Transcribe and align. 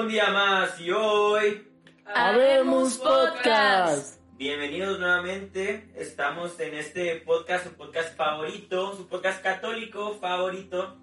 Un 0.00 0.08
día 0.08 0.30
más 0.30 0.80
y 0.80 0.90
hoy. 0.92 1.68
Habemos 2.06 2.96
Podcast. 2.96 4.18
Bienvenidos 4.38 4.98
nuevamente. 4.98 5.90
Estamos 5.94 6.58
en 6.58 6.72
este 6.72 7.16
podcast, 7.16 7.66
su 7.66 7.74
podcast 7.74 8.16
favorito, 8.16 8.96
su 8.96 9.08
podcast 9.08 9.42
católico 9.42 10.14
favorito. 10.14 10.96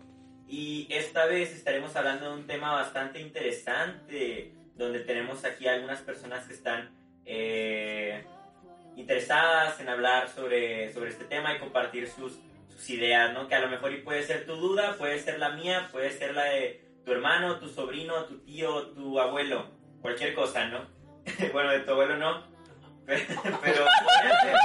Y 0.47 0.87
esta 0.89 1.27
vez 1.27 1.53
estaremos 1.53 1.95
hablando 1.95 2.31
de 2.31 2.37
un 2.37 2.47
tema 2.47 2.73
bastante 2.73 3.21
interesante, 3.21 4.55
donde 4.75 5.01
tenemos 5.01 5.45
aquí 5.45 5.67
algunas 5.67 6.01
personas 6.01 6.47
que 6.47 6.55
están 6.55 6.89
eh, 7.23 8.25
interesadas 8.95 9.79
en 9.79 9.89
hablar 9.89 10.27
sobre, 10.29 10.91
sobre 10.91 11.11
este 11.11 11.25
tema 11.25 11.53
y 11.53 11.59
compartir 11.59 12.09
sus, 12.09 12.39
sus 12.67 12.89
ideas, 12.89 13.31
¿no? 13.31 13.47
Que 13.47 13.53
a 13.53 13.59
lo 13.59 13.69
mejor 13.69 13.93
y 13.93 13.97
puede 13.97 14.23
ser 14.23 14.47
tu 14.47 14.55
duda, 14.55 14.95
puede 14.97 15.19
ser 15.19 15.37
la 15.37 15.51
mía, 15.51 15.87
puede 15.91 16.09
ser 16.09 16.33
la 16.33 16.45
de 16.45 16.86
tu 17.07 17.13
hermano, 17.13 17.55
tu 17.55 17.69
sobrino, 17.69 18.25
tu 18.25 18.37
tío, 18.39 18.87
tu 18.87 19.17
abuelo, 19.17 19.65
cualquier 20.01 20.35
cosa, 20.35 20.65
¿no? 20.65 20.79
bueno, 21.53 21.71
de 21.71 21.79
tu 21.79 21.91
abuelo 21.91 22.17
no, 22.17 22.43
pero, 23.05 23.23
podría 23.61 24.41
ser. 24.41 24.55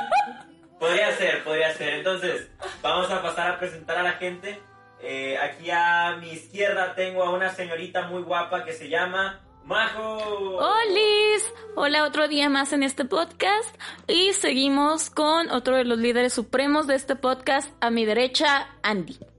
Podría 0.81 1.13
ser, 1.13 1.45
podría 1.45 1.73
ser. 1.75 1.95
Entonces, 1.95 2.51
vamos 2.83 3.09
a 3.13 3.23
pasar 3.23 3.53
a 3.53 3.59
presentar 3.61 3.99
a 3.99 4.03
la 4.03 4.13
gente. 4.15 4.61
Eh, 5.01 5.39
aquí 5.39 5.71
a 5.71 6.17
mi 6.21 6.31
izquierda 6.31 6.97
tengo 6.97 7.23
a 7.23 7.31
una 7.31 7.51
señorita 7.51 8.09
muy 8.09 8.23
guapa 8.23 8.65
que 8.65 8.73
se 8.73 8.89
llama 8.89 9.41
Majo. 9.63 10.57
¡Holis! 10.57 11.55
Hola, 11.77 12.03
otro 12.03 12.27
día 12.27 12.49
más 12.49 12.73
en 12.73 12.83
este 12.83 13.05
podcast. 13.05 13.81
Y 14.09 14.33
seguimos 14.33 15.11
con 15.11 15.49
otro 15.51 15.77
de 15.77 15.85
los 15.85 15.99
líderes 15.99 16.33
supremos 16.33 16.89
de 16.89 16.97
este 16.97 17.15
podcast. 17.15 17.73
A 17.81 17.91
mi 17.91 18.05
derecha, 18.05 18.67
Andy. 18.83 19.32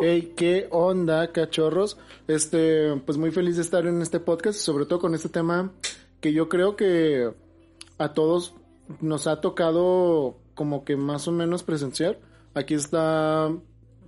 Hey, 0.00 0.32
qué 0.36 0.68
onda, 0.70 1.32
cachorros. 1.32 1.98
Este, 2.28 2.96
pues 3.04 3.18
muy 3.18 3.30
feliz 3.30 3.56
de 3.56 3.62
estar 3.62 3.86
en 3.86 4.02
este 4.02 4.20
podcast, 4.20 4.58
sobre 4.58 4.86
todo 4.86 5.00
con 5.00 5.14
este 5.14 5.28
tema 5.28 5.72
que 6.20 6.32
yo 6.32 6.48
creo 6.48 6.76
que 6.76 7.30
a 7.98 8.12
todos 8.12 8.54
nos 9.00 9.26
ha 9.26 9.40
tocado 9.40 10.38
como 10.54 10.84
que 10.84 10.96
más 10.96 11.28
o 11.28 11.32
menos 11.32 11.62
presenciar. 11.62 12.18
Aquí 12.54 12.74
está 12.74 13.50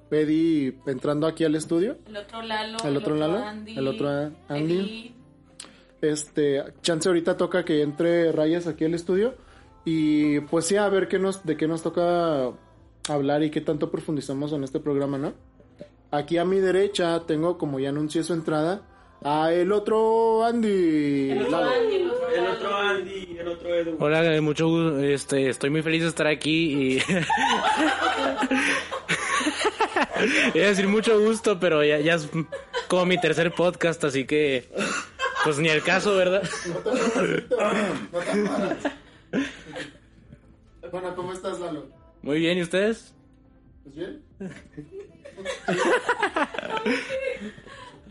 Pedi 0.09 0.79
entrando 0.87 1.27
aquí 1.27 1.45
al 1.45 1.55
estudio. 1.55 1.99
El 2.07 2.17
otro 2.17 2.43
Lalo. 2.43 2.79
El 2.85 2.97
otro 2.97 3.15
Lalo. 3.15 3.39
Andy, 3.39 3.79
el 3.79 3.89
otro 3.89 4.09
Andy. 4.49 4.75
Eddie. 4.75 5.15
Este, 6.01 6.63
chance 6.81 7.09
ahorita 7.09 7.37
toca 7.37 7.65
que 7.65 7.83
entre 7.83 8.33
Rayas 8.33 8.67
aquí 8.67 8.85
al 8.85 8.95
estudio. 8.95 9.35
Y 9.85 10.41
pues 10.41 10.67
sí, 10.67 10.77
a 10.77 10.89
ver 10.89 11.09
qué 11.09 11.19
nos, 11.19 11.45
de 11.45 11.57
qué 11.57 11.67
nos 11.67 11.83
toca 11.83 12.53
hablar 13.09 13.43
y 13.43 13.51
qué 13.51 13.61
tanto 13.61 13.91
profundizamos 13.91 14.53
en 14.53 14.65
este 14.65 14.81
programa, 14.81 15.19
¿no? 15.19 15.33
Aquí 16.11 16.39
a 16.39 16.45
mi 16.45 16.59
derecha 16.59 17.21
tengo, 17.27 17.59
como 17.59 17.79
ya 17.81 17.91
anuncié 17.91 18.23
su 18.25 18.33
entrada, 18.33 18.81
a 19.23 19.53
el 19.53 19.73
otro 19.73 20.45
Andy. 20.45 21.31
El 21.33 21.43
otro. 21.43 21.59
Andy, 21.59 21.97
el 21.97 22.09
otro 22.11 22.29
El 22.29 22.45
Lalo. 22.45 22.53
otro 22.57 22.77
Andy, 22.77 23.37
el 23.39 23.49
otro 23.49 23.75
Edu. 23.75 23.97
Hola, 24.01 24.41
mucho 24.41 24.69
gusto. 24.69 25.01
Este, 25.01 25.49
estoy 25.51 25.69
muy 25.71 25.83
feliz 25.83 26.03
de 26.03 26.09
estar 26.09 26.27
aquí 26.27 26.97
y. 26.97 27.03
Iba 30.55 30.65
a 30.65 30.69
decir 30.69 30.89
mucho 30.89 31.21
gusto, 31.21 31.61
pero 31.61 31.85
ya, 31.85 31.99
ya 32.01 32.15
es 32.15 32.29
como 32.89 33.05
mi 33.05 33.21
tercer 33.21 33.53
podcast, 33.53 34.03
así 34.05 34.25
que. 34.25 34.69
Pues 35.45 35.59
ni 35.59 35.69
el 35.69 35.83
caso, 35.83 36.17
¿verdad? 36.17 36.43
Bueno, 40.91 41.15
¿cómo 41.15 41.33
estás, 41.33 41.61
Lalo? 41.61 41.87
Muy 42.23 42.39
bien, 42.41 42.57
¿y 42.59 42.63
ustedes? 42.63 43.15
¿Pues 43.85 43.95
bien? 43.95 44.23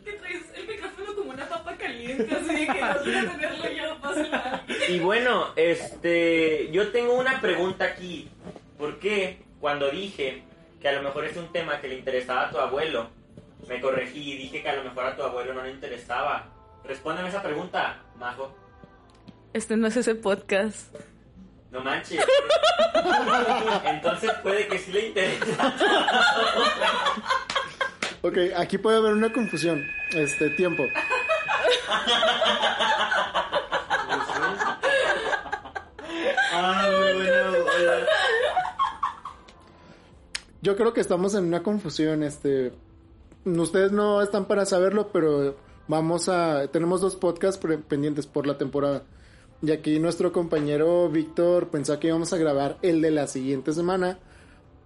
Que 0.05 0.13
traes 0.13 0.43
el 0.55 0.67
micrófono 0.67 1.15
como 1.15 1.31
una 1.31 1.47
papa 1.49 1.75
caliente, 1.75 2.33
así 2.33 2.47
de 2.47 2.67
que 2.67 2.81
no 2.81 3.03
quiero 3.03 3.31
tenerlo 3.31 3.71
yo, 3.71 3.99
pásala. 4.01 4.63
Y 4.87 4.99
bueno, 4.99 5.47
este, 5.55 6.69
yo 6.71 6.91
tengo 6.91 7.13
una 7.13 7.41
pregunta 7.41 7.85
aquí. 7.85 8.29
¿Por 8.77 8.99
qué 8.99 9.39
cuando 9.59 9.89
dije 9.89 10.43
que 10.79 10.87
a 10.87 10.93
lo 10.93 11.01
mejor 11.01 11.25
es 11.25 11.35
un 11.35 11.51
tema 11.51 11.81
que 11.81 11.87
le 11.87 11.95
interesaba 11.95 12.47
a 12.47 12.51
tu 12.51 12.57
abuelo, 12.59 13.09
me 13.67 13.81
corregí 13.81 14.33
y 14.33 14.37
dije 14.37 14.61
que 14.61 14.69
a 14.69 14.75
lo 14.75 14.83
mejor 14.83 15.05
a 15.05 15.15
tu 15.15 15.23
abuelo 15.23 15.53
no 15.53 15.63
le 15.63 15.71
interesaba? 15.71 16.47
Respóndeme 16.83 17.29
esa 17.29 17.41
pregunta, 17.41 18.03
Majo. 18.17 18.55
Este 19.53 19.75
no 19.75 19.87
es 19.87 19.97
ese 19.97 20.15
podcast. 20.15 20.95
No 21.71 21.81
manches. 21.81 22.23
Entonces 23.85 24.31
puede 24.41 24.67
que 24.67 24.79
sí 24.79 24.91
le 24.91 25.07
interesa. 25.07 25.75
Ok, 28.21 28.37
aquí 28.57 28.77
puede 28.77 28.97
haber 28.97 29.13
una 29.13 29.31
confusión. 29.31 29.85
Este, 30.11 30.49
tiempo. 30.51 30.85
Ah, 36.53 36.89
bueno. 36.89 37.37
Yo 40.61 40.75
creo 40.75 40.93
que 40.93 41.01
estamos 41.01 41.35
en 41.35 41.45
una 41.45 41.63
confusión, 41.63 42.23
este... 42.23 42.73
Ustedes 43.45 43.91
no 43.93 44.21
están 44.21 44.45
para 44.45 44.65
saberlo, 44.65 45.09
pero 45.13 45.55
vamos 45.87 46.27
a... 46.27 46.67
Tenemos 46.67 46.99
dos 46.99 47.15
podcasts 47.15 47.63
pendientes 47.87 48.27
por 48.27 48.45
la 48.47 48.57
temporada. 48.57 49.03
Y 49.61 49.71
aquí 49.71 49.99
nuestro 49.99 50.31
compañero 50.31 51.09
Víctor 51.09 51.69
pensó 51.69 51.99
que 51.99 52.07
íbamos 52.07 52.31
a 52.33 52.37
grabar 52.37 52.77
el 52.83 53.01
de 53.01 53.11
la 53.11 53.25
siguiente 53.27 53.73
semana, 53.73 54.19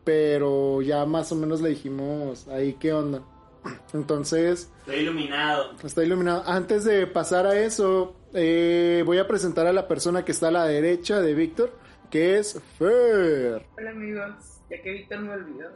pero 0.06 0.82
ya 0.82 1.06
más 1.06 1.32
o 1.32 1.36
menos 1.36 1.62
le 1.62 1.70
dijimos 1.70 2.48
ahí 2.48 2.74
qué 2.80 2.94
onda. 2.94 3.22
Entonces, 3.94 4.72
Estoy 4.80 4.96
iluminado. 5.02 5.76
está 5.84 6.04
iluminado. 6.04 6.44
Antes 6.48 6.86
de 6.86 7.06
pasar 7.06 7.48
a 7.48 7.60
eso, 7.60 8.16
eh, 8.34 9.04
voy 9.06 9.18
a 9.18 9.28
presentar 9.28 9.68
a 9.68 9.74
la 9.74 9.88
persona 9.88 10.24
que 10.24 10.31
está 10.31 10.48
a 10.48 10.52
la 10.52 10.66
derecha 10.66 11.20
de 11.20 11.34
Víctor, 11.34 11.78
que 12.10 12.38
es 12.40 12.60
Fer. 12.80 13.68
Hola 13.78 13.90
amigos, 13.92 14.34
ya 14.70 14.81
que 14.81 14.92
Víctor 14.92 15.20
me 15.20 15.34
olvidó. 15.34 15.70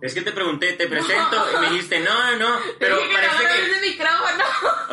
Es 0.00 0.12
que 0.12 0.22
te 0.22 0.32
pregunté, 0.32 0.72
te 0.72 0.86
presento 0.88 1.36
y 1.56 1.60
me 1.60 1.70
dijiste, 1.70 2.00
no, 2.00 2.36
no, 2.38 2.56
pero 2.80 2.96
Dije 2.96 3.08
que 3.08 3.14
parece 3.14 3.32
no 3.32 3.48
que... 3.48 3.70
ese 3.70 3.90
micrófono. 3.92 4.44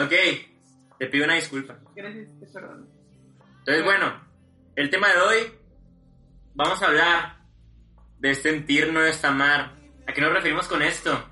Ok, 0.06 0.98
te 1.00 1.08
pido 1.08 1.26
una 1.26 1.36
disculpa. 1.36 1.80
Gracias, 1.96 2.28
te 2.40 2.46
perdono. 2.48 2.88
Entonces, 3.62 3.84
bueno, 3.84 4.20
el 4.76 4.90
tema 4.90 5.10
de 5.10 5.22
hoy, 5.22 5.52
vamos 6.56 6.82
a 6.82 6.88
hablar 6.88 7.38
de 8.18 8.34
sentir 8.34 8.92
no 8.92 9.04
es 9.06 9.24
amar. 9.24 9.76
¿A 10.08 10.14
qué 10.14 10.22
nos 10.22 10.34
referimos 10.34 10.68
con 10.68 10.82
esto? 10.82 11.30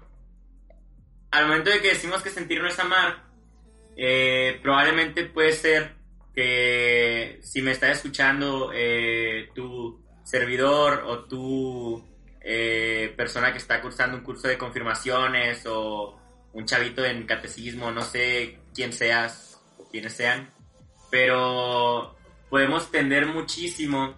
Al 1.32 1.48
momento 1.48 1.72
de 1.72 1.82
que 1.82 1.90
decimos 1.90 2.22
que 2.22 2.30
sentir 2.30 2.62
no 2.62 2.68
es 2.68 2.78
amar, 2.78 3.24
eh, 3.98 4.60
probablemente 4.62 5.26
puede 5.26 5.54
ser 5.54 5.96
que 6.36 7.40
si 7.42 7.64
me 7.64 7.72
estás 7.72 7.98
escuchando 7.98 8.72
eh, 8.76 9.50
tu 9.56 10.00
servidor 10.24 11.06
o 11.08 11.26
tu 11.26 12.08
eh, 12.42 13.12
persona 13.18 13.52
que 13.52 13.58
está 13.58 13.82
cursando 13.82 14.18
un 14.18 14.24
curso 14.24 14.48
de 14.48 14.58
confirmaciones 14.60 15.66
o 15.66 16.20
un 16.54 16.66
chavito 16.66 17.04
en 17.04 17.26
catecismo, 17.26 17.90
no 17.90 18.04
sé 18.04 18.60
quién 18.76 18.94
seas 18.94 19.60
o 19.80 19.90
quiénes 19.90 20.14
sean, 20.14 20.48
pero 21.10 22.19
podemos 22.50 22.90
tender 22.92 23.26
muchísimo 23.28 24.16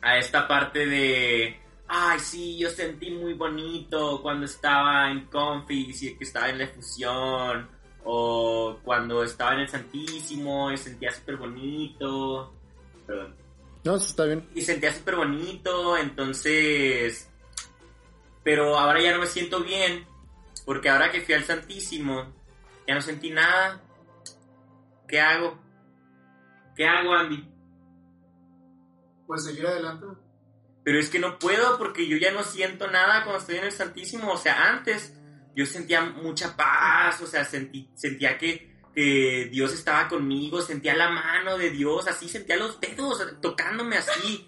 a 0.00 0.18
esta 0.18 0.46
parte 0.48 0.86
de, 0.86 1.60
ay, 1.88 2.18
sí, 2.18 2.58
yo 2.58 2.68
sentí 2.70 3.10
muy 3.10 3.34
bonito 3.34 4.20
cuando 4.22 4.46
estaba 4.46 5.10
en 5.10 5.26
Confis 5.26 6.02
y 6.02 6.16
que 6.16 6.24
estaba 6.24 6.48
en 6.50 6.58
la 6.58 6.64
efusión, 6.64 7.68
o 8.04 8.78
cuando 8.82 9.22
estaba 9.22 9.54
en 9.54 9.60
el 9.60 9.68
Santísimo 9.68 10.72
y 10.72 10.76
sentía 10.76 11.10
súper 11.12 11.36
bonito, 11.36 12.52
perdón, 13.06 13.36
No, 13.84 13.96
eso 13.96 14.06
está 14.06 14.24
bien. 14.24 14.48
y 14.54 14.62
sentía 14.62 14.92
súper 14.92 15.16
bonito, 15.16 15.96
entonces, 15.96 17.30
pero 18.42 18.76
ahora 18.76 19.00
ya 19.00 19.12
no 19.12 19.20
me 19.20 19.26
siento 19.26 19.62
bien, 19.62 20.04
porque 20.64 20.88
ahora 20.90 21.10
que 21.12 21.20
fui 21.20 21.34
al 21.34 21.44
Santísimo, 21.44 22.32
ya 22.88 22.94
no 22.96 23.00
sentí 23.00 23.30
nada, 23.30 23.80
¿qué 25.06 25.20
hago? 25.20 25.56
¿Qué 26.76 26.86
hago, 26.86 27.14
Andy? 27.14 27.51
Pues 29.32 29.44
seguir 29.44 29.66
adelante. 29.66 30.04
Pero 30.84 30.98
es 30.98 31.08
que 31.08 31.18
no 31.18 31.38
puedo 31.38 31.78
porque 31.78 32.06
yo 32.06 32.18
ya 32.18 32.32
no 32.32 32.42
siento 32.42 32.86
nada 32.90 33.22
cuando 33.24 33.40
estoy 33.40 33.56
en 33.56 33.64
el 33.64 33.72
Santísimo. 33.72 34.30
O 34.32 34.36
sea, 34.36 34.68
antes 34.68 35.14
yo 35.56 35.64
sentía 35.64 36.02
mucha 36.04 36.54
paz, 36.54 37.18
o 37.22 37.26
sea, 37.26 37.46
sentí, 37.46 37.88
sentía 37.94 38.36
que, 38.36 38.76
que 38.94 39.48
Dios 39.50 39.72
estaba 39.72 40.06
conmigo, 40.08 40.60
sentía 40.60 40.94
la 40.94 41.08
mano 41.08 41.56
de 41.56 41.70
Dios, 41.70 42.08
así 42.08 42.28
sentía 42.28 42.56
los 42.58 42.78
dedos 42.78 43.26
tocándome 43.40 43.96
así. 43.96 44.46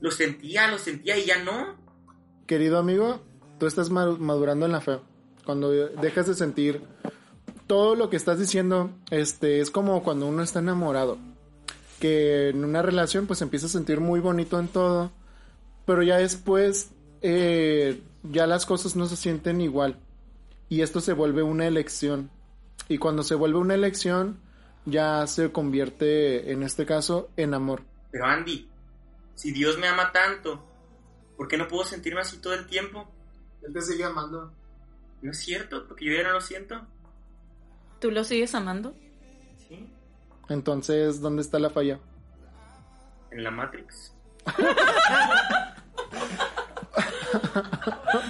Lo 0.00 0.10
sentía, 0.10 0.70
lo 0.70 0.76
sentía 0.76 1.16
y 1.16 1.24
ya 1.24 1.42
no. 1.42 1.78
Querido 2.46 2.76
amigo, 2.78 3.24
tú 3.58 3.66
estás 3.66 3.88
ma- 3.88 4.16
madurando 4.18 4.66
en 4.66 4.72
la 4.72 4.82
fe. 4.82 4.98
Cuando 5.46 5.70
dejas 5.70 6.26
de 6.26 6.34
sentir 6.34 6.82
todo 7.66 7.94
lo 7.94 8.10
que 8.10 8.16
estás 8.16 8.38
diciendo, 8.38 8.90
este, 9.10 9.60
es 9.60 9.70
como 9.70 10.02
cuando 10.02 10.26
uno 10.26 10.42
está 10.42 10.58
enamorado. 10.58 11.16
Que 11.98 12.50
en 12.50 12.64
una 12.64 12.82
relación 12.82 13.26
pues 13.26 13.42
empieza 13.42 13.66
a 13.66 13.70
sentir 13.70 14.00
muy 14.00 14.20
bonito 14.20 14.58
en 14.58 14.68
todo, 14.68 15.10
pero 15.84 16.02
ya 16.02 16.16
después 16.18 16.90
eh, 17.22 18.00
ya 18.22 18.46
las 18.46 18.66
cosas 18.66 18.96
no 18.96 19.06
se 19.06 19.16
sienten 19.16 19.60
igual. 19.60 19.98
Y 20.68 20.82
esto 20.82 21.00
se 21.00 21.12
vuelve 21.12 21.42
una 21.42 21.66
elección. 21.66 22.30
Y 22.88 22.98
cuando 22.98 23.22
se 23.22 23.34
vuelve 23.34 23.58
una 23.58 23.74
elección, 23.74 24.38
ya 24.84 25.26
se 25.26 25.50
convierte, 25.52 26.52
en 26.52 26.62
este 26.62 26.86
caso, 26.86 27.30
en 27.36 27.54
amor. 27.54 27.82
Pero 28.10 28.26
Andy, 28.26 28.68
si 29.34 29.52
Dios 29.52 29.78
me 29.78 29.88
ama 29.88 30.12
tanto, 30.12 30.64
¿por 31.36 31.48
qué 31.48 31.56
no 31.56 31.68
puedo 31.68 31.84
sentirme 31.84 32.20
así 32.20 32.38
todo 32.38 32.54
el 32.54 32.66
tiempo? 32.66 33.08
Él 33.62 33.72
te 33.72 33.82
sigue 33.82 34.04
amando. 34.04 34.52
No 35.22 35.30
es 35.30 35.38
cierto, 35.38 35.86
porque 35.86 36.06
yo 36.06 36.12
ya 36.12 36.22
no 36.22 36.32
lo 36.32 36.40
siento. 36.40 36.86
¿Tú 38.00 38.10
lo 38.10 38.24
sigues 38.24 38.54
amando? 38.54 38.94
Entonces, 40.48 41.20
¿dónde 41.20 41.42
está 41.42 41.58
la 41.58 41.70
falla? 41.70 41.98
en 43.30 43.44
la 43.44 43.50
Matrix. 43.50 44.12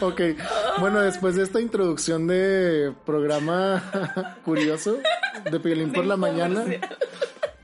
Ok, 0.00 0.20
bueno, 0.80 1.00
después 1.00 1.36
de 1.36 1.42
esta 1.42 1.60
introducción 1.60 2.26
de 2.26 2.92
programa 3.06 4.38
curioso 4.44 4.98
de 5.50 5.60
Piolín 5.60 5.92
por 5.92 6.04
la 6.04 6.16
mañana, 6.16 6.64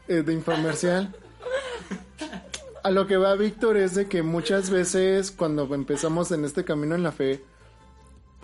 eh, 0.08 0.22
de 0.22 0.32
infomercial, 0.32 1.14
a 2.82 2.90
lo 2.90 3.06
que 3.06 3.16
va 3.16 3.34
Víctor 3.34 3.76
es 3.76 3.94
de 3.94 4.08
que 4.08 4.22
muchas 4.22 4.70
veces 4.70 5.32
cuando 5.32 5.72
empezamos 5.74 6.30
en 6.30 6.44
este 6.44 6.64
camino 6.64 6.94
en 6.94 7.02
la 7.02 7.12
fe, 7.12 7.42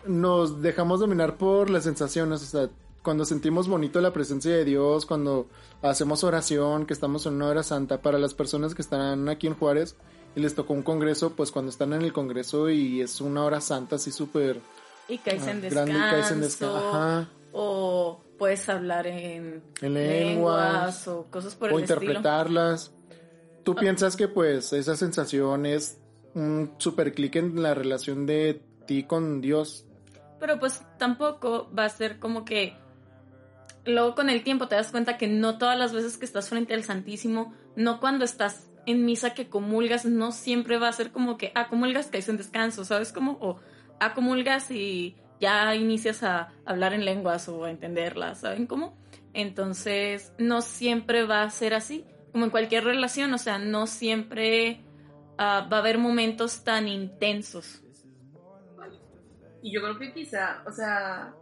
nos 0.05 0.63
dejamos 0.63 1.01
dominar 1.01 1.37
por 1.37 1.71
las 1.71 1.85
sensaciones, 1.85 2.43
o 2.43 2.47
sea, 2.47 2.71
cuando 3.03 3.25
sentimos 3.25 3.69
bonito 3.69 4.01
la 4.01 4.13
presencia 4.13 4.53
de 4.53 4.65
Dios, 4.65 5.07
cuando 5.07 5.49
hacemos 5.83 6.25
oración, 6.25 6.87
que 6.87 6.93
estamos 6.93 7.27
en 7.27 7.35
una 7.35 7.49
hora 7.49 7.63
santa, 7.63 8.03
para 8.03 8.19
las 8.19 8.35
personas 8.35 8.75
que 8.75 8.83
están 8.83 9.29
aquí 9.29 9.47
en 9.47 9.55
Juárez 9.55 9.97
y 10.37 10.41
les 10.41 10.55
tocó 10.55 10.75
un 10.75 10.83
congreso, 10.83 11.35
pues 11.35 11.51
cuando 11.51 11.71
están 11.71 11.93
en 11.93 12.03
el 12.03 12.13
congreso 12.13 12.69
y 12.71 13.01
es 13.01 13.21
una 13.21 13.45
hora 13.45 13.61
santa 13.61 13.97
así 13.97 14.13
súper 14.13 14.61
Y 15.09 15.19
caes 15.19 15.47
ah, 15.47 15.51
en 15.53 15.61
grande 15.69 15.93
y 15.93 15.97
caes 15.97 16.31
en 16.31 16.41
descanso. 16.41 16.75
descanso, 16.75 16.97
ajá, 16.97 17.29
O 17.53 18.21
puedes 18.39 18.69
hablar 18.69 19.07
en, 19.07 19.63
En 19.81 19.95
lenguas, 19.95 21.07
lenguas, 21.07 21.09
o 21.09 21.27
cosas 21.31 21.55
por 21.55 21.73
o 21.73 21.79
el 21.79 21.85
estilo. 21.85 22.03
interpretarlas. 22.03 22.93
¿Tú 23.65 23.75
piensas 23.75 24.17
que 24.17 24.29
pues 24.29 24.73
esa 24.73 24.97
sensación 24.97 25.67
es 25.67 26.01
un 26.35 26.75
super 26.79 27.13
clic 27.13 27.37
en 27.37 27.63
la 27.63 27.75
relación 27.75 28.27
de 28.27 28.63
ti 28.87 29.05
con 29.05 29.41
Dios? 29.41 29.85
Pero 30.39 30.59
pues 30.59 30.83
tampoco 30.99 31.71
va 31.77 31.85
a 31.85 31.89
ser 31.91 32.19
como 32.19 32.45
que 32.45 32.75
luego 33.91 34.15
con 34.15 34.31
el 34.31 34.43
tiempo 34.43 34.69
te 34.69 34.77
das 34.77 34.91
cuenta 34.91 35.19
que 35.19 35.29
no 35.29 35.59
todas 35.59 35.79
las 35.79 35.93
veces 35.93 36.17
que 36.19 36.25
estás 36.25 36.49
frente 36.49 36.75
al 36.75 36.85
Santísimo, 36.85 37.55
no 37.77 38.01
cuando 38.01 38.25
estás 38.25 38.71
en 38.87 39.05
misa 39.05 39.35
que 39.35 39.49
comulgas, 39.49 40.05
no 40.05 40.33
siempre 40.33 40.79
va 40.79 40.89
a 40.89 40.93
ser 40.93 41.13
como 41.13 41.37
que, 41.37 41.53
ah, 41.55 41.69
comulgas, 41.69 42.09
caes 42.09 42.29
en 42.29 42.37
descanso, 42.37 42.85
¿sabes 42.85 43.13
cómo? 43.13 43.39
O, 43.41 43.61
ah, 44.01 44.15
comulgas 44.15 44.71
y 44.71 45.17
ya 45.41 45.75
inicias 45.75 46.23
a 46.23 46.53
hablar 46.65 46.93
en 46.93 47.05
lenguas 47.05 47.49
o 47.49 47.65
a 47.65 47.71
entenderlas, 47.71 48.41
¿saben 48.41 48.67
cómo? 48.67 48.97
Entonces, 49.33 50.33
no 50.39 50.63
siempre 50.63 51.25
va 51.25 51.43
a 51.43 51.51
ser 51.51 51.75
así, 51.75 52.05
como 52.33 52.45
en 52.45 52.51
cualquier 52.51 52.85
relación, 52.85 53.33
o 53.35 53.39
sea, 53.39 53.59
no 53.59 53.87
siempre 53.87 54.85
ah, 55.39 55.69
va 55.71 55.79
a 55.79 55.81
haber 55.81 55.99
momentos 55.99 56.65
tan 56.65 56.89
intensos. 56.89 57.83
Y 59.63 59.73
yo 59.75 59.83
creo 59.83 59.99
que 59.99 60.13
quizá, 60.15 60.63
o 60.67 60.73
sea, 60.73 61.35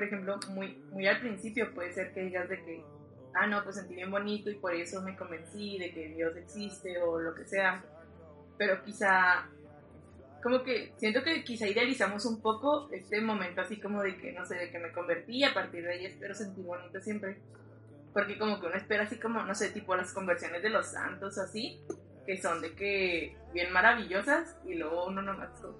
por 0.00 0.06
ejemplo, 0.06 0.40
muy, 0.48 0.82
muy 0.92 1.06
al 1.06 1.20
principio 1.20 1.74
puede 1.74 1.92
ser 1.92 2.14
que 2.14 2.22
digas 2.22 2.48
de 2.48 2.64
que, 2.64 2.82
ah, 3.34 3.46
no, 3.46 3.62
pues 3.62 3.76
sentí 3.76 3.94
bien 3.94 4.10
bonito 4.10 4.48
y 4.48 4.54
por 4.54 4.74
eso 4.74 5.02
me 5.02 5.14
convencí 5.14 5.78
de 5.78 5.92
que 5.92 6.08
Dios 6.08 6.34
existe 6.38 6.96
o 7.02 7.20
lo 7.20 7.34
que 7.34 7.44
sea. 7.44 7.84
Pero 8.56 8.82
quizá, 8.82 9.46
como 10.42 10.62
que 10.62 10.94
siento 10.96 11.22
que 11.22 11.44
quizá 11.44 11.68
idealizamos 11.68 12.24
un 12.24 12.40
poco 12.40 12.88
este 12.92 13.20
momento 13.20 13.60
así 13.60 13.78
como 13.78 14.02
de 14.02 14.16
que, 14.16 14.32
no 14.32 14.46
sé, 14.46 14.54
de 14.54 14.70
que 14.70 14.78
me 14.78 14.90
convertí 14.90 15.44
a 15.44 15.52
partir 15.52 15.84
de 15.84 15.92
ahí 15.92 16.06
espero 16.06 16.34
sentir 16.34 16.64
bonito 16.64 16.98
siempre. 17.02 17.36
Porque 18.14 18.38
como 18.38 18.58
que 18.58 18.68
uno 18.68 18.76
espera 18.76 19.02
así 19.02 19.18
como, 19.18 19.42
no 19.42 19.54
sé, 19.54 19.68
tipo 19.68 19.94
las 19.96 20.14
conversiones 20.14 20.62
de 20.62 20.70
los 20.70 20.86
santos 20.86 21.36
así, 21.36 21.84
que 22.24 22.40
son 22.40 22.62
de 22.62 22.72
que 22.72 23.36
bien 23.52 23.70
maravillosas 23.70 24.56
y 24.64 24.76
luego 24.76 25.08
uno 25.08 25.20
nomás... 25.20 25.50
como, 25.60 25.76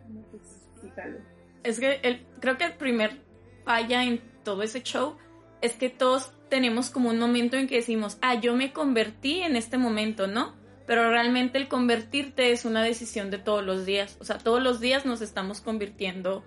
"Ah, 0.00 0.06
no, 0.08 0.22
pues, 0.30 0.70
sí, 0.80 0.90
jalo". 0.96 1.18
Es 1.64 1.80
que 1.80 2.00
el, 2.02 2.24
creo 2.40 2.56
que 2.56 2.64
el 2.64 2.76
primer 2.76 3.25
falla 3.66 4.04
en 4.04 4.22
todo 4.44 4.62
ese 4.62 4.82
show 4.82 5.16
es 5.60 5.74
que 5.74 5.90
todos 5.90 6.30
tenemos 6.48 6.88
como 6.88 7.10
un 7.10 7.18
momento 7.18 7.56
en 7.56 7.66
que 7.66 7.76
decimos, 7.76 8.16
ah, 8.22 8.36
yo 8.40 8.54
me 8.54 8.72
convertí 8.72 9.40
en 9.40 9.56
este 9.56 9.76
momento, 9.76 10.28
¿no? 10.28 10.54
Pero 10.86 11.10
realmente 11.10 11.58
el 11.58 11.66
convertirte 11.66 12.52
es 12.52 12.64
una 12.64 12.82
decisión 12.82 13.30
de 13.30 13.38
todos 13.38 13.64
los 13.64 13.84
días. 13.84 14.16
O 14.20 14.24
sea, 14.24 14.38
todos 14.38 14.62
los 14.62 14.78
días 14.78 15.04
nos 15.04 15.20
estamos 15.20 15.60
convirtiendo 15.60 16.44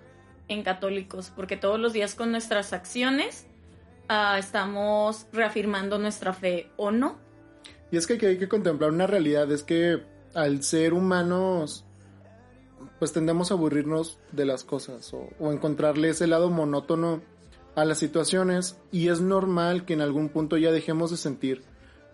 en 0.48 0.62
católicos, 0.62 1.30
porque 1.36 1.58
todos 1.58 1.78
los 1.78 1.92
días 1.92 2.14
con 2.14 2.30
nuestras 2.30 2.72
acciones 2.72 3.46
ah, 4.08 4.36
estamos 4.38 5.26
reafirmando 5.32 5.98
nuestra 5.98 6.32
fe, 6.32 6.70
¿o 6.76 6.90
no? 6.90 7.18
Y 7.90 7.98
es 7.98 8.06
que 8.06 8.14
hay 8.26 8.38
que 8.38 8.48
contemplar 8.48 8.90
una 8.90 9.06
realidad, 9.06 9.52
es 9.52 9.62
que 9.62 10.02
al 10.34 10.62
ser 10.62 10.94
humanos, 10.94 11.84
pues 13.00 13.12
tendemos 13.12 13.50
a 13.50 13.54
aburrirnos 13.54 14.18
de 14.30 14.44
las 14.44 14.62
cosas 14.62 15.12
o, 15.12 15.28
o 15.40 15.50
encontrarle 15.50 16.10
ese 16.10 16.28
lado 16.28 16.50
monótono 16.50 17.20
a 17.74 17.84
las 17.84 17.98
situaciones 17.98 18.76
y 18.92 19.08
es 19.08 19.20
normal 19.20 19.84
que 19.84 19.94
en 19.94 20.02
algún 20.02 20.28
punto 20.28 20.56
ya 20.56 20.70
dejemos 20.70 21.10
de 21.10 21.16
sentir 21.16 21.62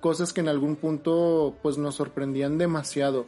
cosas 0.00 0.32
que 0.32 0.40
en 0.40 0.48
algún 0.48 0.76
punto 0.76 1.56
pues 1.62 1.78
nos 1.78 1.96
sorprendían 1.96 2.58
demasiado. 2.58 3.26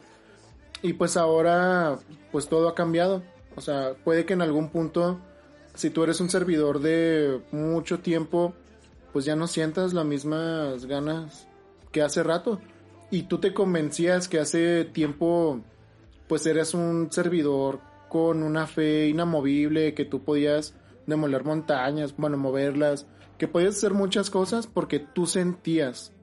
Y 0.81 0.93
pues 0.93 1.17
ahora 1.17 1.99
pues 2.31 2.47
todo 2.47 2.69
ha 2.69 2.75
cambiado. 2.75 3.21
O 3.55 3.61
sea, 3.61 3.95
puede 4.05 4.25
que 4.25 4.33
en 4.33 4.41
algún 4.41 4.69
punto 4.69 5.19
si 5.73 5.89
tú 5.89 6.03
eres 6.03 6.21
un 6.21 6.29
servidor 6.29 6.79
de 6.79 7.41
mucho 7.51 7.99
tiempo 7.99 8.53
pues 9.11 9.25
ya 9.25 9.35
no 9.35 9.47
sientas 9.47 9.93
las 9.93 10.05
mismas 10.05 10.85
ganas 10.85 11.47
que 11.91 12.01
hace 12.01 12.23
rato. 12.23 12.61
Y 13.11 13.23
tú 13.23 13.39
te 13.39 13.53
convencías 13.53 14.29
que 14.29 14.39
hace 14.39 14.85
tiempo 14.85 15.59
pues 16.29 16.45
eres 16.45 16.73
un 16.73 17.11
servidor 17.11 17.81
con 18.07 18.43
una 18.43 18.67
fe 18.67 19.07
inamovible, 19.07 19.95
que 19.95 20.05
tú 20.05 20.23
podías 20.23 20.75
demoler 21.07 21.43
montañas, 21.43 22.15
bueno, 22.15 22.37
moverlas, 22.37 23.07
que 23.39 23.47
podías 23.47 23.75
hacer 23.75 23.93
muchas 23.93 24.29
cosas 24.29 24.67
porque 24.67 24.99
tú 24.99 25.25
sentías. 25.25 26.13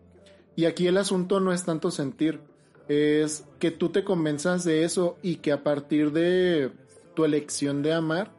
Y 0.54 0.64
aquí 0.64 0.86
el 0.86 0.96
asunto 0.96 1.40
no 1.40 1.52
es 1.52 1.64
tanto 1.64 1.90
sentir, 1.90 2.40
es 2.88 3.44
que 3.58 3.72
tú 3.72 3.88
te 3.88 4.04
convenzas 4.04 4.64
de 4.64 4.84
eso 4.84 5.18
y 5.22 5.36
que 5.36 5.50
a 5.50 5.64
partir 5.64 6.12
de 6.12 6.70
tu 7.14 7.24
elección 7.24 7.82
de 7.82 7.92
amar, 7.92 8.30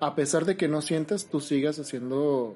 a 0.00 0.14
pesar 0.14 0.44
de 0.44 0.56
que 0.56 0.68
no 0.68 0.82
sientas, 0.82 1.26
tú 1.26 1.40
sigas 1.40 1.80
haciendo 1.80 2.54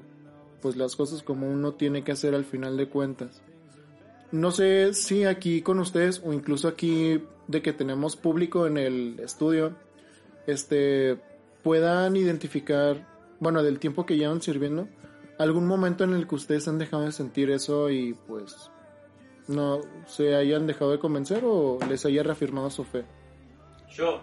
pues 0.60 0.76
las 0.76 0.94
cosas 0.94 1.24
como 1.24 1.50
uno 1.50 1.74
tiene 1.74 2.04
que 2.04 2.12
hacer 2.12 2.36
al 2.36 2.44
final 2.44 2.76
de 2.76 2.88
cuentas. 2.88 3.42
No 4.30 4.52
sé 4.52 4.94
si 4.94 5.24
aquí 5.24 5.60
con 5.62 5.80
ustedes 5.80 6.22
o 6.24 6.32
incluso 6.32 6.68
aquí 6.68 7.20
de 7.48 7.62
que 7.62 7.72
tenemos 7.72 8.16
público 8.16 8.66
en 8.66 8.78
el 8.78 9.20
estudio, 9.20 9.74
este, 10.46 11.18
puedan 11.62 12.16
identificar, 12.16 13.06
bueno, 13.40 13.62
del 13.62 13.78
tiempo 13.78 14.06
que 14.06 14.16
llevan 14.16 14.42
sirviendo, 14.42 14.88
algún 15.38 15.66
momento 15.66 16.04
en 16.04 16.14
el 16.14 16.26
que 16.26 16.34
ustedes 16.34 16.68
han 16.68 16.78
dejado 16.78 17.04
de 17.04 17.12
sentir 17.12 17.50
eso 17.50 17.90
y 17.90 18.14
pues 18.26 18.70
no 19.48 19.80
se 20.06 20.34
hayan 20.36 20.66
dejado 20.66 20.92
de 20.92 20.98
convencer 20.98 21.42
o 21.44 21.78
les 21.88 22.04
haya 22.06 22.22
reafirmado 22.22 22.70
su 22.70 22.84
fe. 22.84 23.04
Yo, 23.90 24.20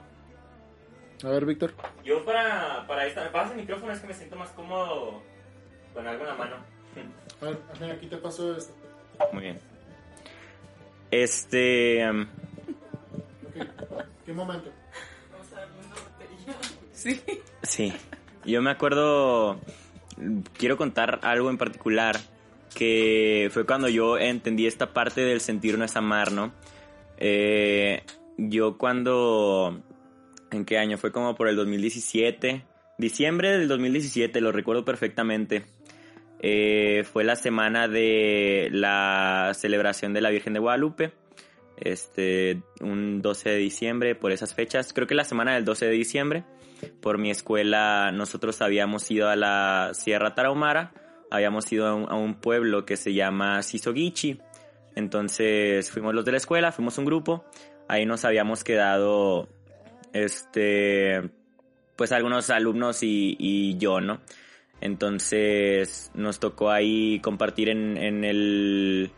A 1.23 1.29
ver, 1.29 1.45
Víctor. 1.45 1.73
yo 2.03 2.23
para, 2.25 2.85
para 2.88 3.05
esta, 3.05 3.23
me 3.25 3.29
pasa 3.29 3.53
el 3.53 3.59
micrófono, 3.59 3.91
es 3.91 3.99
que 3.99 4.07
me 4.07 4.13
siento 4.13 4.35
más 4.35 4.49
cómodo 4.51 5.21
con 5.93 6.07
algo 6.07 6.23
en 6.23 6.29
la 6.29 6.35
mano. 6.35 6.55
A 7.41 7.79
ver, 7.79 7.91
aquí 7.91 8.07
te 8.07 8.17
paso 8.17 8.55
esto. 8.55 8.73
Muy 9.33 9.43
bien. 9.43 9.59
Este. 11.11 12.03
¿Qué 14.29 14.36
momento? 14.36 14.71
Sí. 16.93 17.19
Sí, 17.63 17.91
yo 18.45 18.62
me 18.62 18.69
acuerdo, 18.69 19.59
quiero 20.55 20.77
contar 20.77 21.19
algo 21.24 21.50
en 21.50 21.57
particular, 21.57 22.15
que 22.75 23.50
fue 23.51 23.65
cuando 23.65 23.89
yo 23.89 24.19
entendí 24.19 24.67
esta 24.67 24.93
parte 24.93 25.21
del 25.21 25.41
sentir 25.41 25.79
no 25.79 25.86
es 25.86 25.95
amar, 25.95 26.31
¿no? 26.31 26.53
Eh, 27.17 28.03
yo 28.38 28.77
cuando, 28.77 29.81
¿en 30.51 30.63
qué 30.63 30.77
año? 30.77 31.00
Fue 31.00 31.12
como 31.12 31.33
por 31.33 31.48
el 31.48 31.55
2017, 31.55 32.63
diciembre 33.00 33.57
del 33.57 33.67
2017, 33.67 34.41
lo 34.41 34.51
recuerdo 34.51 34.86
perfectamente. 34.86 35.65
Eh, 36.39 37.03
fue 37.12 37.24
la 37.24 37.36
semana 37.36 37.88
de 37.88 38.69
la 38.71 39.53
celebración 39.55 40.13
de 40.13 40.21
la 40.21 40.29
Virgen 40.29 40.53
de 40.53 40.59
Guadalupe 40.59 41.13
este, 41.81 42.62
un 42.81 43.21
12 43.21 43.50
de 43.50 43.57
diciembre, 43.57 44.15
por 44.15 44.31
esas 44.31 44.53
fechas, 44.53 44.93
creo 44.93 45.07
que 45.07 45.15
la 45.15 45.24
semana 45.24 45.53
del 45.53 45.65
12 45.65 45.86
de 45.86 45.91
diciembre, 45.91 46.43
por 47.01 47.17
mi 47.17 47.31
escuela 47.31 48.12
nosotros 48.12 48.62
habíamos 48.62 49.09
ido 49.12 49.29
a 49.29 49.36
la 49.36 49.91
Sierra 49.93 50.36
Tarahumara, 50.36 50.93
habíamos 51.31 51.71
ido 51.71 51.88
a 51.88 52.15
un, 52.15 52.36
pueblo 52.36 52.86
que 52.86 52.98
se 52.98 53.13
llama 53.13 53.62
Sisogichi, 53.62 54.39
entonces 54.95 55.91
fuimos 55.91 56.13
los 56.13 56.25
de 56.25 56.31
la 56.31 56.38
escuela, 56.38 56.71
fuimos 56.71 56.98
un 56.98 57.05
grupo, 57.05 57.45
ahí 57.88 58.05
nos 58.05 58.25
habíamos 58.25 58.63
quedado, 58.63 59.48
este, 60.13 61.29
pues 61.95 62.12
algunos 62.12 62.50
alumnos 62.50 63.03
y, 63.03 63.36
y 63.38 63.77
yo, 63.77 64.01
¿no? 64.01 64.21
Entonces 64.81 66.12
nos 66.13 66.39
tocó 66.39 66.71
ahí 66.71 67.19
compartir 67.19 67.69
en, 67.69 67.98
en 67.98 68.24
el... 68.24 69.12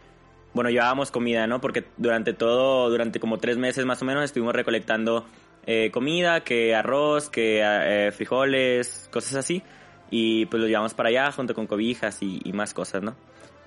Bueno, 0.54 0.70
llevábamos 0.70 1.12
comida, 1.12 1.48
¿no? 1.48 1.62
Porque 1.62 1.86
durante 1.98 2.34
todo, 2.34 2.90
durante 2.90 3.20
como 3.20 3.38
tres 3.38 3.58
meses 3.58 3.86
más 3.86 4.02
o 4.02 4.06
menos 4.06 4.26
estuvimos 4.26 4.54
recolectando 4.54 5.26
eh, 5.66 5.92
comida, 5.92 6.44
que 6.44 6.76
arroz, 6.76 7.30
que 7.30 7.62
eh, 7.64 8.12
frijoles, 8.12 9.10
cosas 9.12 9.36
así. 9.36 9.64
Y 10.10 10.46
pues 10.48 10.62
lo 10.62 10.68
llevamos 10.68 10.94
para 10.94 11.10
allá 11.10 11.32
junto 11.32 11.54
con 11.56 11.68
cobijas 11.68 12.22
y, 12.22 12.42
y, 12.44 12.52
más 12.52 12.74
cosas, 12.74 13.02
¿no? 13.02 13.16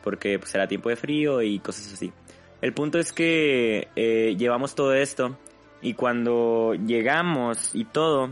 Porque 0.02 0.38
pues 0.38 0.54
era 0.54 0.68
tiempo 0.68 0.90
de 0.90 0.96
frío 0.96 1.40
y 1.40 1.58
cosas 1.58 1.92
así. 1.92 2.12
El 2.60 2.72
punto 2.72 2.98
es 2.98 3.12
que 3.12 3.88
eh, 3.96 4.36
llevamos 4.38 4.74
todo 4.74 4.94
esto 4.94 5.38
y 5.82 5.92
cuando 5.92 6.74
llegamos 6.74 7.74
y 7.74 7.84
todo, 7.84 8.30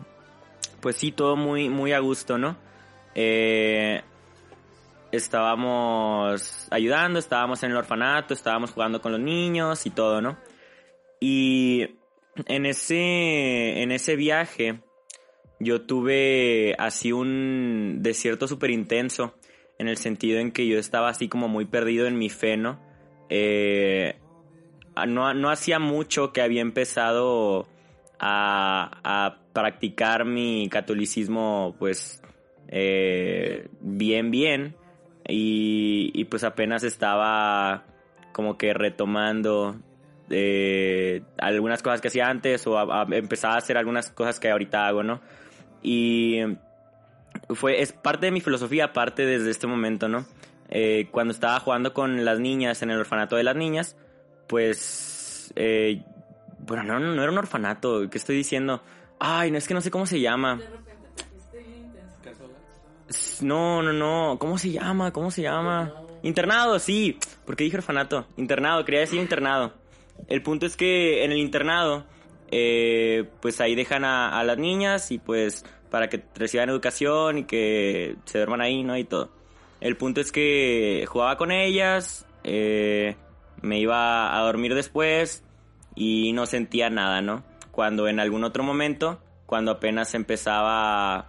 pues 0.80 0.97
sí, 0.97 1.12
todo 1.12 1.37
muy, 1.37 1.68
muy 1.68 1.92
a 1.92 1.99
gusto, 1.99 2.38
¿no? 2.38 2.56
Eh, 3.14 4.02
estábamos 5.12 6.66
ayudando, 6.71 7.19
estábamos 7.19 7.62
en 7.62 7.71
el 7.71 7.76
orfanato, 7.76 8.35
estábamos 8.35 8.73
jugando 8.73 9.00
con 9.00 9.12
los 9.12 9.21
niños 9.21 9.87
y 9.87 9.90
todo, 9.90 10.21
¿no? 10.21 10.38
Y 11.21 11.97
en 12.47 12.66
ese, 12.66 13.83
en 13.83 13.92
ese 13.92 14.16
viaje 14.16 14.81
yo 15.61 15.83
tuve 15.83 16.75
así 16.78 17.12
un 17.12 17.99
desierto 18.00 18.49
súper 18.49 18.71
intenso 18.71 19.35
en 19.78 19.88
el 19.88 19.99
sentido 19.99 20.40
en 20.40 20.50
que 20.50 20.66
yo 20.66 20.78
estaba 20.78 21.11
así 21.11 21.28
como 21.28 21.47
muy 21.49 21.66
perdido 21.66 22.07
en 22.07 22.19
mi 22.19 22.31
fe, 22.31 22.57
¿no? 22.57 22.81
Eh, 23.28 24.16
no, 25.07 25.35
no 25.35 25.50
hacía 25.50 25.78
mucho 25.78 26.33
que 26.33 26.42
había 26.42 26.62
empezado 26.62 27.69
a, 28.19 29.38
practicar 29.52 30.25
mi 30.25 30.71
catolicismo 30.71 31.76
pues 31.78 32.23
eh, 32.69 33.69
bien 33.83 34.31
bien 34.31 34.75
y, 35.29 36.11
y, 36.14 36.25
pues 36.25 36.45
apenas 36.45 36.83
estaba 36.85 37.85
como 38.33 38.59
que 38.59 38.75
retomando 38.75 39.76
eh, 40.31 41.23
algunas 41.38 41.83
cosas 41.83 42.00
que 42.00 42.09
hacía 42.09 42.29
antes 42.29 42.67
o 42.67 42.79
a, 42.79 43.07
empezaba 43.11 43.55
a 43.55 43.59
hacer 43.59 43.76
algunas 43.76 44.11
cosas 44.11 44.41
que 44.41 44.50
ahorita 44.50 44.87
hago, 44.87 45.02
¿no? 45.02 45.21
Y 45.83 46.41
fue, 47.50 47.83
es 47.83 47.93
parte 47.93 48.26
de 48.26 48.33
mi 48.33 48.41
filosofía, 48.41 48.93
parte 48.93 49.26
desde 49.26 49.50
este 49.50 49.67
momento, 49.67 50.09
¿no? 50.09 50.25
Eh, 50.69 51.09
cuando 51.11 51.33
estaba 51.33 51.61
jugando 51.61 51.93
con 51.93 52.25
las 52.25 52.41
niñas 52.41 52.83
en 52.83 52.91
el 52.91 52.99
orfanato 52.99 53.37
de 53.37 53.45
las 53.45 53.57
niñas, 53.57 53.97
pues, 54.47 55.52
eh, 55.57 56.02
bueno, 56.61 56.83
no, 56.85 56.99
no, 56.99 57.14
no 57.14 57.23
era 57.23 57.31
un 57.31 57.38
orfanato, 57.38 58.09
¿qué 58.09 58.19
estoy 58.19 58.37
diciendo? 58.37 58.83
Ay, 59.19 59.50
no 59.50 59.59
es 59.59 59.69
que 59.69 59.75
no 59.75 59.81
sé 59.81 59.91
cómo 59.91 60.07
se 60.07 60.21
llama. 60.21 60.61
No, 63.40 63.83
no, 63.83 63.92
no, 63.92 64.38
¿cómo 64.38 64.59
se 64.59 64.71
llama? 64.71 65.12
¿Cómo 65.12 65.31
se 65.31 65.42
llama? 65.42 65.92
Internado, 66.23 66.78
sí, 66.78 67.19
porque 67.45 67.64
dije 67.64 67.76
orfanato. 67.76 68.26
Internado, 68.37 68.85
quería 68.85 69.00
decir 69.00 69.21
internado. 69.21 69.73
El 70.28 70.42
punto 70.42 70.66
es 70.66 70.76
que 70.76 71.25
en 71.25 71.33
el 71.33 71.38
internado, 71.38 72.04
eh, 72.50 73.28
pues 73.40 73.61
ahí 73.61 73.75
dejan 73.75 74.04
a, 74.04 74.38
a, 74.38 74.45
las 74.45 74.59
niñas 74.59 75.11
y 75.11 75.19
pues 75.19 75.64
para 75.90 76.09
que 76.09 76.23
reciban 76.35 76.69
educación 76.69 77.38
y 77.38 77.45
que 77.45 78.16
se 78.25 78.38
duerman 78.38 78.61
ahí, 78.61 78.83
¿no? 78.83 78.97
Y 78.97 79.04
todo. 79.04 79.31
El 79.81 79.97
punto 79.97 80.21
es 80.21 80.31
que 80.31 81.04
jugaba 81.09 81.37
con 81.37 81.50
ellas, 81.50 82.25
eh, 82.45 83.16
me 83.62 83.78
iba 83.81 84.37
a 84.37 84.42
dormir 84.42 84.75
después 84.75 85.45
y 85.95 86.33
no 86.33 86.47
sentía 86.47 86.88
nada, 86.88 87.21
¿no? 87.21 87.45
Cuando 87.73 88.07
en 88.07 88.21
algún 88.21 88.45
otro 88.45 88.62
momento, 88.62 89.21
cuando 89.47 89.73
apenas 89.73 90.14
empezaba 90.14 91.28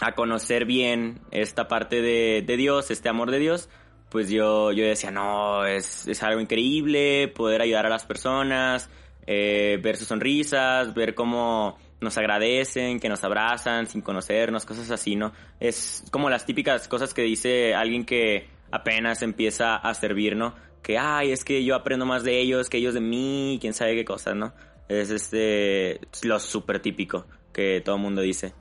a 0.00 0.12
conocer 0.12 0.64
bien 0.64 1.20
esta 1.30 1.68
parte 1.68 2.02
de, 2.02 2.42
de 2.46 2.56
Dios, 2.56 2.90
este 2.90 3.08
amor 3.08 3.30
de 3.30 3.38
Dios, 3.38 3.68
pues 4.10 4.28
yo, 4.28 4.72
yo 4.72 4.84
decía, 4.84 5.10
no, 5.10 5.64
es, 5.64 6.06
es 6.06 6.22
algo 6.22 6.40
increíble 6.40 7.28
poder 7.28 7.62
ayudar 7.62 7.86
a 7.86 7.90
las 7.90 8.06
personas, 8.06 8.88
eh, 9.26 9.78
ver 9.82 9.96
sus 9.96 10.08
sonrisas, 10.08 10.94
ver 10.94 11.14
cómo 11.14 11.78
nos 12.00 12.16
agradecen, 12.18 13.00
que 13.00 13.08
nos 13.08 13.24
abrazan 13.24 13.86
sin 13.86 14.02
conocernos, 14.02 14.64
cosas 14.64 14.90
así, 14.90 15.16
¿no? 15.16 15.32
Es 15.60 16.04
como 16.10 16.30
las 16.30 16.46
típicas 16.46 16.88
cosas 16.88 17.14
que 17.14 17.22
dice 17.22 17.74
alguien 17.74 18.04
que 18.04 18.48
apenas 18.70 19.22
empieza 19.22 19.76
a 19.76 19.94
servir, 19.94 20.36
¿no? 20.36 20.54
Que, 20.82 20.98
ay, 20.98 21.32
es 21.32 21.44
que 21.44 21.64
yo 21.64 21.74
aprendo 21.74 22.06
más 22.06 22.22
de 22.22 22.40
ellos 22.40 22.68
que 22.68 22.78
ellos 22.78 22.94
de 22.94 23.00
mí, 23.00 23.58
quién 23.60 23.74
sabe 23.74 23.96
qué 23.96 24.04
cosas, 24.04 24.36
¿no? 24.36 24.52
Es 24.88 25.10
este, 25.10 26.00
lo 26.22 26.38
súper 26.38 26.80
típico 26.80 27.26
que 27.52 27.80
todo 27.84 27.98
mundo 27.98 28.20
dice. 28.20 28.52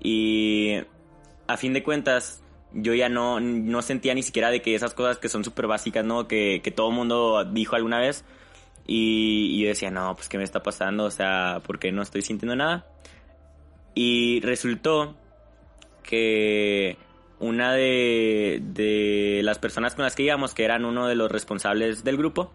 Y 0.00 0.76
a 1.46 1.56
fin 1.56 1.72
de 1.72 1.82
cuentas, 1.82 2.42
yo 2.72 2.94
ya 2.94 3.08
no, 3.08 3.40
no 3.40 3.82
sentía 3.82 4.14
ni 4.14 4.22
siquiera 4.22 4.50
de 4.50 4.62
que 4.62 4.74
esas 4.74 4.94
cosas 4.94 5.18
que 5.18 5.28
son 5.28 5.44
súper 5.44 5.66
básicas, 5.66 6.04
¿no? 6.04 6.26
Que, 6.28 6.60
que 6.62 6.70
todo 6.70 6.90
mundo 6.90 7.44
dijo 7.44 7.76
alguna 7.76 7.98
vez. 7.98 8.24
Y, 8.86 9.56
y, 9.56 9.62
yo 9.62 9.68
decía, 9.68 9.90
no, 9.90 10.14
pues 10.16 10.28
qué 10.28 10.38
me 10.38 10.44
está 10.44 10.62
pasando, 10.62 11.04
o 11.04 11.10
sea, 11.10 11.60
porque 11.66 11.92
no 11.92 12.02
estoy 12.02 12.22
sintiendo 12.22 12.56
nada. 12.56 12.86
Y 13.94 14.40
resultó 14.40 15.16
que 16.02 16.96
una 17.38 17.72
de, 17.72 18.60
de 18.62 19.40
las 19.44 19.58
personas 19.58 19.94
con 19.94 20.04
las 20.04 20.14
que 20.16 20.24
íbamos, 20.24 20.54
que 20.54 20.64
eran 20.64 20.84
uno 20.84 21.06
de 21.06 21.14
los 21.14 21.30
responsables 21.30 22.04
del 22.04 22.16
grupo, 22.16 22.52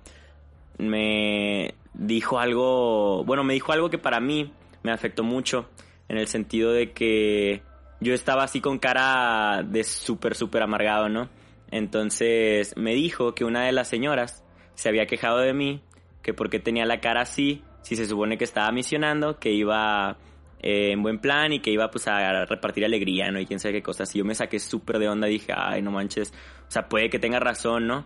me 0.78 1.76
dijo 1.94 2.40
algo, 2.40 3.24
bueno, 3.24 3.44
me 3.44 3.54
dijo 3.54 3.72
algo 3.72 3.90
que 3.90 3.98
para 3.98 4.20
mí 4.20 4.52
me 4.84 4.92
afectó 4.92 5.24
mucho, 5.24 5.68
en 6.08 6.18
el 6.18 6.28
sentido 6.28 6.72
de 6.72 6.92
que 6.92 7.62
yo 8.00 8.14
estaba 8.14 8.44
así 8.44 8.62
con 8.62 8.80
cara 8.80 9.64
de 9.64 9.84
súper, 9.84 10.36
súper 10.36 10.64
amargado, 10.64 11.10
¿no? 11.10 11.30
Entonces 11.72 12.76
me 12.78 12.94
dijo 12.94 13.34
que 13.34 13.46
una 13.46 13.66
de 13.66 13.72
las 13.72 13.88
señoras 13.88 14.44
se 14.76 14.90
había 14.90 15.08
quejado 15.08 15.40
de 15.40 15.54
mí, 15.54 15.82
que 16.22 16.34
porque 16.34 16.60
tenía 16.60 16.86
la 16.86 17.00
cara 17.00 17.22
así, 17.22 17.64
si 17.82 17.96
se 17.96 18.06
supone 18.06 18.38
que 18.38 18.44
estaba 18.44 18.72
misionando, 18.72 19.40
que 19.40 19.52
iba 19.52 20.18
eh, 20.60 20.92
en 20.92 21.04
buen 21.04 21.20
plan 21.20 21.54
y 21.54 21.60
que 21.60 21.72
iba 21.72 21.90
pues 21.90 22.08
a 22.08 22.46
repartir 22.46 22.86
alegría, 22.86 23.32
¿no? 23.32 23.40
Y 23.40 23.46
quién 23.46 23.60
sabe 23.60 23.76
qué 23.76 23.84
cosas. 23.84 24.14
Y 24.16 24.20
yo 24.20 24.26
me 24.26 24.36
saqué 24.36 24.60
súper 24.60 25.00
de 25.00 25.10
onda, 25.10 25.28
dije, 25.28 25.54
ay, 25.56 25.82
no 25.82 25.92
manches, 25.92 26.34
o 26.68 26.72
sea, 26.72 26.88
puede 26.88 27.10
que 27.10 27.20
tenga 27.20 27.40
razón, 27.40 27.88
¿no? 27.88 28.06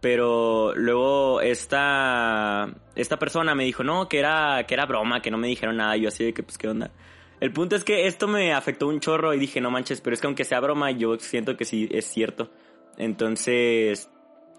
Pero 0.00 0.74
luego 0.76 1.40
esta, 1.40 2.68
esta 2.94 3.18
persona 3.18 3.54
me 3.54 3.64
dijo, 3.64 3.82
no, 3.82 4.08
que 4.08 4.20
era, 4.20 4.64
que 4.66 4.74
era 4.74 4.86
broma, 4.86 5.20
que 5.20 5.30
no 5.30 5.38
me 5.38 5.48
dijeron 5.48 5.76
nada. 5.76 5.96
Yo 5.96 6.08
así 6.08 6.24
de 6.24 6.32
que, 6.32 6.42
pues, 6.44 6.56
¿qué 6.56 6.68
onda? 6.68 6.92
El 7.40 7.52
punto 7.52 7.76
es 7.76 7.84
que 7.84 8.06
esto 8.06 8.26
me 8.26 8.52
afectó 8.52 8.88
un 8.88 9.00
chorro 9.00 9.32
y 9.32 9.38
dije, 9.38 9.60
no 9.60 9.70
manches, 9.70 10.00
pero 10.00 10.14
es 10.14 10.20
que 10.20 10.26
aunque 10.26 10.44
sea 10.44 10.60
broma, 10.60 10.90
yo 10.90 11.16
siento 11.18 11.56
que 11.56 11.64
sí 11.64 11.88
es 11.92 12.06
cierto. 12.06 12.50
Entonces, 12.96 14.10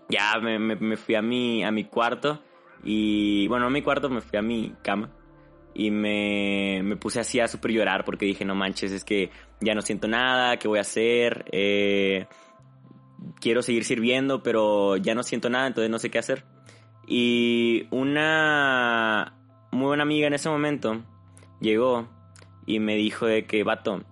ya 0.08 0.40
me, 0.40 0.58
me, 0.60 0.98
fui 0.98 1.16
a 1.16 1.22
mi, 1.22 1.64
a 1.64 1.72
mi 1.72 1.84
cuarto 1.86 2.42
y, 2.84 3.48
bueno, 3.48 3.68
a 3.68 3.70
mi 3.70 3.82
cuarto 3.82 4.10
me 4.10 4.22
fui 4.22 4.40
a 4.40 4.42
mi 4.42 4.74
cama 4.82 5.12
y 5.74 5.92
me, 5.92 6.82
me 6.84 6.96
puse 6.96 7.20
así 7.20 7.40
a 7.40 7.48
super 7.48 7.72
llorar 7.72 8.06
porque 8.06 8.26
dije, 8.26 8.46
no 8.46 8.56
manches, 8.56 8.92
es 8.92 9.04
que 9.04 9.30
ya 9.60 9.76
no 9.76 9.82
siento 9.82 10.08
nada, 10.08 10.58
¿qué 10.58 10.68
voy 10.68 10.78
a 10.78 10.82
hacer? 10.82 11.46
Eh, 11.52 12.28
quiero 13.42 13.62
seguir 13.62 13.84
sirviendo, 13.84 14.42
pero 14.42 14.96
ya 14.98 15.16
no 15.16 15.24
siento 15.24 15.50
nada, 15.50 15.68
entonces 15.68 15.92
no 15.92 16.00
sé 16.00 16.10
qué 16.10 16.20
hacer. 16.20 16.46
Y 17.08 17.88
una 17.92 19.36
muy 19.72 19.88
buena 19.88 20.04
amiga 20.04 20.28
en 20.28 20.34
ese 20.34 20.50
momento 20.50 21.04
llegó 21.60 22.08
y 22.70 22.80
me 22.80 22.96
dijo 22.96 23.26
de 23.26 23.46
que, 23.46 23.64
vato, 23.64 24.04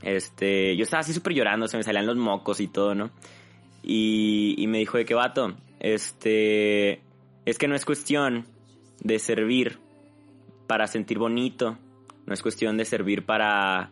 este, 0.00 0.74
yo 0.76 0.84
estaba 0.84 1.02
así 1.02 1.12
súper 1.12 1.34
llorando, 1.34 1.68
se 1.68 1.76
me 1.76 1.82
salían 1.82 2.06
los 2.06 2.16
mocos 2.16 2.58
y 2.60 2.66
todo, 2.66 2.94
¿no? 2.94 3.10
Y, 3.82 4.54
y 4.56 4.66
me 4.66 4.78
dijo 4.78 4.96
de 4.96 5.04
que, 5.04 5.12
vato, 5.12 5.54
este, 5.78 7.02
es 7.44 7.58
que 7.58 7.68
no 7.68 7.74
es 7.74 7.84
cuestión 7.84 8.46
de 9.00 9.18
servir 9.18 9.78
para 10.66 10.86
sentir 10.86 11.18
bonito, 11.18 11.76
no 12.24 12.32
es 12.32 12.40
cuestión 12.40 12.78
de 12.78 12.86
servir 12.86 13.26
para 13.26 13.90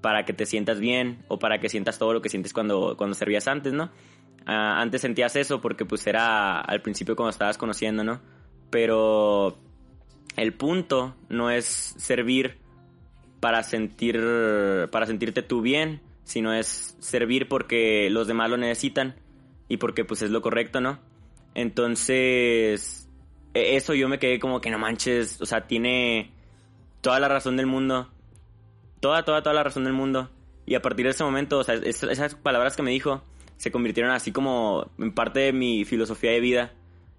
para 0.00 0.24
que 0.24 0.32
te 0.32 0.46
sientas 0.46 0.80
bien 0.80 1.22
o 1.28 1.38
para 1.38 1.60
que 1.60 1.68
sientas 1.68 1.98
todo 1.98 2.14
lo 2.14 2.22
que 2.22 2.30
sientes 2.30 2.54
cuando, 2.54 2.96
cuando 2.96 3.12
servías 3.14 3.46
antes, 3.48 3.74
¿no? 3.74 3.90
Uh, 4.46 4.80
antes 4.80 5.02
sentías 5.02 5.36
eso 5.36 5.60
porque 5.60 5.84
pues 5.84 6.06
era 6.06 6.58
al 6.58 6.80
principio 6.80 7.16
cuando 7.16 7.28
estabas 7.28 7.58
conociendo, 7.58 8.02
¿no? 8.02 8.22
Pero 8.70 9.58
el 10.36 10.54
punto 10.54 11.16
no 11.28 11.50
es 11.50 11.66
servir 11.66 12.59
para 13.40 13.62
sentir 13.62 14.20
para 14.92 15.06
sentirte 15.06 15.42
tú 15.42 15.62
bien, 15.62 16.00
sino 16.24 16.52
es 16.52 16.96
servir 17.00 17.48
porque 17.48 18.08
los 18.10 18.26
demás 18.26 18.50
lo 18.50 18.56
necesitan 18.56 19.16
y 19.68 19.78
porque 19.78 20.04
pues 20.04 20.22
es 20.22 20.30
lo 20.30 20.42
correcto, 20.42 20.80
¿no? 20.80 21.00
Entonces 21.54 23.08
eso 23.54 23.94
yo 23.94 24.08
me 24.08 24.18
quedé 24.18 24.38
como 24.38 24.60
que 24.60 24.70
no 24.70 24.78
manches, 24.78 25.40
o 25.40 25.46
sea, 25.46 25.66
tiene 25.66 26.30
toda 27.00 27.18
la 27.20 27.28
razón 27.28 27.56
del 27.56 27.66
mundo. 27.66 28.08
Toda, 29.00 29.24
toda, 29.24 29.42
toda 29.42 29.54
la 29.54 29.62
razón 29.62 29.84
del 29.84 29.94
mundo. 29.94 30.30
Y 30.66 30.74
a 30.74 30.82
partir 30.82 31.06
de 31.06 31.12
ese 31.12 31.24
momento, 31.24 31.58
o 31.58 31.64
sea, 31.64 31.74
esas 31.74 32.34
palabras 32.34 32.76
que 32.76 32.82
me 32.82 32.90
dijo 32.90 33.22
se 33.56 33.70
convirtieron 33.70 34.12
así 34.12 34.32
como 34.32 34.90
en 34.98 35.12
parte 35.12 35.40
de 35.40 35.52
mi 35.52 35.84
filosofía 35.84 36.30
de 36.30 36.40
vida. 36.40 36.72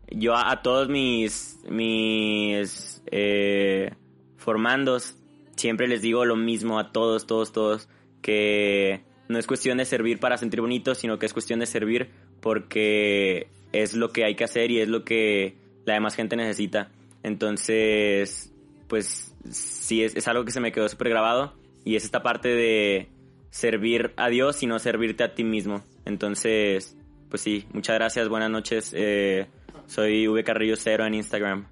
Yo 0.09 0.35
a, 0.35 0.51
a 0.51 0.61
todos 0.61 0.89
mis, 0.89 1.59
mis 1.69 3.03
eh, 3.11 3.93
formandos 4.37 5.17
siempre 5.61 5.87
les 5.87 6.01
digo 6.01 6.25
lo 6.25 6.35
mismo 6.35 6.79
a 6.79 6.91
todos, 6.91 7.27
todos, 7.27 7.53
todos, 7.53 7.87
que 8.21 9.01
no 9.29 9.37
es 9.39 9.47
cuestión 9.47 9.77
de 9.77 9.85
servir 9.85 10.19
para 10.19 10.37
sentir 10.37 10.59
bonito, 10.59 10.95
sino 10.95 11.19
que 11.19 11.25
es 11.25 11.33
cuestión 11.33 11.59
de 11.59 11.65
servir 11.65 12.09
porque 12.41 13.47
es 13.71 13.93
lo 13.93 14.09
que 14.09 14.25
hay 14.25 14.35
que 14.35 14.43
hacer 14.43 14.71
y 14.71 14.81
es 14.81 14.89
lo 14.89 15.05
que 15.05 15.55
la 15.85 15.93
demás 15.93 16.15
gente 16.15 16.35
necesita. 16.35 16.91
Entonces, 17.23 18.51
pues 18.87 19.35
sí, 19.49 20.03
es, 20.03 20.15
es 20.15 20.27
algo 20.27 20.43
que 20.43 20.51
se 20.51 20.59
me 20.59 20.71
quedó 20.71 20.89
súper 20.89 21.09
grabado 21.09 21.53
y 21.85 21.95
es 21.95 22.03
esta 22.03 22.23
parte 22.23 22.49
de 22.49 23.09
servir 23.51 24.13
a 24.17 24.29
Dios 24.29 24.63
y 24.63 24.67
no 24.67 24.79
servirte 24.79 25.23
a 25.23 25.35
ti 25.35 25.43
mismo. 25.43 25.83
Entonces, 26.05 26.97
pues 27.29 27.41
sí, 27.41 27.65
muchas 27.71 27.95
gracias, 27.95 28.27
buenas 28.27 28.49
noches. 28.49 28.91
Eh, 28.95 29.47
soy 29.85 30.27
V 30.27 30.43
Carrillo 30.43 30.75
Cero 30.75 31.05
en 31.05 31.13
Instagram. 31.13 31.67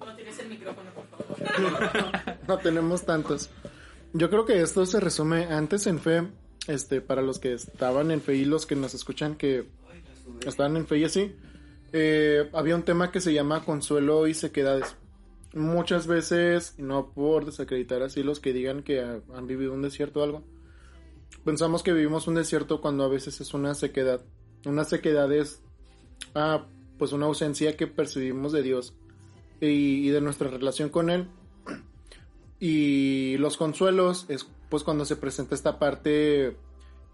No 0.00 0.16
tienes 0.16 0.38
el 0.38 0.48
micrófono, 0.48 0.90
por 0.92 1.06
favor. 1.08 2.22
No 2.48 2.56
tenemos 2.56 3.04
tantos. 3.04 3.50
Yo 4.14 4.30
creo 4.30 4.46
que 4.46 4.62
esto 4.62 4.86
se 4.86 5.00
resume 5.00 5.44
antes 5.44 5.86
en 5.86 6.00
fe, 6.00 6.26
este, 6.66 7.02
para 7.02 7.20
los 7.20 7.38
que 7.38 7.52
estaban 7.52 8.10
en 8.10 8.22
fe 8.22 8.36
y 8.36 8.46
los 8.46 8.64
que 8.64 8.74
nos 8.74 8.94
escuchan 8.94 9.36
que 9.36 9.66
estaban 10.46 10.78
en 10.78 10.86
fe 10.86 10.98
y 10.98 11.04
así. 11.04 11.36
eh, 11.92 12.48
había 12.54 12.74
un 12.74 12.82
tema 12.84 13.12
que 13.12 13.20
se 13.20 13.34
llama 13.34 13.64
consuelo 13.66 14.26
y 14.26 14.32
sequedades. 14.34 14.96
Muchas 15.54 16.06
veces, 16.06 16.74
no 16.78 17.10
por 17.12 17.44
desacreditar 17.44 18.02
así 18.02 18.22
los 18.22 18.40
que 18.40 18.54
digan 18.54 18.82
que 18.82 19.00
han 19.00 19.46
vivido 19.46 19.74
un 19.74 19.82
desierto 19.82 20.20
o 20.20 20.24
algo, 20.24 20.42
pensamos 21.44 21.82
que 21.82 21.92
vivimos 21.92 22.28
un 22.28 22.34
desierto 22.34 22.80
cuando 22.80 23.04
a 23.04 23.08
veces 23.08 23.42
es 23.42 23.52
una 23.52 23.74
sequedad. 23.74 24.22
Una 24.64 24.84
sequedad 24.84 25.30
es, 25.32 25.60
ah, 26.34 26.66
pues 26.98 27.12
una 27.12 27.26
ausencia 27.26 27.76
que 27.76 27.86
percibimos 27.86 28.52
de 28.52 28.62
Dios 28.62 28.94
y 29.60 30.08
de 30.08 30.20
nuestra 30.22 30.48
relación 30.48 30.88
con 30.88 31.10
Él. 31.10 31.28
Y 32.60 33.36
los 33.38 33.56
consuelos 33.56 34.26
es 34.28 34.46
pues 34.68 34.82
cuando 34.82 35.04
se 35.04 35.16
presenta 35.16 35.54
esta 35.54 35.78
parte 35.78 36.56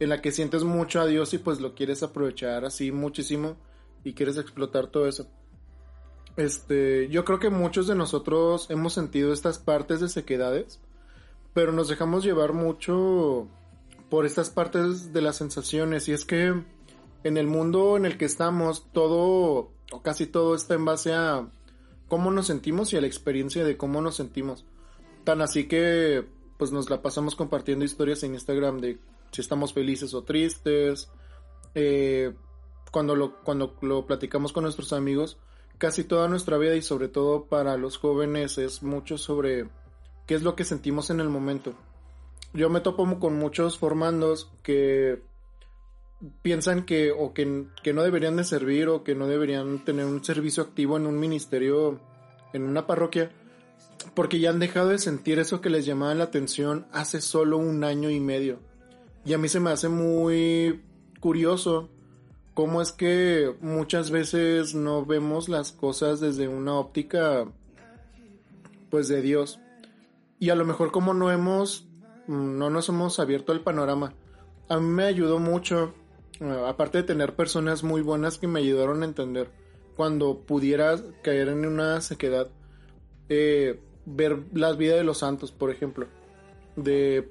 en 0.00 0.08
la 0.08 0.20
que 0.20 0.32
sientes 0.32 0.64
mucho 0.64 1.00
a 1.00 1.06
Dios 1.06 1.34
y 1.34 1.38
pues 1.38 1.60
lo 1.60 1.74
quieres 1.74 2.02
aprovechar 2.02 2.64
así 2.64 2.90
muchísimo 2.90 3.56
y 4.02 4.14
quieres 4.14 4.36
explotar 4.36 4.88
todo 4.88 5.06
eso. 5.06 5.28
Este, 6.36 7.08
yo 7.08 7.24
creo 7.24 7.38
que 7.38 7.50
muchos 7.50 7.86
de 7.86 7.94
nosotros 7.94 8.66
hemos 8.70 8.92
sentido 8.92 9.32
estas 9.32 9.58
partes 9.58 10.00
de 10.00 10.08
sequedades, 10.08 10.80
pero 11.52 11.70
nos 11.70 11.88
dejamos 11.88 12.24
llevar 12.24 12.52
mucho 12.52 13.46
por 14.10 14.26
estas 14.26 14.50
partes 14.50 15.12
de 15.12 15.22
las 15.22 15.36
sensaciones 15.36 16.08
y 16.08 16.12
es 16.12 16.24
que 16.24 16.54
en 17.22 17.36
el 17.36 17.46
mundo 17.46 17.96
en 17.96 18.04
el 18.04 18.18
que 18.18 18.24
estamos 18.24 18.86
todo 18.92 19.70
o 19.92 20.02
casi 20.02 20.26
todo 20.26 20.54
está 20.54 20.74
en 20.74 20.84
base 20.84 21.14
a 21.14 21.48
cómo 22.08 22.30
nos 22.30 22.48
sentimos 22.48 22.92
y 22.92 22.96
a 22.96 23.00
la 23.00 23.06
experiencia 23.06 23.64
de 23.64 23.76
cómo 23.76 24.00
nos 24.00 24.16
sentimos. 24.16 24.64
Tan 25.24 25.40
así 25.40 25.66
que 25.66 26.24
pues 26.56 26.70
nos 26.70 26.88
la 26.90 27.02
pasamos 27.02 27.34
compartiendo 27.34 27.84
historias 27.84 28.22
en 28.22 28.34
Instagram 28.34 28.80
de 28.80 28.98
si 29.32 29.40
estamos 29.40 29.72
felices 29.72 30.14
o 30.14 30.22
tristes. 30.22 31.10
Eh, 31.74 32.32
cuando, 32.92 33.16
lo, 33.16 33.42
cuando 33.42 33.76
lo 33.80 34.06
platicamos 34.06 34.52
con 34.52 34.62
nuestros 34.62 34.92
amigos, 34.92 35.38
casi 35.78 36.04
toda 36.04 36.28
nuestra 36.28 36.58
vida 36.58 36.76
y 36.76 36.82
sobre 36.82 37.08
todo 37.08 37.46
para 37.46 37.76
los 37.76 37.98
jóvenes 37.98 38.58
es 38.58 38.82
mucho 38.82 39.18
sobre 39.18 39.66
qué 40.26 40.34
es 40.34 40.42
lo 40.42 40.54
que 40.54 40.64
sentimos 40.64 41.10
en 41.10 41.20
el 41.20 41.28
momento. 41.28 41.74
Yo 42.52 42.70
me 42.70 42.80
topo 42.80 43.18
con 43.18 43.36
muchos 43.36 43.78
formandos 43.78 44.48
que 44.62 45.22
piensan 46.42 46.84
que 46.84 47.10
o 47.10 47.34
que, 47.34 47.66
que 47.82 47.92
no 47.92 48.04
deberían 48.04 48.36
de 48.36 48.44
servir 48.44 48.88
o 48.88 49.02
que 49.02 49.16
no 49.16 49.26
deberían 49.26 49.84
tener 49.84 50.06
un 50.06 50.22
servicio 50.22 50.62
activo 50.62 50.96
en 50.96 51.06
un 51.06 51.18
ministerio, 51.18 51.98
en 52.52 52.62
una 52.62 52.86
parroquia, 52.86 53.32
porque 54.14 54.40
ya 54.40 54.50
han 54.50 54.58
dejado 54.58 54.88
de 54.88 54.98
sentir 54.98 55.38
eso 55.38 55.60
que 55.60 55.70
les 55.70 55.86
llamaba 55.86 56.14
la 56.14 56.24
atención 56.24 56.86
hace 56.92 57.20
solo 57.20 57.58
un 57.58 57.84
año 57.84 58.10
y 58.10 58.20
medio. 58.20 58.60
Y 59.24 59.32
a 59.32 59.38
mí 59.38 59.48
se 59.48 59.60
me 59.60 59.70
hace 59.70 59.88
muy 59.88 60.82
curioso 61.20 61.88
cómo 62.52 62.82
es 62.82 62.92
que 62.92 63.54
muchas 63.60 64.10
veces 64.10 64.74
no 64.74 65.04
vemos 65.04 65.48
las 65.48 65.72
cosas 65.72 66.20
desde 66.20 66.48
una 66.48 66.74
óptica 66.74 67.46
pues 68.90 69.08
de 69.08 69.22
Dios. 69.22 69.58
Y 70.38 70.50
a 70.50 70.54
lo 70.54 70.64
mejor 70.64 70.92
como 70.92 71.14
no 71.14 71.30
hemos 71.30 71.88
no 72.26 72.70
nos 72.70 72.88
hemos 72.88 73.18
abierto 73.18 73.52
el 73.52 73.60
panorama. 73.60 74.14
A 74.68 74.78
mí 74.78 74.88
me 74.88 75.04
ayudó 75.04 75.38
mucho 75.38 75.94
uh, 76.40 76.66
aparte 76.66 76.98
de 76.98 77.04
tener 77.04 77.34
personas 77.34 77.82
muy 77.82 78.02
buenas 78.02 78.38
que 78.38 78.46
me 78.46 78.60
ayudaron 78.60 79.02
a 79.02 79.06
entender 79.06 79.50
cuando 79.96 80.40
pudiera 80.40 80.96
caer 81.22 81.48
en 81.48 81.66
una 81.66 82.00
sequedad 82.00 82.48
eh, 83.28 83.80
ver 84.06 84.44
las 84.52 84.76
vidas 84.76 84.98
de 84.98 85.04
los 85.04 85.18
santos, 85.18 85.52
por 85.52 85.70
ejemplo, 85.70 86.06
de, 86.76 87.30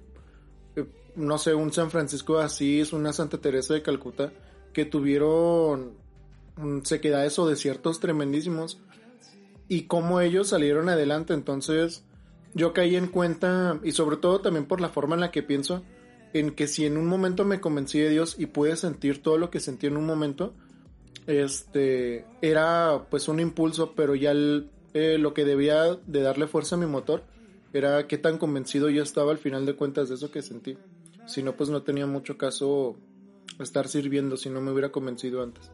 eh, 0.75 0.85
no 1.15 1.37
sé, 1.37 1.53
un 1.53 1.71
San 1.71 1.91
Francisco 1.91 2.37
de 2.37 2.45
Asís, 2.45 2.93
una 2.93 3.13
Santa 3.13 3.37
Teresa 3.37 3.73
de 3.73 3.81
Calcuta, 3.81 4.31
que 4.73 4.85
tuvieron 4.85 5.93
mm, 6.57 6.79
sequedades 6.83 7.37
o 7.39 7.47
desiertos 7.47 7.99
tremendísimos, 7.99 8.81
y 9.67 9.83
cómo 9.83 10.21
ellos 10.21 10.49
salieron 10.49 10.89
adelante, 10.89 11.33
entonces 11.33 12.03
yo 12.53 12.73
caí 12.73 12.95
en 12.95 13.07
cuenta, 13.07 13.79
y 13.83 13.91
sobre 13.93 14.17
todo 14.17 14.41
también 14.41 14.65
por 14.65 14.81
la 14.81 14.89
forma 14.89 15.15
en 15.15 15.21
la 15.21 15.31
que 15.31 15.43
pienso, 15.43 15.83
en 16.33 16.51
que 16.51 16.67
si 16.67 16.85
en 16.85 16.97
un 16.97 17.07
momento 17.07 17.45
me 17.45 17.61
convencí 17.61 17.99
de 17.99 18.09
Dios 18.09 18.35
y 18.37 18.47
pude 18.47 18.75
sentir 18.75 19.21
todo 19.21 19.37
lo 19.37 19.49
que 19.49 19.59
sentí 19.59 19.87
en 19.87 19.97
un 19.97 20.05
momento, 20.05 20.53
este, 21.27 22.25
era 22.41 23.05
pues 23.09 23.27
un 23.27 23.39
impulso, 23.39 23.93
pero 23.95 24.15
ya 24.15 24.31
el, 24.31 24.69
eh, 24.93 25.17
lo 25.17 25.33
que 25.33 25.45
debía 25.45 25.95
de 26.05 26.21
darle 26.21 26.47
fuerza 26.47 26.75
a 26.75 26.79
mi 26.79 26.85
motor 26.85 27.23
era 27.73 28.07
qué 28.07 28.17
tan 28.17 28.37
convencido 28.37 28.89
yo 28.89 29.01
estaba 29.03 29.31
al 29.31 29.39
final 29.39 29.65
de 29.65 29.75
cuentas 29.75 30.09
de 30.09 30.15
eso 30.15 30.31
que 30.31 30.41
sentí. 30.41 30.77
Si 31.25 31.41
no, 31.41 31.55
pues 31.55 31.69
no 31.69 31.81
tenía 31.83 32.05
mucho 32.05 32.37
caso 32.37 32.95
estar 33.59 33.87
sirviendo 33.87 34.37
si 34.37 34.49
no 34.49 34.61
me 34.61 34.71
hubiera 34.71 34.91
convencido 34.91 35.41
antes. 35.41 35.71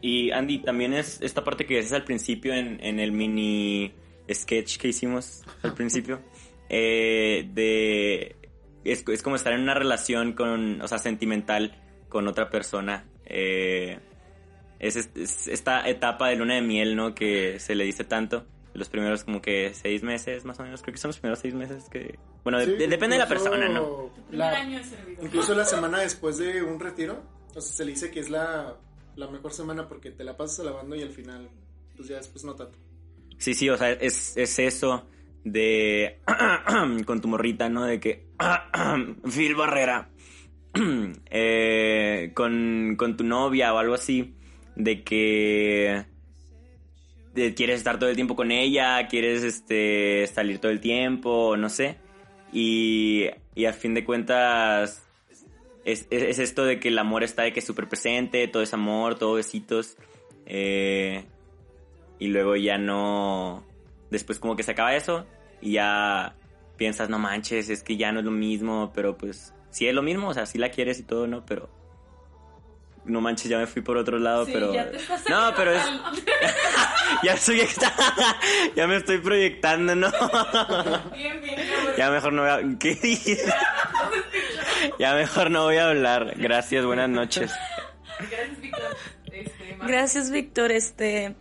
Y 0.00 0.30
Andy, 0.30 0.58
también 0.58 0.94
es 0.94 1.20
esta 1.20 1.42
parte 1.44 1.66
que 1.66 1.76
dices 1.76 1.92
al 1.92 2.04
principio 2.04 2.54
en, 2.54 2.82
en 2.82 3.00
el 3.00 3.12
mini 3.12 3.92
sketch 4.32 4.78
que 4.78 4.88
hicimos 4.88 5.42
al 5.62 5.74
principio, 5.74 6.20
eh, 6.68 7.48
de... 7.52 8.36
Es, 8.84 9.04
es, 9.08 9.22
como 9.22 9.34
estar 9.34 9.52
en 9.52 9.62
una 9.62 9.74
relación 9.74 10.32
con, 10.34 10.80
o 10.80 10.86
sea, 10.86 10.98
sentimental 10.98 11.82
con 12.08 12.28
otra 12.28 12.50
persona. 12.50 13.04
Eh, 13.24 13.98
es, 14.78 14.96
es, 14.96 15.48
esta 15.48 15.88
etapa 15.88 16.28
de 16.28 16.36
luna 16.36 16.54
de 16.54 16.62
miel, 16.62 16.96
¿no? 16.96 17.14
Que 17.14 17.58
se 17.60 17.74
le 17.74 17.84
dice 17.84 18.04
tanto. 18.04 18.46
Los 18.74 18.90
primeros 18.90 19.24
como 19.24 19.40
que 19.40 19.72
seis 19.72 20.02
meses, 20.02 20.44
más 20.44 20.60
o 20.60 20.62
menos. 20.62 20.82
Creo 20.82 20.92
que 20.92 20.98
son 21.00 21.08
los 21.08 21.18
primeros 21.18 21.38
seis 21.38 21.54
meses 21.54 21.84
que... 21.90 22.18
Bueno, 22.44 22.60
Sí, 22.60 22.72
de- 22.72 22.86
depende 22.88 23.16
de 23.16 23.20
la 23.22 23.28
persona, 23.28 23.68
¿no? 23.70 24.10
la- 24.30 24.48
Un 24.48 24.52
año 24.56 24.80
incluso 25.22 25.54
la 25.54 25.64
semana 25.64 26.00
después 26.00 26.36
de 26.36 26.62
un 26.62 26.78
retiro, 26.78 27.22
o 27.54 27.60
sea, 27.60 27.72
se 27.72 27.84
le 27.86 27.92
dice 27.92 28.10
que 28.10 28.20
es 28.20 28.28
la, 28.28 28.76
la 29.16 29.28
mejor 29.28 29.52
semana 29.54 29.88
porque 29.88 30.10
te 30.10 30.24
la 30.24 30.36
pasas 30.36 30.60
alabando 30.60 30.94
y 30.94 31.00
al 31.02 31.10
final, 31.10 31.48
pues 31.96 32.08
ya 32.08 32.16
después 32.16 32.44
no 32.44 32.54
tanto. 32.54 32.76
Sí, 33.38 33.54
sí, 33.54 33.70
o 33.70 33.78
sea, 33.78 33.92
es, 33.92 34.36
es 34.36 34.58
eso 34.58 35.06
de... 35.42 36.20
con 37.06 37.20
tu 37.22 37.28
morrita, 37.28 37.70
¿no? 37.70 37.84
De 37.84 37.98
que... 37.98 38.26
Phil 39.34 39.54
Barrera. 39.54 40.10
eh, 41.30 42.30
con, 42.34 42.94
con 42.98 43.16
tu 43.16 43.24
novia 43.24 43.72
o 43.72 43.78
algo 43.78 43.94
así. 43.94 44.35
De 44.76 45.02
que... 45.02 46.04
quieres 47.34 47.78
estar 47.78 47.98
todo 47.98 48.08
el 48.08 48.14
tiempo 48.14 48.36
con 48.36 48.50
ella, 48.50 49.08
quieres 49.08 49.42
este, 49.42 50.26
salir 50.28 50.58
todo 50.58 50.70
el 50.70 50.80
tiempo, 50.80 51.56
no 51.56 51.68
sé. 51.68 51.96
Y, 52.52 53.26
y 53.54 53.64
a 53.64 53.72
fin 53.72 53.94
de 53.94 54.04
cuentas... 54.04 55.02
Es, 55.84 56.06
es, 56.10 56.22
es 56.22 56.38
esto 56.38 56.64
de 56.64 56.78
que 56.78 56.88
el 56.88 56.98
amor 56.98 57.22
está 57.24 57.42
de 57.42 57.52
que 57.52 57.60
súper 57.60 57.88
presente, 57.88 58.48
todo 58.48 58.62
es 58.62 58.74
amor, 58.74 59.18
todo 59.18 59.34
besitos. 59.34 59.96
Eh, 60.44 61.24
y 62.18 62.28
luego 62.28 62.56
ya 62.56 62.78
no... 62.78 63.64
Después 64.10 64.38
como 64.38 64.56
que 64.56 64.62
se 64.62 64.72
acaba 64.72 64.94
eso 64.94 65.26
y 65.60 65.72
ya 65.72 66.36
piensas, 66.76 67.08
no 67.08 67.18
manches, 67.18 67.70
es 67.70 67.82
que 67.82 67.96
ya 67.96 68.12
no 68.12 68.20
es 68.20 68.24
lo 68.24 68.30
mismo, 68.30 68.92
pero 68.94 69.16
pues 69.16 69.54
sí 69.70 69.86
es 69.86 69.94
lo 69.94 70.02
mismo, 70.02 70.28
o 70.28 70.34
sea, 70.34 70.46
sí 70.46 70.58
la 70.58 70.70
quieres 70.70 71.00
y 71.00 71.02
todo, 71.02 71.26
¿no? 71.26 71.44
Pero... 71.46 71.70
No 73.06 73.20
manches, 73.20 73.48
ya 73.48 73.58
me 73.58 73.66
fui 73.66 73.82
por 73.82 73.96
otro 73.96 74.18
lado, 74.18 74.46
Sí, 74.46 74.52
pero... 74.52 74.72
ya 74.74 74.90
te 74.90 74.96
estás 74.96 75.28
no, 75.28 75.52
pero 75.56 75.72
es... 75.72 75.82
ya 77.22 77.36
soy... 77.36 77.62
ya 78.76 78.86
me 78.86 78.96
estoy 78.96 79.18
proyectando, 79.18 79.94
¿no? 79.94 80.10
Bien, 81.14 81.40
bien, 81.40 81.54
cabrón. 81.56 81.94
ya 81.96 82.10
mejor 82.10 82.32
no 82.32 82.42
voy 82.42 82.50
a... 82.50 82.78
¿Qué 82.78 82.94
dices? 82.96 83.44
ya 84.98 85.14
mejor 85.14 85.50
no 85.50 85.64
voy 85.64 85.76
a 85.76 85.88
hablar. 85.88 86.34
Gracias, 86.36 86.84
buenas 86.84 87.08
noches. 87.08 87.52
Gracias, 88.18 88.60
Víctor. 88.60 88.96
Este, 89.32 89.76
Gracias, 89.86 90.30
Víctor. 90.30 90.72
Este, 90.72 91.34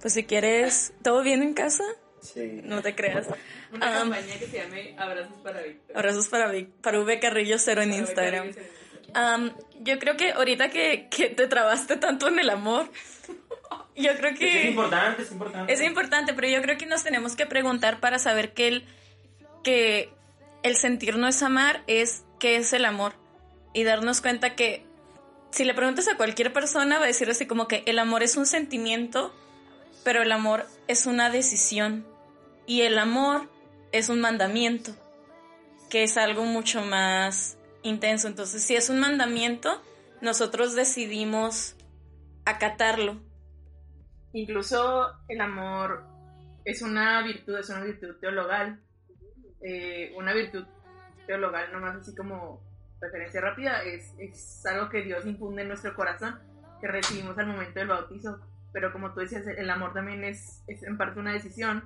pues 0.00 0.12
si 0.14 0.24
quieres, 0.24 0.92
¿todo 1.02 1.22
bien 1.22 1.42
en 1.42 1.54
casa? 1.54 1.84
Sí. 2.20 2.60
No 2.64 2.82
te 2.82 2.94
creas. 2.94 3.26
Una 3.72 4.00
compañía 4.00 4.38
que 4.38 4.46
se 4.46 4.58
llame 4.58 4.94
Abrazos 4.98 5.36
para 5.42 5.62
Víctor. 5.62 5.96
abrazos 5.96 6.28
para, 6.28 6.52
Vic- 6.52 6.70
para 6.82 7.00
V 7.00 7.20
Carrillo 7.20 7.58
Cero 7.58 7.82
en 7.82 7.90
Para 7.90 8.00
Instagram. 8.00 8.50
Am, 9.14 9.54
yo 9.80 9.98
creo 9.98 10.16
que 10.16 10.32
ahorita 10.32 10.70
que, 10.70 11.08
que 11.10 11.28
te 11.28 11.46
trabaste 11.46 11.96
tanto 11.96 12.28
en 12.28 12.38
el 12.38 12.50
amor, 12.50 12.90
yo 13.96 14.14
creo 14.16 14.34
que... 14.34 14.68
importante, 14.68 15.22
es 15.22 15.32
importante. 15.32 15.72
Es 15.72 15.80
importante, 15.80 16.34
pero 16.34 16.48
yo 16.48 16.60
creo 16.62 16.76
que 16.76 16.86
nos 16.86 17.02
tenemos 17.02 17.34
que 17.34 17.46
preguntar 17.46 17.98
para 17.98 18.18
saber 18.18 18.52
que 18.52 18.68
el, 18.68 18.84
que 19.64 20.10
el 20.62 20.76
sentir 20.76 21.16
no 21.16 21.28
es 21.28 21.42
amar, 21.42 21.82
es 21.86 22.24
qué 22.38 22.56
es 22.56 22.72
el 22.72 22.84
amor. 22.84 23.14
y 23.72 23.84
darnos 23.84 24.20
cuenta 24.20 24.54
que 24.54 24.84
si 25.50 25.64
le 25.64 25.74
preguntas 25.74 26.08
a 26.08 26.16
cualquier 26.16 26.52
persona 26.52 26.98
va 26.98 27.04
a 27.04 27.08
decir 27.08 27.30
así 27.30 27.46
como 27.46 27.68
que 27.68 27.82
el 27.86 27.98
amor 27.98 28.22
es 28.22 28.36
un 28.36 28.46
sentimiento, 28.46 29.34
pero 30.04 30.22
el 30.22 30.32
amor 30.32 30.66
es 30.88 31.06
una 31.06 31.30
decisión 31.30 32.06
y 32.66 32.82
el 32.82 32.98
amor 32.98 33.50
es 33.92 34.08
un 34.08 34.20
mandamiento, 34.20 34.94
que 35.88 36.02
es 36.02 36.16
algo 36.16 36.44
mucho 36.44 36.82
más 36.82 37.56
intenso. 37.86 38.28
Entonces, 38.28 38.62
si 38.62 38.76
es 38.76 38.90
un 38.90 39.00
mandamiento, 39.00 39.82
nosotros 40.20 40.74
decidimos 40.74 41.76
acatarlo. 42.44 43.20
Incluso 44.32 45.12
el 45.28 45.40
amor 45.40 46.04
es 46.64 46.82
una 46.82 47.22
virtud, 47.22 47.58
es 47.58 47.70
una 47.70 47.84
virtud 47.84 48.16
teologal. 48.20 48.80
Eh, 49.62 50.12
una 50.16 50.32
virtud 50.32 50.64
teologal, 51.26 51.72
nomás 51.72 51.96
así 51.96 52.14
como 52.14 52.62
referencia 53.00 53.40
rápida, 53.40 53.82
es, 53.82 54.14
es 54.18 54.64
algo 54.66 54.88
que 54.88 55.02
Dios 55.02 55.26
infunde 55.26 55.62
en 55.62 55.68
nuestro 55.68 55.94
corazón, 55.94 56.38
que 56.80 56.88
recibimos 56.88 57.36
al 57.38 57.46
momento 57.46 57.78
del 57.78 57.88
bautizo. 57.88 58.40
Pero 58.72 58.92
como 58.92 59.12
tú 59.12 59.20
decías, 59.20 59.46
el 59.46 59.70
amor 59.70 59.92
también 59.92 60.22
es, 60.24 60.62
es 60.66 60.82
en 60.82 60.98
parte 60.98 61.18
una 61.18 61.32
decisión. 61.32 61.84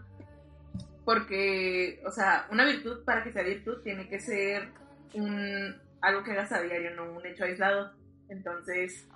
Porque, 1.05 2.03
o 2.07 2.11
sea, 2.11 2.47
una 2.51 2.65
virtud 2.65 3.05
para 3.05 3.23
que 3.23 3.33
sea 3.33 3.43
virtud 3.43 3.83
tiene 3.83 4.09
que 4.09 4.21
ser 4.21 4.73
un, 5.15 5.75
algo 6.01 6.23
que 6.23 6.33
hagas 6.33 6.53
a 6.53 6.63
diario, 6.63 6.95
no 6.95 7.13
un 7.13 7.27
hecho 7.27 7.45
aislado. 7.45 7.93
Entonces, 8.29 9.09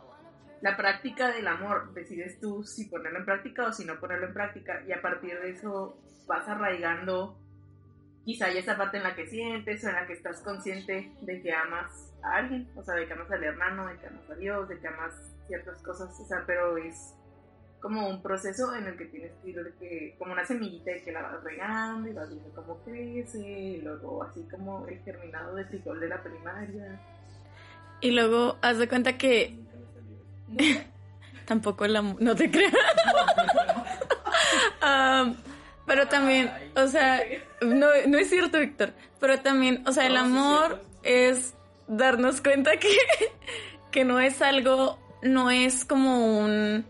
la 0.61 0.77
práctica 0.77 1.31
del 1.31 1.47
amor, 1.47 1.93
decides 1.95 2.41
tú 2.41 2.65
si 2.65 2.87
ponerlo 2.87 3.19
en 3.19 3.25
práctica 3.25 3.67
o 3.67 3.73
si 3.73 3.85
no 3.85 4.01
ponerlo 4.01 4.29
en 4.29 4.35
práctica. 4.35 4.83
Y 4.87 4.93
a 4.93 5.01
partir 5.01 5.39
de 5.41 5.51
eso 5.51 5.99
vas 6.27 6.49
arraigando 6.49 7.39
quizá 8.25 8.51
ya 8.51 8.61
esa 8.61 8.77
parte 8.77 8.97
en 8.97 9.03
la 9.03 9.15
que 9.15 9.27
sientes 9.27 9.85
o 9.85 9.89
en 9.89 9.95
la 9.95 10.07
que 10.07 10.15
estás 10.15 10.41
consciente 10.41 11.13
de 11.21 11.43
que 11.43 11.53
amas 11.53 12.13
a 12.23 12.37
alguien, 12.37 12.69
o 12.75 12.83
sea, 12.83 12.95
de 12.95 13.07
que 13.07 13.13
amas 13.13 13.31
al 13.31 13.45
hermano, 13.45 13.87
de 13.87 13.99
que 13.99 14.07
amas 14.07 14.31
a 14.31 14.35
Dios, 14.37 14.69
de 14.69 14.79
que 14.79 14.89
amas 14.89 15.15
ciertas 15.47 15.83
cosas, 15.83 16.19
o 16.19 16.25
sea, 16.25 16.43
pero 16.47 16.79
es 16.79 17.15
como 17.85 18.09
un 18.09 18.23
proceso 18.23 18.75
en 18.75 18.87
el 18.87 18.97
que 18.97 19.05
tienes 19.05 19.33
que 19.43 19.51
ir 19.51 19.63
de 19.63 19.75
que, 19.75 20.17
como 20.19 20.33
una 20.33 20.47
semillita 20.47 20.91
de 20.91 21.03
que 21.03 21.13
la 21.13 21.21
vas 21.21 21.45
regando 21.45 22.09
y 22.09 22.15
vas 22.15 22.31
viendo 22.31 22.51
cómo 22.55 22.79
crece, 22.83 23.47
y 23.47 23.83
luego 23.83 24.23
así 24.23 24.43
como 24.51 24.87
el 24.87 24.99
germinado 25.01 25.55
de 25.55 25.67
frijol 25.67 26.01
de 26.01 26.09
la 26.09 26.23
primaria. 26.23 26.99
Y 28.01 28.13
luego 28.13 28.57
haz 28.63 28.79
de 28.79 28.89
cuenta 28.89 29.19
que 29.19 29.59
tampoco 31.45 31.85
el 31.85 31.97
amor, 31.97 32.23
no 32.23 32.35
te 32.35 32.51
creas. 32.51 32.73
Um, 34.83 35.37
pero 35.87 36.07
también, 36.09 36.51
o 36.77 36.87
sea, 36.87 37.21
no, 37.63 37.87
no 38.07 38.19
es 38.19 38.29
cierto, 38.29 38.61
Víctor. 38.61 38.93
Pero 39.19 39.41
también, 39.41 39.83
o 39.87 39.93
sea, 39.93 40.07
el 40.07 40.17
amor 40.17 40.83
es 41.03 41.55
darnos 41.87 42.43
cuenta 42.43 42.77
que, 42.77 42.89
que 43.91 44.05
no 44.05 44.21
es 44.21 44.43
algo, 44.43 44.99
no 45.23 45.51
es 45.51 45.87
como 45.87 46.39
un, 46.39 46.85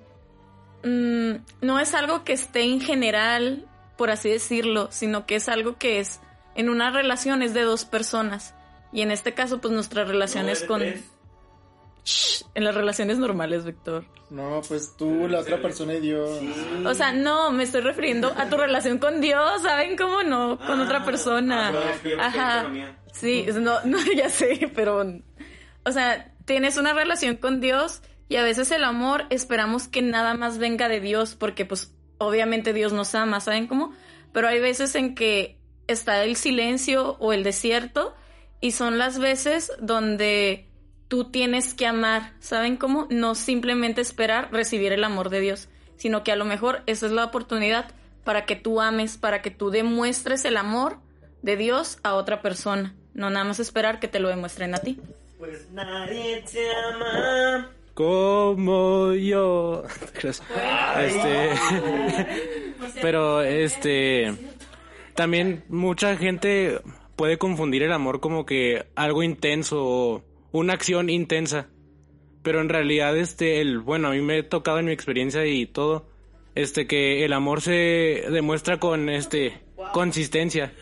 mm, 0.84 1.34
no 1.62 1.78
es 1.78 1.94
algo 1.94 2.24
que 2.24 2.32
esté 2.32 2.62
en 2.62 2.80
general, 2.80 3.66
por 3.96 4.10
así 4.10 4.28
decirlo, 4.28 4.88
sino 4.90 5.26
que 5.26 5.36
es 5.36 5.48
algo 5.48 5.76
que 5.78 6.00
es 6.00 6.20
en 6.54 6.68
una 6.68 6.90
relación 6.90 7.42
es 7.42 7.54
de 7.54 7.62
dos 7.62 7.84
personas. 7.84 8.54
Y 8.92 9.02
en 9.02 9.10
este 9.10 9.34
caso, 9.34 9.60
pues 9.60 9.74
nuestra 9.74 10.04
relación 10.04 10.48
es 10.48 10.62
con... 10.64 10.82
Shh, 12.04 12.44
en 12.54 12.64
las 12.64 12.74
relaciones 12.74 13.18
normales, 13.18 13.64
Víctor. 13.64 14.04
No, 14.30 14.60
pues 14.68 14.96
tú, 14.96 15.26
la 15.28 15.40
otra 15.40 15.60
persona 15.60 15.94
y 15.94 16.00
Dios. 16.00 16.40
O 16.84 16.94
sea, 16.94 17.12
no, 17.12 17.50
me 17.50 17.64
estoy 17.64 17.80
refiriendo 17.80 18.32
a 18.36 18.48
tu 18.48 18.56
relación 18.56 18.98
con 18.98 19.20
Dios, 19.20 19.62
¿saben 19.62 19.96
cómo 19.96 20.22
no? 20.22 20.58
Con 20.58 20.80
otra 20.80 21.04
persona. 21.04 21.72
Ajá. 22.18 22.70
Sí, 23.12 23.46
no, 23.60 23.80
no, 23.84 23.98
ya 24.14 24.28
sé, 24.28 24.70
pero. 24.74 25.04
O 25.84 25.92
sea, 25.92 26.32
tienes 26.44 26.76
una 26.76 26.92
relación 26.92 27.36
con 27.36 27.60
Dios 27.60 28.02
y 28.28 28.36
a 28.36 28.42
veces 28.42 28.70
el 28.70 28.84
amor 28.84 29.26
esperamos 29.30 29.88
que 29.88 30.02
nada 30.02 30.34
más 30.34 30.58
venga 30.58 30.88
de 30.88 31.00
Dios, 31.00 31.34
porque, 31.34 31.64
pues, 31.64 31.92
obviamente 32.18 32.72
Dios 32.72 32.92
nos 32.92 33.14
ama, 33.14 33.40
¿saben 33.40 33.66
cómo? 33.66 33.92
Pero 34.32 34.48
hay 34.48 34.60
veces 34.60 34.94
en 34.94 35.14
que 35.14 35.58
está 35.86 36.24
el 36.24 36.36
silencio 36.36 37.16
o 37.18 37.32
el 37.32 37.44
desierto 37.44 38.14
y 38.60 38.72
son 38.72 38.98
las 38.98 39.18
veces 39.18 39.72
donde 39.78 40.66
tú 41.08 41.30
tienes 41.30 41.74
que 41.74 41.86
amar, 41.86 42.32
¿saben 42.40 42.76
cómo? 42.76 43.06
No 43.10 43.34
simplemente 43.34 44.00
esperar 44.00 44.50
recibir 44.52 44.92
el 44.92 45.04
amor 45.04 45.28
de 45.28 45.40
Dios, 45.40 45.68
sino 45.96 46.24
que 46.24 46.32
a 46.32 46.36
lo 46.36 46.44
mejor 46.44 46.82
esa 46.86 47.06
es 47.06 47.12
la 47.12 47.24
oportunidad 47.24 47.92
para 48.24 48.46
que 48.46 48.56
tú 48.56 48.80
ames, 48.80 49.18
para 49.18 49.42
que 49.42 49.50
tú 49.50 49.70
demuestres 49.70 50.44
el 50.46 50.56
amor 50.56 50.98
de 51.42 51.56
Dios 51.56 51.98
a 52.02 52.14
otra 52.14 52.40
persona, 52.40 52.94
no 53.12 53.28
nada 53.28 53.44
más 53.44 53.60
esperar 53.60 54.00
que 54.00 54.08
te 54.08 54.18
lo 54.18 54.28
demuestren 54.28 54.74
a 54.74 54.78
ti. 54.78 54.98
Pues 55.38 55.70
nadie 55.70 56.42
te 56.50 56.66
ama. 56.74 57.70
Como 57.94 59.12
yo. 59.14 59.84
Este. 61.00 61.50
Pero 63.02 63.42
este. 63.42 64.34
También 65.14 65.64
mucha 65.68 66.16
gente 66.16 66.80
puede 67.16 67.38
confundir 67.38 67.82
el 67.82 67.92
amor 67.92 68.20
como 68.20 68.44
que 68.46 68.86
algo 68.96 69.22
intenso 69.22 69.84
o 69.84 70.24
una 70.52 70.74
acción 70.74 71.08
intensa. 71.08 71.68
Pero 72.42 72.60
en 72.60 72.68
realidad, 72.68 73.16
este, 73.16 73.60
el, 73.60 73.78
bueno, 73.78 74.08
a 74.08 74.10
mí 74.10 74.20
me 74.20 74.38
ha 74.38 74.48
tocado 74.48 74.78
en 74.78 74.86
mi 74.86 74.92
experiencia 74.92 75.46
y 75.46 75.66
todo, 75.66 76.06
este, 76.54 76.86
que 76.86 77.24
el 77.24 77.32
amor 77.32 77.62
se 77.62 78.24
demuestra 78.30 78.78
con, 78.78 79.08
este, 79.08 79.54
consistencia. 79.92 80.72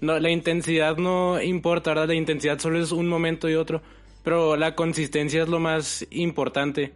No, 0.00 0.18
la 0.18 0.30
intensidad 0.30 0.96
no 0.96 1.40
importa, 1.42 1.90
¿verdad? 1.90 2.08
La 2.08 2.14
intensidad 2.14 2.58
solo 2.58 2.80
es 2.80 2.92
un 2.92 3.08
momento 3.08 3.48
y 3.48 3.54
otro, 3.54 3.82
pero 4.26 4.56
la 4.56 4.74
consistencia 4.74 5.44
es 5.44 5.48
lo 5.48 5.60
más 5.60 6.04
importante. 6.10 6.92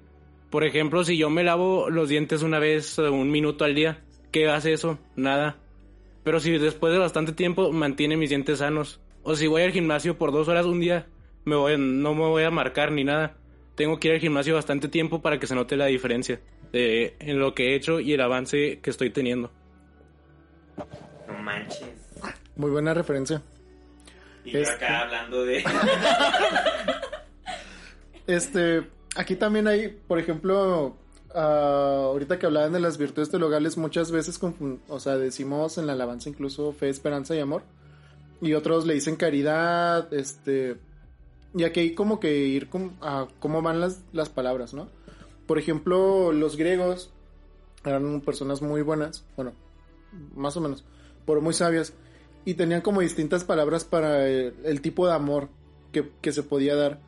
Por 0.50 0.64
ejemplo, 0.64 1.04
si 1.04 1.16
yo 1.16 1.30
me 1.30 1.44
lavo 1.44 1.88
los 1.88 2.08
dientes 2.08 2.42
una 2.42 2.58
vez, 2.58 2.98
un 2.98 3.30
minuto 3.30 3.64
al 3.64 3.76
día, 3.76 4.02
¿qué 4.32 4.48
hace 4.48 4.72
eso? 4.72 4.98
Nada. 5.14 5.56
Pero 6.24 6.40
si 6.40 6.58
después 6.58 6.92
de 6.92 6.98
bastante 6.98 7.30
tiempo 7.32 7.70
mantiene 7.70 8.16
mis 8.16 8.30
dientes 8.30 8.58
sanos, 8.58 9.00
o 9.22 9.36
si 9.36 9.46
voy 9.46 9.62
al 9.62 9.70
gimnasio 9.70 10.18
por 10.18 10.32
dos 10.32 10.48
horas 10.48 10.66
un 10.66 10.80
día, 10.80 11.06
me 11.44 11.54
voy, 11.54 11.78
no 11.78 12.16
me 12.16 12.22
voy 12.22 12.42
a 12.42 12.50
marcar 12.50 12.90
ni 12.90 13.04
nada. 13.04 13.36
Tengo 13.76 14.00
que 14.00 14.08
ir 14.08 14.14
al 14.14 14.20
gimnasio 14.20 14.56
bastante 14.56 14.88
tiempo 14.88 15.22
para 15.22 15.38
que 15.38 15.46
se 15.46 15.54
note 15.54 15.76
la 15.76 15.86
diferencia 15.86 16.40
de, 16.72 17.14
en 17.20 17.38
lo 17.38 17.54
que 17.54 17.68
he 17.68 17.76
hecho 17.76 18.00
y 18.00 18.12
el 18.12 18.22
avance 18.22 18.80
que 18.82 18.90
estoy 18.90 19.10
teniendo. 19.10 19.52
No 21.28 21.38
manches. 21.38 21.86
Muy 22.56 22.72
buena 22.72 22.92
referencia. 22.92 23.40
Y 24.44 24.50
yo 24.50 24.68
acá 24.68 25.02
hablando 25.02 25.44
de. 25.44 25.62
Este, 28.30 28.86
aquí 29.16 29.34
también 29.36 29.66
hay, 29.66 29.88
por 29.88 30.18
ejemplo, 30.18 30.96
ah, 31.34 32.02
ahorita 32.06 32.38
que 32.38 32.46
hablaban 32.46 32.72
de 32.72 32.80
las 32.80 32.96
virtudes 32.96 33.30
teologales, 33.30 33.76
muchas 33.76 34.10
veces, 34.12 34.40
confun- 34.40 34.78
o 34.88 35.00
sea, 35.00 35.16
decimos 35.16 35.78
en 35.78 35.86
la 35.86 35.94
alabanza 35.94 36.28
incluso 36.28 36.72
fe, 36.72 36.88
esperanza 36.88 37.34
y 37.34 37.40
amor. 37.40 37.62
Y 38.40 38.54
otros 38.54 38.86
le 38.86 38.94
dicen 38.94 39.16
caridad, 39.16 40.12
este, 40.14 40.76
y 41.54 41.64
aquí 41.64 41.80
hay 41.80 41.94
como 41.94 42.20
que 42.20 42.36
ir 42.46 42.68
com- 42.68 42.92
a 43.00 43.26
cómo 43.38 43.62
van 43.62 43.80
las, 43.80 44.00
las 44.12 44.28
palabras, 44.28 44.72
¿no? 44.74 44.88
Por 45.46 45.58
ejemplo, 45.58 46.32
los 46.32 46.56
griegos 46.56 47.10
eran 47.84 48.20
personas 48.20 48.62
muy 48.62 48.82
buenas, 48.82 49.24
bueno, 49.36 49.52
más 50.36 50.56
o 50.56 50.60
menos, 50.60 50.84
pero 51.26 51.40
muy 51.40 51.52
sabias, 51.52 51.92
y 52.44 52.54
tenían 52.54 52.80
como 52.80 53.00
distintas 53.00 53.44
palabras 53.44 53.84
para 53.84 54.26
el, 54.28 54.54
el 54.64 54.80
tipo 54.80 55.06
de 55.06 55.12
amor 55.14 55.48
que, 55.92 56.10
que 56.22 56.32
se 56.32 56.42
podía 56.42 56.76
dar. 56.76 57.00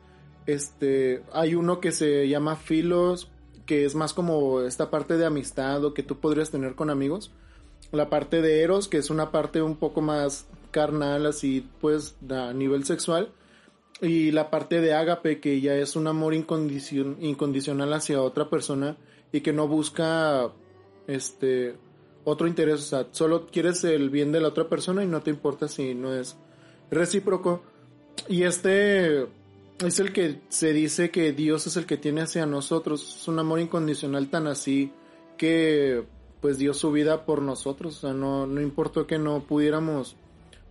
Este, 0.45 1.23
hay 1.31 1.55
uno 1.55 1.79
que 1.79 1.91
se 1.91 2.27
llama 2.27 2.55
filos, 2.55 3.29
que 3.65 3.85
es 3.85 3.95
más 3.95 4.13
como 4.13 4.61
esta 4.61 4.89
parte 4.89 5.17
de 5.17 5.25
amistad 5.25 5.83
o 5.85 5.93
que 5.93 6.03
tú 6.03 6.19
podrías 6.19 6.51
tener 6.51 6.75
con 6.75 6.89
amigos. 6.89 7.31
La 7.91 8.09
parte 8.09 8.41
de 8.41 8.61
eros, 8.61 8.87
que 8.87 8.97
es 8.97 9.09
una 9.09 9.31
parte 9.31 9.61
un 9.61 9.77
poco 9.77 10.01
más 10.01 10.47
carnal, 10.71 11.25
así 11.25 11.69
pues 11.79 12.15
a 12.29 12.53
nivel 12.53 12.85
sexual. 12.85 13.31
Y 14.01 14.31
la 14.31 14.49
parte 14.49 14.81
de 14.81 14.93
ágape, 14.93 15.39
que 15.39 15.61
ya 15.61 15.75
es 15.75 15.95
un 15.95 16.07
amor 16.07 16.33
incondicion- 16.33 17.17
incondicional 17.21 17.93
hacia 17.93 18.21
otra 18.21 18.49
persona 18.49 18.97
y 19.31 19.41
que 19.41 19.53
no 19.53 19.67
busca 19.67 20.51
este 21.07 21.75
otro 22.25 22.47
interés, 22.47 22.75
o 22.75 22.85
sea, 22.85 23.07
solo 23.11 23.47
quieres 23.47 23.83
el 23.83 24.09
bien 24.09 24.31
de 24.31 24.39
la 24.39 24.47
otra 24.47 24.69
persona 24.69 25.03
y 25.03 25.07
no 25.07 25.21
te 25.21 25.29
importa 25.29 25.67
si 25.67 25.93
no 25.93 26.13
es 26.13 26.37
recíproco. 26.89 27.61
Y 28.27 28.43
este 28.43 29.27
es 29.79 29.99
el 29.99 30.13
que 30.13 30.41
se 30.49 30.73
dice 30.73 31.11
que 31.11 31.33
Dios 31.33 31.67
es 31.67 31.77
el 31.77 31.85
que 31.85 31.97
tiene 31.97 32.21
hacia 32.21 32.45
nosotros, 32.45 33.17
es 33.21 33.27
un 33.27 33.39
amor 33.39 33.59
incondicional 33.59 34.29
tan 34.29 34.47
así 34.47 34.91
que 35.37 36.03
pues 36.41 36.57
dio 36.57 36.73
su 36.73 36.91
vida 36.91 37.25
por 37.25 37.41
nosotros, 37.41 37.97
o 37.97 38.01
sea, 38.01 38.13
no, 38.13 38.45
no 38.45 38.61
importó 38.61 39.07
que 39.07 39.17
no 39.17 39.41
pudiéramos 39.43 40.17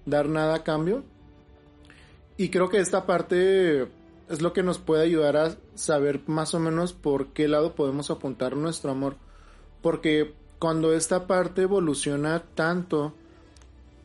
dar 0.04 0.28
nada 0.28 0.56
a 0.56 0.64
cambio. 0.64 1.02
Y 2.36 2.50
creo 2.50 2.68
que 2.68 2.78
esta 2.78 3.06
parte 3.06 3.88
es 4.28 4.42
lo 4.42 4.52
que 4.52 4.62
nos 4.62 4.78
puede 4.78 5.04
ayudar 5.04 5.36
a 5.36 5.56
saber 5.74 6.20
más 6.26 6.54
o 6.54 6.60
menos 6.60 6.92
por 6.92 7.28
qué 7.28 7.48
lado 7.48 7.74
podemos 7.74 8.10
apuntar 8.10 8.56
nuestro 8.56 8.90
amor. 8.90 9.16
Porque 9.80 10.34
cuando 10.58 10.92
esta 10.92 11.26
parte 11.26 11.62
evoluciona 11.62 12.42
tanto 12.54 13.14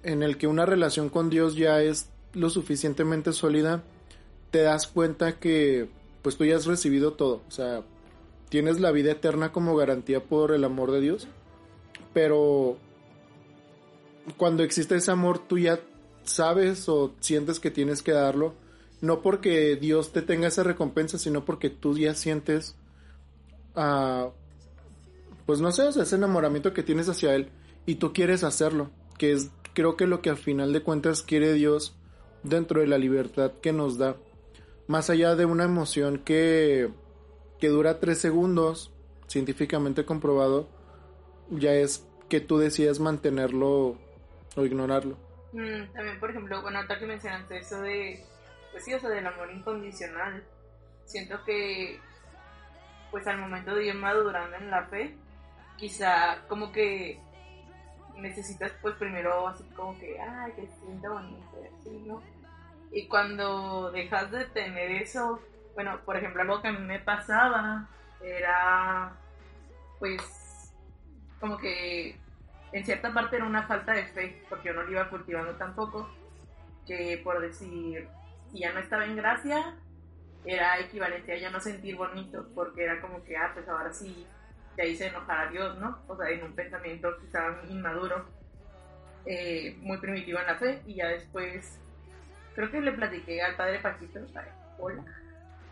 en 0.04 0.24
el 0.24 0.38
que 0.38 0.48
una 0.48 0.66
relación 0.66 1.10
con 1.10 1.30
Dios 1.30 1.56
ya 1.56 1.82
es 1.82 2.10
lo 2.34 2.50
suficientemente 2.50 3.34
sólida, 3.34 3.84
te 4.58 4.63
das 4.63 4.88
cuenta 4.88 5.38
que 5.38 5.88
pues 6.24 6.36
tú 6.36 6.43
ya 6.43 6.56
has 6.56 6.65
recibido 6.65 7.13
todo, 7.13 7.43
o 7.48 7.52
sea, 7.52 7.84
tienes 8.50 8.80
la 8.80 8.89
vida 8.89 9.12
eterna 9.12 9.52
como 9.52 9.76
garantía 9.76 10.24
por 10.24 10.52
el 10.52 10.63
amor 10.63 10.91
de 10.91 11.00
Dios, 11.00 11.28
pero 12.12 12.76
cuando 14.36 14.63
existe 14.63 14.96
ese 14.96 15.12
amor 15.12 15.38
tú 15.38 15.60
ya 15.60 15.80
sabes 16.24 16.89
o 16.89 17.13
sientes 17.20 17.60
que 17.60 17.70
tienes 17.70 18.02
que 18.02 18.13
darlo, 18.13 18.56
no 19.00 19.22
porque 19.22 19.76
Dios 19.76 20.12
te 20.12 20.24
tenga 20.24 20.48
esa 20.48 20.63
recompensa, 20.63 21.20
sino 21.20 21.46
porque 21.46 21.70
tú 21.70 21.96
ya 21.96 22.15
sientes, 22.15 22.74
ah, 23.76 24.32
pues 25.46 25.62
no 25.62 25.72
sé, 25.72 25.88
ese 25.88 26.15
enamoramiento 26.15 26.74
que 26.74 26.82
tienes 26.82 27.08
hacia 27.10 27.36
Él 27.36 27.50
y 27.86 27.98
tú 27.98 28.12
quieres 28.12 28.43
hacerlo, 28.43 28.89
que 29.20 29.34
es 29.34 29.52
creo 29.76 29.96
que 29.96 30.08
lo 30.08 30.24
que 30.24 30.32
al 30.32 30.38
final 30.38 30.74
de 30.74 30.82
cuentas 30.82 31.22
quiere 31.22 31.54
Dios 31.54 31.93
dentro 32.41 32.82
de 32.82 32.88
la 32.88 32.98
libertad 32.98 33.52
que 33.62 33.72
nos 33.72 34.00
da, 34.00 34.17
más 34.88 35.10
allá 35.10 35.36
de 35.36 35.45
una 35.45 35.65
emoción 35.65 36.19
que, 36.19 36.89
que 37.60 37.67
dura 37.67 38.00
tres 38.00 38.19
segundos, 38.19 38.93
científicamente 39.28 40.06
comprobado, 40.06 40.69
ya 41.50 41.73
es 41.73 42.08
que 42.30 42.39
tú 42.39 42.58
decidas 42.58 43.00
mantenerlo 43.00 43.97
o 44.56 44.65
ignorarlo. 44.65 45.17
Mm, 45.54 45.93
también, 45.93 46.19
por 46.19 46.30
ejemplo, 46.30 46.62
bueno, 46.62 46.78
ahorita 46.78 47.00
que 47.00 47.06
mencionaste 47.06 47.58
eso 47.58 47.82
de, 47.82 48.23
pues 48.71 48.84
sí, 48.84 48.93
o 48.93 49.00
sea, 49.00 49.10
del 49.10 49.28
amor 49.28 49.52
incondicional, 49.52 50.43
siento 51.06 51.43
que, 51.45 52.00
pues 53.12 53.26
al 53.28 53.38
momento 53.38 53.73
de 53.76 53.88
ir 53.88 53.95
madurando 53.95 54.58
en 54.58 54.69
la 54.69 54.86
fe, 54.88 55.15
quizá 55.78 56.43
como 56.47 56.71
que 56.71 57.19
necesitas 58.15 58.71
pues 58.82 58.95
primero 58.95 59.47
así 59.47 59.63
como 59.76 59.97
que, 60.00 60.19
ay, 60.19 60.52
que 60.54 60.67
se 60.67 60.80
sienta 60.86 61.10
bonito, 61.10 61.47
así, 61.80 62.04
¿no? 62.06 62.21
Y 62.91 63.08
cuando 63.08 63.91
dejas 63.91 64.32
de 64.32 64.45
tener 64.45 64.91
eso, 64.91 65.41
bueno, 65.76 66.00
por 66.06 66.17
ejemplo, 66.17 66.41
algo 66.41 66.62
que 66.62 66.69
a 66.69 66.71
mí 66.71 66.80
me 66.80 67.00
pasaba 67.00 67.88
era, 68.21 69.13
pues, 70.00 70.73
como 71.39 71.58
que 71.58 72.17
en 72.71 72.86
cierta 72.86 73.13
parte 73.13 73.38
era 73.38 73.45
una 73.45 73.67
falta 73.67 73.93
de 73.93 74.06
fe, 74.06 74.43
porque 74.50 74.69
yo 74.69 74.73
no 74.73 74.84
lo 74.84 74.91
iba 74.91 75.10
cultivando 75.10 75.54
tampoco, 75.56 76.10
que 76.86 77.19
por 77.23 77.39
decir, 77.41 78.08
si 78.52 78.60
ya 78.60 78.73
no 78.73 78.80
estaba 78.80 79.06
en 79.06 79.15
gracia, 79.15 79.76
era 80.45 80.80
equivalente 80.80 81.34
a 81.34 81.38
ya 81.38 81.50
no 81.50 81.60
sentir 81.60 81.95
bonito, 81.95 82.47
porque 82.56 82.84
era 82.84 83.02
como 83.02 83.23
que, 83.23 83.36
ah, 83.38 83.52
pues 83.54 83.67
ahora 83.67 83.93
sí, 83.93 84.26
ya 84.78 84.86
hice 84.86 85.08
enojar 85.08 85.47
a 85.47 85.52
Dios, 85.52 85.78
¿no? 85.80 86.00
O 86.08 86.15
sea, 86.15 86.30
en 86.30 86.43
un 86.43 86.54
pensamiento 86.54 87.17
quizá 87.19 87.62
inmaduro, 87.69 88.26
eh, 89.26 89.76
muy 89.82 89.97
primitivo 89.97 90.39
en 90.39 90.45
la 90.45 90.56
fe, 90.56 90.82
y 90.86 90.95
ya 90.95 91.08
después, 91.08 91.80
creo 92.58 92.72
que 92.72 92.82
le 92.82 92.91
platiqué 92.91 93.39
al 93.39 93.56
padre 93.56 93.78
Paquito, 93.80 94.20
hola, 94.80 95.04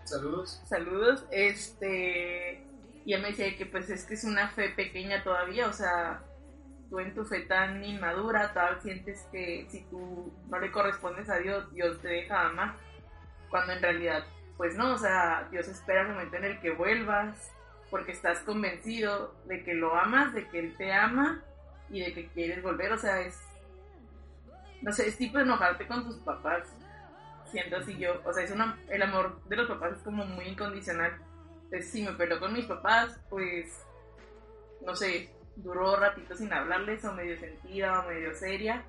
Saludos. 0.04 0.62
saludos, 0.67 1.26
este, 1.32 2.63
y 3.04 3.13
él 3.13 3.24
me 3.24 3.30
decía 3.30 3.58
que 3.58 3.65
pues 3.65 3.89
es 3.89 4.06
que 4.06 4.13
es 4.13 4.24
una 4.24 4.50
fe 4.50 4.69
pequeña 4.69 5.24
todavía, 5.24 5.67
o 5.67 5.74
sea, 5.74 6.21
tú 6.91 7.00
en 7.00 7.15
tu 7.15 7.26
fe 7.26 7.41
tan 7.41 7.84
inmadura, 7.84 8.54
tal 8.54 8.80
sientes 8.82 9.28
que 9.32 9.65
si 9.67 9.82
tú 9.86 10.32
no 10.48 10.60
le 10.60 10.71
correspondes 10.71 11.28
a 11.28 11.39
Dios, 11.39 11.74
Dios 11.74 12.00
te 12.04 12.08
deja 12.08 12.50
amar, 12.50 12.76
cuando 13.50 13.74
en 13.74 13.82
realidad, 13.82 14.24
pues 14.56 14.76
no, 14.76 14.93
o 14.93 14.98
sea, 15.00 15.48
Dios 15.50 15.67
espera 15.67 16.04
el 16.04 16.10
momento 16.10 16.36
en 16.38 16.45
el 16.45 16.60
que 16.60 16.69
vuelvas, 16.69 17.52
porque 17.89 18.12
estás 18.12 18.41
convencido 18.41 19.34
de 19.45 19.63
que 19.63 19.74
lo 19.74 19.95
amas, 19.95 20.36
de 20.36 20.48
que 20.50 20.60
Él 20.60 20.76
te 20.78 20.93
ama 20.93 21.41
y 21.89 22.02
de 22.02 22.13
que 22.13 22.28
quieres 22.28 22.62
volver, 22.62 22.91
o 22.93 22.98
sea, 23.00 23.21
es, 23.21 23.41
no 24.86 24.91
sé, 24.91 25.08
es 25.08 25.17
tipo 25.17 25.39
enojarte 25.39 25.88
con 25.88 26.06
tus 26.06 26.17
papás, 26.17 26.62
siento 27.50 27.78
así 27.78 27.98
yo, 27.98 28.21
o 28.24 28.32
sea, 28.32 28.43
es 28.43 28.52
una, 28.52 28.78
el 28.88 29.02
amor 29.02 29.41
de 29.45 29.56
los 29.56 29.67
papás 29.67 29.93
es 29.98 30.04
como 30.04 30.24
muy 30.26 30.45
incondicional, 30.45 31.12
entonces 31.63 31.89
si 31.89 32.04
me 32.04 32.13
peleo 32.13 32.39
con 32.39 32.54
mis 32.54 32.65
papás, 32.65 33.19
pues, 33.28 33.84
no 34.86 34.95
sé, 34.95 35.32
duró 35.56 35.95
ratito 35.95 36.36
sin 36.36 36.54
hablarles 36.54 37.04
o 37.04 37.13
medio 37.13 37.36
sentida 37.39 38.00
o 38.00 38.08
medio 38.08 38.32
seria, 38.36 38.84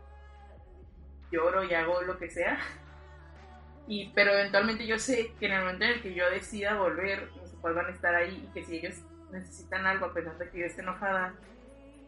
lloro 1.33 1.65
y 1.65 1.73
hago 1.73 2.03
lo 2.03 2.19
que 2.19 2.29
sea, 2.29 2.59
y, 3.89 4.11
pero 4.11 4.33
eventualmente 4.33 4.87
yo 4.87 4.99
sé 4.99 5.33
que 5.41 5.47
en 5.47 5.53
el 5.53 5.61
momento 5.61 5.87
en 5.87 5.91
el 5.93 6.03
que 6.03 6.13
yo 6.13 6.29
decida 6.29 6.75
volver, 6.75 7.31
mis 7.41 7.53
papás 7.53 7.75
van 7.75 7.87
a 7.87 7.91
estar 7.91 8.15
ahí 8.15 8.47
y 8.47 8.53
que 8.53 8.67
si 8.67 8.77
ellos 8.77 9.01
necesitan 9.33 9.87
algo 9.87 10.07
a 10.07 10.13
pesar 10.13 10.37
de 10.37 10.51
que 10.51 10.59
yo 10.59 10.67
esté 10.67 10.83
enojada, 10.83 11.33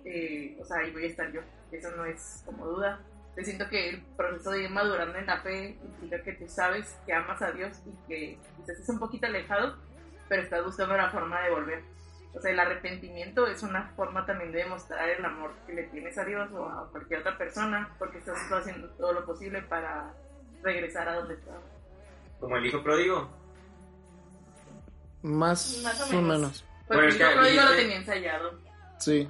eh, 0.04 0.58
o 0.60 0.64
sea, 0.66 0.80
ahí 0.80 0.92
voy 0.92 1.04
a 1.04 1.06
estar 1.06 1.32
yo, 1.32 1.40
eso 1.72 1.90
no 1.96 2.04
es 2.04 2.42
como 2.44 2.66
duda. 2.66 3.00
Yo 3.38 3.44
siento 3.44 3.68
que 3.68 3.90
el 3.90 4.02
proceso 4.16 4.50
de 4.50 4.64
ir 4.64 4.70
madurando 4.70 5.16
en 5.16 5.26
la 5.26 5.40
fe 5.40 5.78
implica 5.80 6.20
que 6.24 6.32
tú 6.32 6.48
sabes 6.48 6.98
que 7.06 7.12
amas 7.12 7.40
a 7.40 7.52
Dios 7.52 7.80
y 7.86 8.08
que 8.08 8.38
quizás 8.56 8.80
es 8.80 8.88
un 8.88 8.98
poquito 8.98 9.28
alejado, 9.28 9.76
pero 10.28 10.42
estás 10.42 10.64
buscando 10.64 10.96
la 10.96 11.08
forma 11.10 11.40
de 11.42 11.50
volver. 11.50 11.84
O 12.34 12.40
sea, 12.40 12.50
el 12.50 12.58
arrepentimiento 12.58 13.46
es 13.46 13.62
una 13.62 13.92
forma 13.94 14.26
también 14.26 14.50
de 14.50 14.64
demostrar 14.64 15.08
el 15.08 15.24
amor 15.24 15.52
que 15.68 15.72
le 15.72 15.84
tienes 15.84 16.18
a 16.18 16.24
Dios 16.24 16.50
o 16.52 16.66
a 16.68 16.90
cualquier 16.90 17.20
otra 17.20 17.38
persona, 17.38 17.94
porque 18.00 18.18
estás 18.18 18.36
haciendo 18.50 18.88
todo 18.90 19.12
lo 19.12 19.24
posible 19.24 19.62
para 19.62 20.12
regresar 20.64 21.08
a 21.08 21.14
donde 21.14 21.34
estabas. 21.34 21.62
Como 22.40 22.56
el 22.56 22.66
hijo 22.66 22.82
pródigo. 22.82 23.30
Más, 25.22 25.80
Más 25.84 26.00
o 26.00 26.04
o 26.06 26.22
menos. 26.22 26.38
menos. 26.38 26.64
Pues 26.88 26.98
Bueno, 26.98 27.14
creo 27.14 27.42
que 27.42 27.54
yo 27.54 27.64
lo 27.64 27.76
tenía 27.76 27.96
ensayado. 27.98 28.58
Sí. 28.98 29.28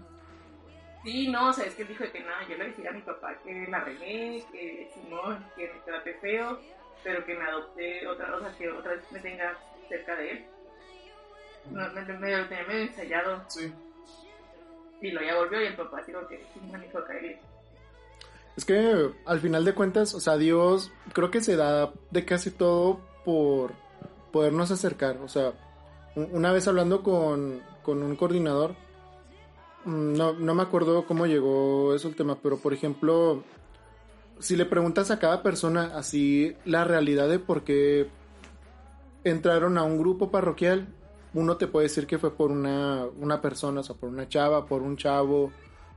Sí, 1.08 1.26
no, 1.28 1.48
o 1.48 1.52
sea, 1.54 1.64
es 1.64 1.74
que 1.74 1.86
dijo 1.86 2.04
que 2.12 2.20
nada, 2.20 2.46
yo 2.46 2.58
le 2.58 2.66
decía 2.66 2.90
a 2.90 2.92
mi 2.92 3.00
papá 3.00 3.34
que 3.42 3.66
la 3.70 3.80
regué, 3.80 4.44
que 4.52 4.90
Simón, 4.92 5.42
que 5.56 5.72
me 5.72 5.80
trate 5.80 6.12
feo, 6.20 6.58
pero 7.02 7.24
que 7.24 7.34
me 7.34 7.44
adopte 7.44 8.06
otra, 8.06 8.36
o 8.36 8.40
sea, 8.40 8.54
que 8.58 8.68
otra 8.68 8.92
vez 8.92 9.10
me 9.10 9.18
tenga 9.20 9.56
cerca 9.88 10.14
de 10.16 10.32
él. 10.32 10.46
No, 11.70 11.90
me, 11.94 12.02
me 12.02 12.36
lo 12.36 12.46
tenía 12.46 12.66
medio 12.66 12.82
ensayado. 12.82 13.42
Sí. 13.48 13.72
Y 15.00 15.10
lo 15.12 15.22
ya 15.22 15.36
volvió 15.36 15.62
y 15.62 15.68
el 15.68 15.76
papá 15.76 16.02
dijo 16.06 16.28
que 16.28 16.44
sí, 16.52 16.60
me 16.70 16.78
dijo 16.78 17.02
caer. 17.02 17.38
Es 18.58 18.66
que 18.66 19.10
al 19.24 19.40
final 19.40 19.64
de 19.64 19.74
cuentas, 19.74 20.12
o 20.12 20.20
sea, 20.20 20.36
Dios 20.36 20.92
creo 21.14 21.30
que 21.30 21.40
se 21.40 21.56
da 21.56 21.90
de 22.10 22.26
casi 22.26 22.50
todo 22.50 23.00
por 23.24 23.72
podernos 24.30 24.70
acercar. 24.70 25.16
O 25.22 25.28
sea, 25.28 25.54
una 26.16 26.52
vez 26.52 26.68
hablando 26.68 27.02
con, 27.02 27.62
con 27.82 28.02
un 28.02 28.14
coordinador, 28.14 28.74
no, 29.88 30.34
no 30.34 30.54
me 30.54 30.62
acuerdo 30.62 31.06
cómo 31.06 31.26
llegó 31.26 31.94
eso 31.94 32.08
el 32.08 32.16
tema, 32.16 32.38
pero 32.42 32.58
por 32.58 32.74
ejemplo, 32.74 33.42
si 34.38 34.56
le 34.56 34.66
preguntas 34.66 35.10
a 35.10 35.18
cada 35.18 35.42
persona 35.42 35.92
así 35.94 36.54
la 36.64 36.84
realidad 36.84 37.28
de 37.28 37.38
por 37.38 37.64
qué 37.64 38.08
entraron 39.24 39.78
a 39.78 39.82
un 39.82 39.98
grupo 39.98 40.30
parroquial, 40.30 40.88
uno 41.34 41.56
te 41.56 41.66
puede 41.66 41.84
decir 41.84 42.06
que 42.06 42.18
fue 42.18 42.34
por 42.34 42.50
una, 42.50 43.06
una 43.18 43.40
persona, 43.40 43.80
o 43.80 43.82
sea, 43.82 43.96
por 43.96 44.08
una 44.08 44.28
chava, 44.28 44.66
por 44.66 44.82
un 44.82 44.96
chavo, 44.96 45.50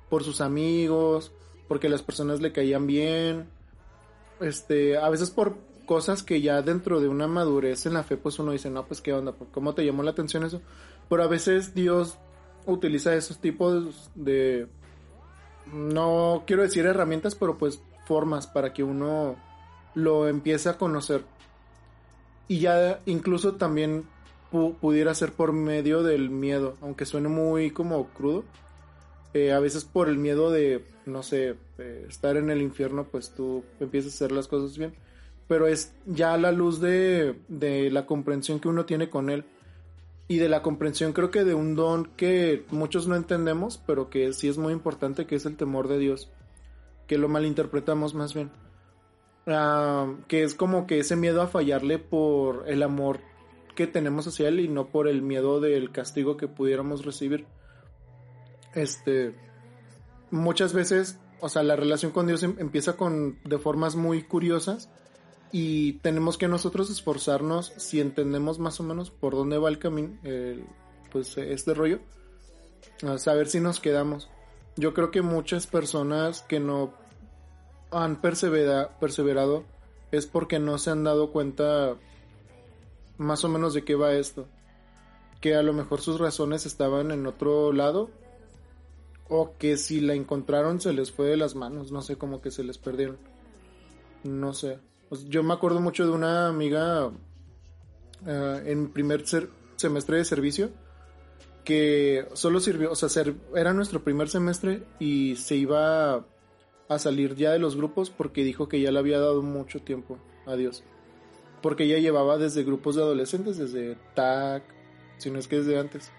por 0.09 0.23
sus 0.23 0.41
amigos, 0.41 1.31
porque 1.67 1.89
las 1.89 2.01
personas 2.01 2.41
le 2.41 2.51
caían 2.51 2.87
bien, 2.87 3.49
este, 4.39 4.97
a 4.97 5.09
veces 5.09 5.31
por 5.31 5.55
cosas 5.85 6.23
que 6.23 6.41
ya 6.41 6.61
dentro 6.61 6.99
de 7.01 7.07
una 7.07 7.27
madurez 7.27 7.85
en 7.85 7.93
la 7.93 8.03
fe, 8.03 8.17
pues 8.17 8.39
uno 8.39 8.51
dice, 8.51 8.69
no, 8.69 8.85
pues 8.85 9.01
qué 9.01 9.13
onda, 9.13 9.33
¿cómo 9.51 9.73
te 9.73 9.85
llamó 9.85 10.03
la 10.03 10.11
atención 10.11 10.43
eso? 10.43 10.61
Pero 11.09 11.23
a 11.23 11.27
veces 11.27 11.73
Dios 11.73 12.17
utiliza 12.65 13.15
esos 13.15 13.39
tipos 13.39 14.09
de, 14.15 14.67
no 15.73 16.43
quiero 16.45 16.63
decir 16.63 16.85
herramientas, 16.85 17.35
pero 17.35 17.57
pues 17.57 17.81
formas 18.05 18.47
para 18.47 18.73
que 18.73 18.83
uno 18.83 19.35
lo 19.95 20.27
empiece 20.27 20.69
a 20.69 20.77
conocer. 20.77 21.23
Y 22.47 22.59
ya 22.59 22.99
incluso 23.05 23.53
también 23.55 24.03
pu- 24.51 24.75
pudiera 24.75 25.13
ser 25.15 25.31
por 25.31 25.53
medio 25.53 26.03
del 26.03 26.29
miedo, 26.29 26.75
aunque 26.81 27.05
suene 27.05 27.29
muy 27.29 27.71
como 27.71 28.07
crudo. 28.07 28.43
Eh, 29.33 29.53
a 29.53 29.59
veces 29.59 29.85
por 29.85 30.09
el 30.09 30.17
miedo 30.17 30.51
de, 30.51 30.83
no 31.05 31.23
sé, 31.23 31.55
eh, 31.77 32.05
estar 32.09 32.35
en 32.35 32.49
el 32.49 32.61
infierno, 32.61 33.05
pues 33.05 33.33
tú 33.33 33.63
empiezas 33.79 34.11
a 34.11 34.15
hacer 34.15 34.31
las 34.33 34.47
cosas 34.47 34.77
bien. 34.77 34.93
Pero 35.47 35.67
es 35.67 35.93
ya 36.05 36.37
la 36.37 36.51
luz 36.51 36.81
de, 36.81 37.35
de 37.47 37.89
la 37.91 38.05
comprensión 38.05 38.59
que 38.59 38.67
uno 38.67 38.85
tiene 38.85 39.09
con 39.09 39.29
él. 39.29 39.45
Y 40.27 40.37
de 40.37 40.49
la 40.49 40.61
comprensión 40.61 41.13
creo 41.13 41.29
que 41.29 41.43
de 41.43 41.53
un 41.53 41.75
don 41.75 42.05
que 42.15 42.65
muchos 42.71 43.07
no 43.07 43.15
entendemos, 43.15 43.81
pero 43.85 44.09
que 44.09 44.31
sí 44.33 44.47
es 44.47 44.57
muy 44.57 44.71
importante, 44.71 45.25
que 45.25 45.35
es 45.35 45.45
el 45.45 45.57
temor 45.57 45.87
de 45.87 45.99
Dios. 45.99 46.31
Que 47.07 47.17
lo 47.17 47.27
malinterpretamos 47.27 48.13
más 48.13 48.33
bien. 48.33 48.51
Ah, 49.47 50.13
que 50.27 50.43
es 50.43 50.55
como 50.55 50.87
que 50.87 50.99
ese 50.99 51.15
miedo 51.15 51.41
a 51.41 51.47
fallarle 51.47 51.99
por 51.99 52.65
el 52.67 52.83
amor 52.83 53.19
que 53.75 53.87
tenemos 53.87 54.27
hacia 54.27 54.47
él 54.47 54.59
y 54.59 54.67
no 54.67 54.87
por 54.87 55.07
el 55.07 55.21
miedo 55.21 55.59
del 55.59 55.91
castigo 55.91 56.37
que 56.37 56.47
pudiéramos 56.47 57.03
recibir. 57.05 57.45
Este, 58.73 59.35
muchas 60.29 60.73
veces, 60.73 61.19
o 61.39 61.49
sea, 61.49 61.63
la 61.63 61.75
relación 61.75 62.11
con 62.11 62.27
Dios 62.27 62.43
em- 62.43 62.55
empieza 62.59 62.95
con 62.95 63.39
de 63.43 63.57
formas 63.57 63.95
muy 63.95 64.23
curiosas 64.23 64.89
y 65.51 65.93
tenemos 65.93 66.37
que 66.37 66.47
nosotros 66.47 66.89
esforzarnos 66.89 67.73
si 67.77 67.99
entendemos 67.99 68.59
más 68.59 68.79
o 68.79 68.83
menos 68.83 69.11
por 69.11 69.33
dónde 69.33 69.57
va 69.57 69.69
el 69.69 69.79
camino, 69.79 70.17
el- 70.23 70.63
pues 71.11 71.37
este 71.37 71.73
rollo, 71.73 71.99
saber 73.17 73.47
si 73.47 73.59
nos 73.59 73.79
quedamos. 73.79 74.29
Yo 74.77 74.93
creo 74.93 75.11
que 75.11 75.21
muchas 75.21 75.67
personas 75.67 76.41
que 76.43 76.59
no 76.59 76.93
han 77.91 78.21
persevera- 78.21 78.97
perseverado 78.99 79.65
es 80.11 80.25
porque 80.25 80.59
no 80.59 80.77
se 80.77 80.91
han 80.91 81.03
dado 81.03 81.31
cuenta 81.31 81.95
más 83.17 83.43
o 83.43 83.49
menos 83.49 83.73
de 83.73 83.83
qué 83.83 83.95
va 83.95 84.13
esto. 84.13 84.47
Que 85.41 85.55
a 85.55 85.63
lo 85.63 85.73
mejor 85.73 85.99
sus 86.01 86.19
razones 86.19 86.65
estaban 86.65 87.11
en 87.11 87.25
otro 87.27 87.73
lado. 87.73 88.09
O 89.27 89.57
que 89.57 89.75
si 89.77 89.99
la 90.01 90.13
encontraron 90.13 90.79
se 90.81 90.93
les 90.93 91.11
fue 91.11 91.25
de 91.27 91.37
las 91.37 91.55
manos. 91.55 91.91
No 91.91 92.01
sé, 92.01 92.17
como 92.17 92.41
que 92.41 92.51
se 92.51 92.63
les 92.63 92.77
perdieron. 92.77 93.17
No 94.23 94.53
sé. 94.53 94.79
Yo 95.27 95.43
me 95.43 95.53
acuerdo 95.53 95.81
mucho 95.81 96.05
de 96.05 96.11
una 96.11 96.47
amiga 96.47 97.11
eh, 98.25 98.63
en 98.65 98.91
primer 98.93 99.25
semestre 99.75 100.17
de 100.17 100.25
servicio 100.25 100.71
que 101.65 102.27
solo 102.33 102.59
sirvió, 102.59 102.91
o 102.91 102.95
sea, 102.95 103.23
era 103.55 103.73
nuestro 103.73 104.03
primer 104.03 104.29
semestre 104.29 104.83
y 104.99 105.35
se 105.35 105.55
iba 105.55 106.25
a 106.87 106.99
salir 106.99 107.35
ya 107.35 107.51
de 107.51 107.59
los 107.59 107.75
grupos 107.75 108.09
porque 108.09 108.43
dijo 108.43 108.67
que 108.67 108.81
ya 108.81 108.91
le 108.91 108.99
había 108.99 109.19
dado 109.19 109.41
mucho 109.41 109.81
tiempo 109.81 110.17
a 110.45 110.55
Dios. 110.55 110.83
Porque 111.61 111.83
ella 111.83 111.99
llevaba 111.99 112.37
desde 112.37 112.63
grupos 112.63 112.95
de 112.95 113.03
adolescentes, 113.03 113.57
desde 113.57 113.97
TAC, 114.15 114.63
si 115.17 115.29
no 115.29 115.39
es 115.39 115.47
que 115.47 115.57
desde 115.57 115.77
antes. 115.77 116.09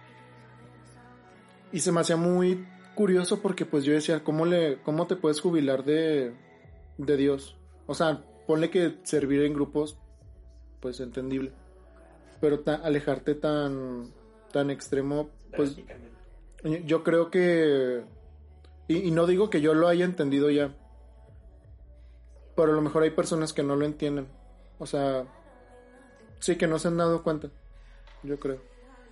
Y 1.72 1.80
se 1.80 1.92
me 1.92 2.00
hacía 2.00 2.16
muy 2.16 2.66
curioso 2.94 3.40
porque 3.40 3.64
pues 3.64 3.84
yo 3.84 3.92
decía, 3.94 4.22
¿cómo, 4.22 4.44
le, 4.44 4.80
cómo 4.82 5.06
te 5.06 5.16
puedes 5.16 5.40
jubilar 5.40 5.82
de, 5.84 6.34
de 6.98 7.16
Dios? 7.16 7.56
O 7.86 7.94
sea, 7.94 8.22
ponle 8.46 8.70
que 8.70 8.98
servir 9.04 9.42
en 9.42 9.54
grupos, 9.54 9.98
pues 10.80 11.00
entendible. 11.00 11.52
Pero 12.40 12.60
ta- 12.60 12.80
alejarte 12.82 13.34
tan, 13.34 14.10
tan 14.52 14.70
extremo, 14.70 15.30
pues 15.56 15.76
yo 16.84 17.02
creo 17.04 17.30
que... 17.30 18.02
Y, 18.88 19.08
y 19.08 19.10
no 19.12 19.26
digo 19.26 19.48
que 19.50 19.60
yo 19.60 19.74
lo 19.74 19.88
haya 19.88 20.04
entendido 20.04 20.50
ya. 20.50 20.74
Pero 22.56 22.72
a 22.72 22.74
lo 22.74 22.82
mejor 22.82 23.04
hay 23.04 23.10
personas 23.10 23.52
que 23.52 23.62
no 23.62 23.76
lo 23.76 23.84
entienden. 23.86 24.26
O 24.78 24.86
sea, 24.86 25.24
sí 26.40 26.56
que 26.56 26.66
no 26.66 26.78
se 26.78 26.88
han 26.88 26.96
dado 26.96 27.22
cuenta. 27.22 27.48
Yo 28.24 28.38
creo. 28.38 28.60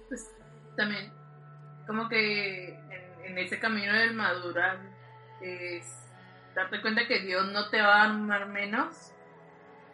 pues 0.08 0.28
también 0.76 1.12
como 1.86 2.08
que 2.08 2.68
en, 2.68 3.24
en 3.24 3.38
ese 3.38 3.58
camino 3.58 3.92
del 3.92 4.14
madurar 4.14 4.78
es 5.40 5.84
darte 6.54 6.80
cuenta 6.80 7.06
que 7.08 7.20
Dios 7.20 7.50
no 7.52 7.68
te 7.70 7.80
va 7.80 8.02
a 8.02 8.10
amar 8.10 8.48
menos 8.48 9.12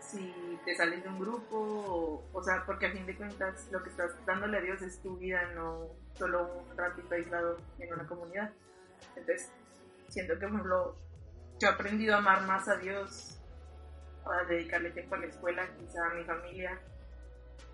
si 0.06 0.58
te 0.64 0.74
sales 0.74 1.02
de 1.02 1.08
un 1.08 1.18
grupo 1.18 2.24
o, 2.32 2.42
sea 2.42 2.64
porque 2.64 2.86
a 2.86 2.92
fin 2.92 3.06
de 3.06 3.16
cuentas 3.16 3.68
lo 3.70 3.82
que 3.82 3.90
estás 3.90 4.12
dándole 4.26 4.58
a 4.58 4.60
Dios 4.60 4.82
es 4.82 5.00
tu 5.02 5.16
vida 5.16 5.42
no 5.54 5.90
solo 6.14 6.64
un 6.68 6.76
ratito 6.76 7.14
aislado 7.14 7.58
en 7.78 7.92
una 7.92 8.06
comunidad 8.06 8.52
entonces 9.16 9.52
siento 10.08 10.34
que 10.34 10.40
por 10.40 10.50
ejemplo 10.50 10.96
yo 11.58 11.68
he 11.68 11.70
aprendido 11.72 12.14
a 12.14 12.18
amar 12.18 12.42
más 12.46 12.68
a 12.68 12.76
Dios 12.76 13.40
a 14.24 14.44
dedicarle 14.44 14.90
tiempo 14.90 15.14
a 15.14 15.18
la 15.18 15.26
escuela 15.26 15.68
quizá 15.78 16.06
a 16.10 16.14
mi 16.14 16.24
familia 16.24 16.80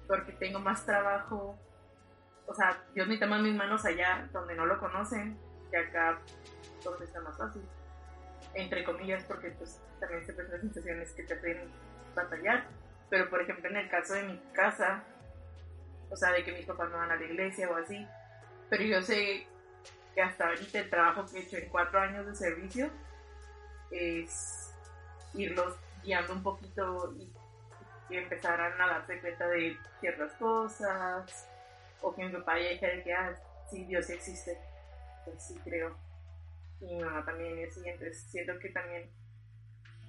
porque 0.07 0.33
tengo 0.33 0.59
más 0.59 0.85
trabajo 0.85 1.59
o 2.47 2.55
sea, 2.55 2.85
Dios 2.95 3.07
necesita 3.07 3.27
más 3.27 3.40
mis 3.40 3.55
manos 3.55 3.85
allá 3.85 4.29
donde 4.33 4.55
no 4.55 4.66
lo 4.66 4.79
conocen 4.79 5.38
que 5.71 5.77
acá 5.79 6.21
donde 6.85 7.05
está 7.05 7.21
más 7.21 7.37
fácil. 7.38 7.62
Entre 8.55 8.85
comillas, 8.85 9.25
porque 9.25 9.51
pues 9.53 9.81
también 10.01 10.25
se 10.27 10.33
presentan 10.35 10.68
situaciones 10.68 11.12
que 11.12 11.23
te 11.23 11.35
hacen 11.35 11.71
batallar. 12.14 12.64
Pero 13.11 13.29
por 13.29 13.42
ejemplo, 13.42 13.68
en 13.68 13.77
el 13.77 13.90
caso 13.90 14.14
de 14.14 14.22
mi 14.22 14.38
casa, 14.53 15.05
o 16.11 16.16
sea, 16.16 16.33
de 16.33 16.44
que 16.44 16.53
mis 16.53 16.66
papás 16.66 16.90
no 16.90 16.98
van 16.98 17.11
a 17.11 17.16
la 17.16 17.25
iglesia 17.25 17.70
o 17.70 17.77
así, 17.77 18.07
pero 18.70 18.85
yo 18.85 19.03
sé 19.03 19.46
que 20.14 20.22
hasta 20.22 20.48
ahorita 20.48 20.79
el 20.79 20.90
trabajo 20.90 21.27
que 21.27 21.38
he 21.38 21.42
hecho 21.42 21.57
en 21.59 21.68
cuatro 21.68 22.01
años 22.01 22.27
de 22.27 22.35
servicio 22.35 22.90
es 23.90 24.75
irlos 25.35 25.77
guiando 26.03 26.33
un 26.33 26.42
poquito 26.42 27.12
y, 27.18 27.33
y 28.09 28.16
empezaran 28.16 28.81
a 28.81 28.87
darse 28.87 29.20
cuenta 29.20 29.46
de 29.48 29.77
ciertas 30.01 30.33
cosas, 30.35 31.48
o 32.01 32.14
que 32.14 32.25
mi 32.25 32.33
papá 32.33 32.59
ya 32.59 32.70
dijera 32.70 33.03
que, 33.03 33.12
ah, 33.12 33.35
sí, 33.70 33.85
Dios 33.85 34.09
existe, 34.11 34.59
pues 35.25 35.42
sí 35.42 35.59
creo. 35.64 35.96
Y 36.81 36.96
mi 36.96 37.05
mamá 37.05 37.25
también, 37.25 37.59
y 37.59 37.64
así, 37.64 37.81
entonces 37.85 38.22
siento 38.31 38.59
que 38.59 38.70
también 38.70 39.09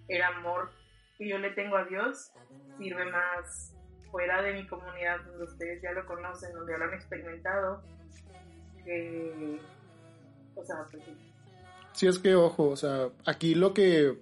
el 0.08 0.22
amor 0.24 0.72
que 1.18 1.30
yo 1.30 1.38
le 1.38 1.52
tengo 1.52 1.78
a 1.78 1.86
Dios 1.86 2.32
sirve 2.78 3.06
más 3.06 3.74
fuera 4.12 4.42
de 4.42 4.54
mi 4.54 4.68
comunidad, 4.68 5.22
donde 5.26 5.46
ustedes 5.46 5.82
ya 5.82 5.92
lo 5.92 6.06
conocen, 6.06 6.54
donde 6.54 6.74
ya 6.74 6.78
lo 6.78 6.86
han 6.86 6.94
experimentado, 6.94 7.82
que, 8.86 9.60
o 10.56 10.64
sea, 10.64 10.86
pues 10.92 11.04
sí. 11.96 12.08
Es 12.08 12.20
que, 12.20 12.36
ojo, 12.36 12.70
o 12.70 12.76
sea, 12.76 13.10
aquí 13.26 13.56
lo 13.56 13.74
que 13.74 14.18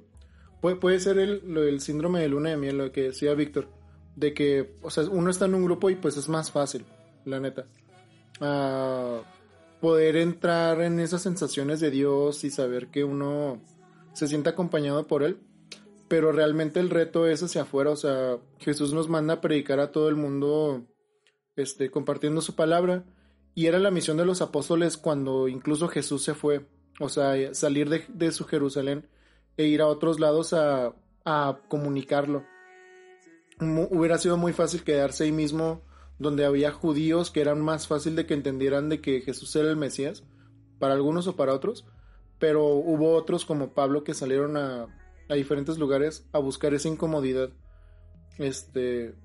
puede, 0.62 0.76
puede 0.78 1.00
ser 1.00 1.18
el, 1.18 1.42
lo 1.46 1.62
del 1.62 1.82
síndrome 1.82 2.22
de 2.22 2.30
luna 2.30 2.52
de 2.52 2.58
miel, 2.58 2.78
lo 2.78 2.92
que 2.92 3.04
decía 3.04 3.34
Víctor, 3.34 3.68
de 4.16 4.34
que, 4.34 4.74
o 4.82 4.90
sea, 4.90 5.04
uno 5.10 5.30
está 5.30 5.46
en 5.46 5.56
un 5.56 5.66
grupo 5.66 5.90
y 5.90 5.96
pues 5.96 6.18
es 6.18 6.30
más 6.30 6.52
fácil, 6.52 6.86
la 7.26 7.40
neta. 7.40 7.66
Ah, 8.40 9.22
poder 9.82 10.16
entrar 10.16 10.82
en 10.82 11.00
esas 11.00 11.22
sensaciones 11.22 11.80
de 11.80 11.92
Dios 11.92 12.44
y 12.44 12.52
saber 12.52 12.88
que 12.88 13.04
uno 13.04 13.60
se 14.14 14.28
siente 14.28 14.50
acompañado 14.50 15.08
por 15.08 15.24
Él. 15.24 15.40
Pero 16.12 16.34
realmente 16.34 16.82
el 16.82 16.90
reto 16.90 17.26
es 17.26 17.42
hacia 17.42 17.62
afuera, 17.62 17.90
o 17.90 17.96
sea, 17.96 18.38
Jesús 18.60 18.92
nos 18.92 19.08
manda 19.08 19.36
a 19.36 19.40
predicar 19.40 19.80
a 19.80 19.94
todo 19.94 20.10
el 20.10 20.18
mundo, 20.18 20.86
este, 21.56 21.90
compartiendo 21.90 22.42
su 22.42 22.54
palabra. 22.54 23.06
Y 23.56 23.68
era 23.68 23.80
la 23.80 23.92
misión 23.92 24.18
de 24.18 24.26
los 24.26 24.42
apóstoles 24.42 24.98
cuando 24.98 25.48
incluso 25.48 25.88
Jesús 25.88 26.22
se 26.22 26.34
fue. 26.34 26.68
O 27.00 27.08
sea, 27.08 27.54
salir 27.54 27.90
de, 28.10 28.32
su 28.34 28.44
Jerusalén 28.44 29.08
e 29.56 29.68
ir 29.68 29.80
a 29.82 29.88
otros 29.88 30.20
lados 30.20 30.52
a, 30.52 30.94
a 31.24 31.62
comunicarlo. 31.70 32.44
Mu- 33.62 33.88
hubiera 33.90 34.18
sido 34.18 34.36
muy 34.36 34.52
fácil 34.52 34.84
quedarse 34.84 35.24
ahí 35.24 35.32
mismo 35.32 35.82
donde 36.20 36.44
había 36.44 36.74
judíos 36.74 37.32
que 37.32 37.40
eran 37.40 37.62
más 37.62 37.88
fácil 37.88 38.18
de 38.18 38.26
que 38.26 38.34
entendieran 38.34 38.90
de 38.90 39.00
que 39.00 39.22
Jesús 39.22 39.56
era 39.56 39.70
el 39.70 39.78
Mesías, 39.78 40.26
para 40.78 40.94
algunos 40.94 41.26
o 41.28 41.38
para 41.38 41.54
otros, 41.54 41.86
pero 42.38 42.66
hubo 42.66 43.14
otros 43.14 43.46
como 43.46 43.74
Pablo 43.74 44.04
que 44.04 44.14
salieron 44.14 44.58
a, 44.58 44.88
a 45.32 45.36
diferentes 45.36 45.78
lugares 45.78 46.26
a 46.34 46.40
buscar 46.40 46.74
esa 46.74 46.90
incomodidad. 46.90 47.52
Este, 48.38 49.16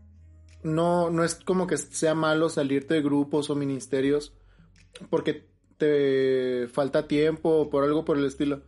no, 0.62 1.10
no 1.10 1.24
es 1.24 1.34
como 1.34 1.66
que 1.66 1.76
sea 1.76 2.14
malo 2.14 2.48
salirte 2.48 2.94
de 2.94 3.02
grupos 3.02 3.50
o 3.50 3.56
ministerios 3.56 4.32
porque 5.10 5.48
te 5.78 6.68
falta 6.68 7.08
tiempo 7.08 7.50
o 7.50 7.70
por 7.70 7.82
algo 7.82 8.04
por 8.04 8.18
el 8.18 8.24
estilo. 8.24 8.62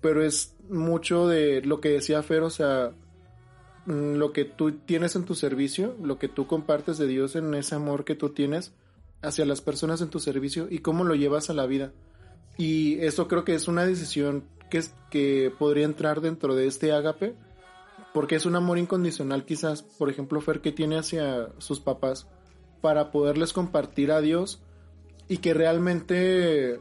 Pero 0.00 0.24
es 0.24 0.54
mucho 0.68 1.26
de 1.26 1.60
lo 1.62 1.80
que 1.80 1.90
decía 1.90 2.22
Fer, 2.22 2.42
o 2.42 2.50
sea, 2.50 2.92
mm, 3.86 4.14
lo 4.14 4.32
que 4.32 4.44
tú 4.44 4.70
tienes 4.70 5.16
en 5.16 5.24
tu 5.24 5.34
servicio, 5.34 5.96
lo 6.00 6.20
que 6.20 6.28
tú 6.28 6.46
compartes 6.46 6.98
de 6.98 7.08
Dios 7.08 7.34
en 7.34 7.52
ese 7.54 7.74
amor 7.74 8.04
que 8.04 8.14
tú 8.14 8.28
tienes 8.30 8.72
hacia 9.22 9.44
las 9.44 9.60
personas 9.60 10.00
en 10.02 10.08
tu 10.08 10.20
servicio 10.20 10.68
y 10.70 10.78
cómo 10.78 11.02
lo 11.02 11.16
llevas 11.16 11.50
a 11.50 11.54
la 11.54 11.66
vida. 11.66 11.92
Y 12.56 13.00
eso 13.00 13.26
creo 13.26 13.44
que 13.44 13.54
es 13.54 13.66
una 13.66 13.84
decisión 13.84 14.44
que, 14.70 15.52
podría 15.58 15.84
entrar 15.84 16.20
dentro 16.20 16.54
de 16.54 16.66
este 16.66 16.92
ágape, 16.92 17.34
porque 18.14 18.36
es 18.36 18.46
un 18.46 18.56
amor 18.56 18.78
incondicional 18.78 19.44
quizás, 19.44 19.82
por 19.82 20.08
ejemplo, 20.08 20.40
Fer 20.40 20.60
que 20.60 20.72
tiene 20.72 20.98
hacia 20.98 21.48
sus 21.58 21.80
papás, 21.80 22.28
para 22.80 23.10
poderles 23.10 23.52
compartir 23.52 24.10
a 24.10 24.20
Dios 24.20 24.62
y 25.28 25.38
que 25.38 25.52
realmente 25.52 26.80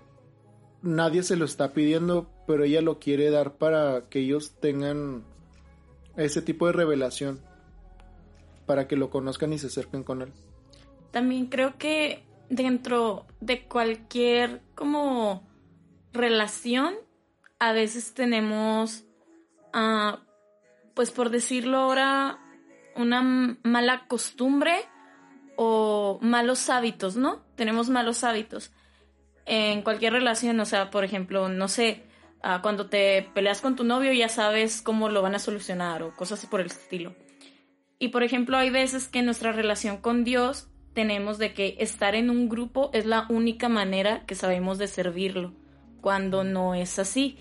nadie 0.82 1.23
se 1.23 1.36
lo 1.36 1.45
está 1.45 1.73
pidiendo, 1.73 2.30
pero 2.47 2.63
ella 2.63 2.82
lo 2.82 2.99
quiere 2.99 3.30
dar 3.32 3.56
para 3.58 4.08
que 4.10 4.19
ellos 4.19 4.54
tengan 4.60 5.23
ese 6.15 6.41
tipo 6.41 6.67
de 6.67 6.73
revelación, 6.73 7.41
para 8.65 8.88
que 8.88 8.95
lo 8.95 9.10
conozcan 9.10 9.52
y 9.54 9.58
se 9.58 9.67
acerquen 9.67 10.04
con 10.04 10.21
él. 10.21 10.32
También 11.12 11.47
creo 11.47 11.78
que 11.78 12.23
dentro 12.49 13.25
de 13.42 13.65
cualquier 13.65 14.62
como 14.75 15.48
relación, 16.13 16.96
a 17.60 17.73
veces 17.73 18.13
tenemos, 18.13 19.03
ah, 19.73 20.19
pues 20.93 21.12
por 21.12 21.29
decirlo 21.29 21.77
ahora, 21.77 22.39
una 22.95 23.57
mala 23.63 24.07
costumbre 24.07 24.75
o 25.55 26.19
malos 26.21 26.69
hábitos, 26.69 27.15
¿no? 27.15 27.43
Tenemos 27.55 27.89
malos 27.89 28.23
hábitos 28.23 28.71
en 29.49 29.81
cualquier 29.81 30.13
relación, 30.13 30.60
o 30.60 30.65
sea, 30.65 30.91
por 30.91 31.03
ejemplo, 31.03 31.49
no 31.49 31.67
sé, 31.67 32.03
ah, 32.43 32.62
cuando 32.62 32.87
te 32.87 33.29
peleas 33.33 33.62
con 33.62 33.75
tu 33.75 33.83
novio 33.83 34.13
ya 34.13 34.29
sabes 34.29 34.81
cómo 34.81 35.10
lo 35.10 35.21
van 35.21 35.35
a 35.35 35.39
solucionar 35.39 36.03
o 36.03 36.15
cosas 36.15 36.45
por 36.45 36.62
el 36.62 36.67
estilo. 36.67 37.15
Y 37.97 38.10
por 38.10 38.23
ejemplo, 38.23 38.57
hay 38.57 38.69
veces 38.69 39.07
que 39.07 39.19
en 39.19 39.25
nuestra 39.25 39.51
relación 39.51 39.97
con 39.97 40.23
Dios 40.23 40.69
tenemos 40.93 41.37
de 41.39 41.53
que 41.53 41.75
estar 41.79 42.15
en 42.15 42.29
un 42.29 42.47
grupo 42.47 42.91
es 42.93 43.05
la 43.05 43.25
única 43.29 43.69
manera 43.69 44.25
que 44.25 44.35
sabemos 44.35 44.77
de 44.77 44.87
servirlo, 44.87 45.53
cuando 45.99 46.43
no 46.43 46.75
es 46.75 46.99
así. 46.99 47.37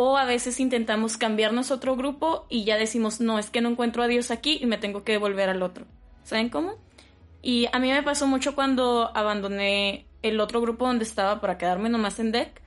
O 0.00 0.16
a 0.16 0.24
veces 0.24 0.60
intentamos 0.60 1.16
cambiarnos 1.16 1.72
otro 1.72 1.96
grupo 1.96 2.46
y 2.48 2.62
ya 2.62 2.76
decimos, 2.76 3.20
no, 3.20 3.36
es 3.40 3.50
que 3.50 3.60
no 3.60 3.70
encuentro 3.70 4.04
a 4.04 4.06
Dios 4.06 4.30
aquí 4.30 4.56
y 4.62 4.66
me 4.66 4.78
tengo 4.78 5.02
que 5.02 5.10
devolver 5.10 5.48
al 5.48 5.60
otro. 5.60 5.86
¿Saben 6.22 6.50
cómo? 6.50 6.76
Y 7.42 7.66
a 7.72 7.80
mí 7.80 7.90
me 7.90 8.04
pasó 8.04 8.28
mucho 8.28 8.54
cuando 8.54 9.10
abandoné 9.12 10.06
el 10.22 10.38
otro 10.38 10.60
grupo 10.60 10.86
donde 10.86 11.02
estaba 11.02 11.40
para 11.40 11.58
quedarme 11.58 11.88
nomás 11.88 12.20
en 12.20 12.30
deck, 12.30 12.62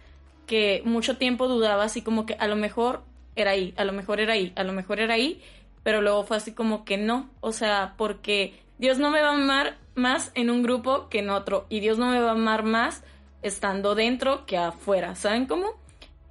que 0.45 0.81
mucho 0.83 1.15
tiempo 1.15 1.47
dudaba 1.47 1.85
así 1.85 2.01
como 2.01 2.25
que 2.25 2.33
a 2.33 2.47
lo 2.47 2.57
mejor 2.57 3.01
era 3.37 3.51
ahí, 3.51 3.73
a 3.77 3.85
lo 3.85 3.93
mejor 3.93 4.19
era 4.19 4.33
ahí, 4.33 4.51
a 4.57 4.65
lo 4.65 4.73
mejor 4.73 4.99
era 4.99 5.13
ahí, 5.13 5.41
pero 5.83 6.01
luego 6.01 6.25
fue 6.25 6.35
así 6.35 6.51
como 6.51 6.83
que 6.83 6.97
no, 6.97 7.29
o 7.39 7.53
sea, 7.53 7.93
porque 7.95 8.59
Dios 8.77 8.99
no 8.99 9.09
me 9.09 9.21
va 9.21 9.29
a 9.29 9.35
amar 9.35 9.77
más 9.95 10.33
en 10.35 10.49
un 10.49 10.63
grupo 10.63 11.07
que 11.07 11.19
en 11.19 11.29
otro 11.29 11.65
y 11.69 11.79
Dios 11.79 11.97
no 11.97 12.11
me 12.11 12.19
va 12.19 12.31
a 12.31 12.33
amar 12.33 12.63
más 12.63 13.05
estando 13.41 13.95
dentro 13.95 14.45
que 14.45 14.57
afuera, 14.57 15.15
¿saben 15.15 15.45
cómo? 15.45 15.79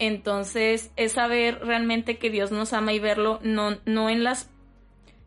Entonces 0.00 0.90
es 0.96 1.12
saber 1.12 1.60
realmente 1.62 2.16
que 2.18 2.30
Dios 2.30 2.50
nos 2.50 2.72
ama 2.72 2.94
y 2.94 2.98
verlo 2.98 3.38
no, 3.42 3.76
no 3.84 4.08
en 4.08 4.24
las, 4.24 4.48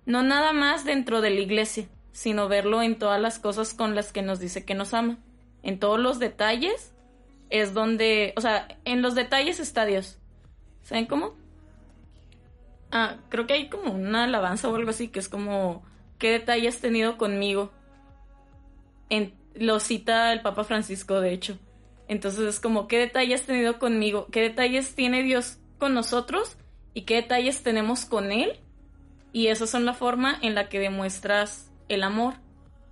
no 0.07 0.24
nada 0.24 0.51
más 0.51 0.84
dentro 0.84 1.21
de 1.21 1.30
la 1.30 1.41
iglesia, 1.41 1.88
sino 2.11 2.47
verlo 2.47 2.82
en 2.82 2.97
todas 2.97 3.21
las 3.21 3.38
cosas 3.38 3.76
con 3.76 3.93
las 3.93 4.11
que 4.11 4.24
nos 4.24 4.39
dice 4.39 4.65
que 4.65 4.74
nos 4.74 4.95
ama. 4.95 5.19
En 5.61 5.78
todos 5.78 5.99
los 5.99 6.17
detalles 6.17 6.91
es 7.51 7.76
donde, 7.76 8.34
o 8.36 8.41
sea, 8.41 8.67
en 8.84 9.03
los 9.03 9.13
detalles 9.13 9.59
está 9.59 9.86
Dios. 9.86 10.17
¿Saben 10.82 11.05
cómo? 11.05 11.36
Ah, 12.91 13.17
creo 13.30 13.45
que 13.45 13.53
hay 13.53 13.69
como 13.69 13.93
una 13.93 14.24
alabanza 14.24 14.69
o 14.69 14.76
algo 14.76 14.89
así 14.89 15.09
que 15.09 15.19
es 15.19 15.30
como, 15.30 15.86
¿qué 16.17 16.32
detalle 16.32 16.67
has 16.67 16.80
tenido 16.80 17.19
conmigo? 17.19 17.71
En, 19.11 19.36
lo 19.53 19.80
cita 19.80 20.34
el 20.34 20.41
Papa 20.41 20.63
Francisco, 20.63 21.21
de 21.21 21.32
hecho. 21.32 21.59
Entonces 22.07 22.41
es 22.41 22.59
como, 22.59 22.87
¿qué 22.87 22.97
detalles 22.97 23.41
has 23.41 23.47
tenido 23.47 23.79
conmigo? 23.79 24.27
¿Qué 24.31 24.41
detalles 24.41 24.95
tiene 24.95 25.23
Dios 25.23 25.57
con 25.77 25.93
nosotros? 25.93 26.57
¿Y 26.93 27.03
qué 27.03 27.15
detalles 27.15 27.63
tenemos 27.63 28.05
con 28.05 28.31
Él? 28.31 28.59
Y 29.31 29.47
esas 29.47 29.69
son 29.69 29.85
la 29.85 29.93
forma 29.93 30.37
en 30.41 30.53
la 30.53 30.69
que 30.69 30.79
demuestras 30.79 31.71
el 31.89 32.03
amor. 32.03 32.35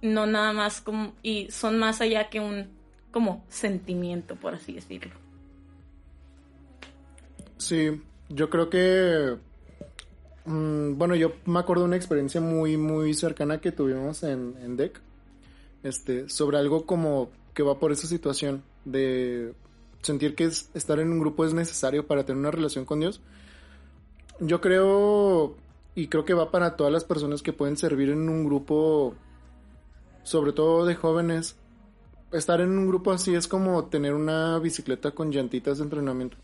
No 0.02 0.26
nada 0.26 0.54
más 0.54 0.82
como, 0.82 1.14
y 1.22 1.52
son 1.52 1.78
más 1.78 2.02
allá 2.02 2.30
que 2.30 2.40
un, 2.40 2.70
como, 3.12 3.46
sentimiento, 3.50 4.36
por 4.36 4.56
así 4.56 4.74
decirlo. 4.74 5.14
Sí, 7.58 8.02
yo 8.30 8.50
creo 8.50 8.72
que, 8.72 9.38
mm, 10.46 10.98
bueno, 10.98 11.14
yo 11.16 11.34
me 11.46 11.60
acuerdo 11.60 11.84
de 11.84 11.90
una 11.90 11.98
experiencia 11.98 12.42
muy, 12.42 12.78
muy 12.78 13.14
cercana 13.14 13.62
que 13.62 13.72
tuvimos 13.72 14.24
en, 14.24 14.56
en 14.64 14.78
DEC, 14.78 15.00
este, 15.84 16.28
sobre 16.30 16.58
algo 16.58 16.88
como 16.88 17.30
que 17.54 17.62
va 17.62 17.78
por 17.78 17.92
esa 17.92 18.08
situación 18.08 18.64
de 18.86 19.54
sentir 20.02 20.36
que 20.36 20.46
es- 20.46 20.70
estar 20.74 21.00
en 21.00 21.12
un 21.12 21.20
grupo 21.20 21.46
es 21.46 21.54
necesario 21.54 22.08
para 22.08 22.26
tener 22.26 22.40
una 22.40 22.52
relación 22.52 22.86
con 22.86 23.00
Dios. 23.00 23.22
Yo 24.40 24.60
creo, 24.62 25.56
y 25.96 26.08
creo 26.08 26.26
que 26.26 26.34
va 26.34 26.50
para 26.52 26.76
todas 26.76 26.92
las 26.92 27.04
personas 27.04 27.42
que 27.42 27.54
pueden 27.54 27.78
servir 27.78 28.10
en 28.10 28.28
un 28.28 28.44
grupo, 28.46 29.14
sobre 30.24 30.54
todo 30.54 30.86
de 30.86 30.96
jóvenes. 30.96 31.56
Estar 32.32 32.62
en 32.62 32.78
un 32.78 32.88
grupo 32.88 33.12
así 33.12 33.36
es 33.36 33.48
como 33.48 33.86
tener 33.86 34.14
una 34.14 34.58
bicicleta 34.60 35.12
con 35.12 35.32
llantitas 35.32 35.78
de 35.78 35.84
entrenamiento. 35.84 36.38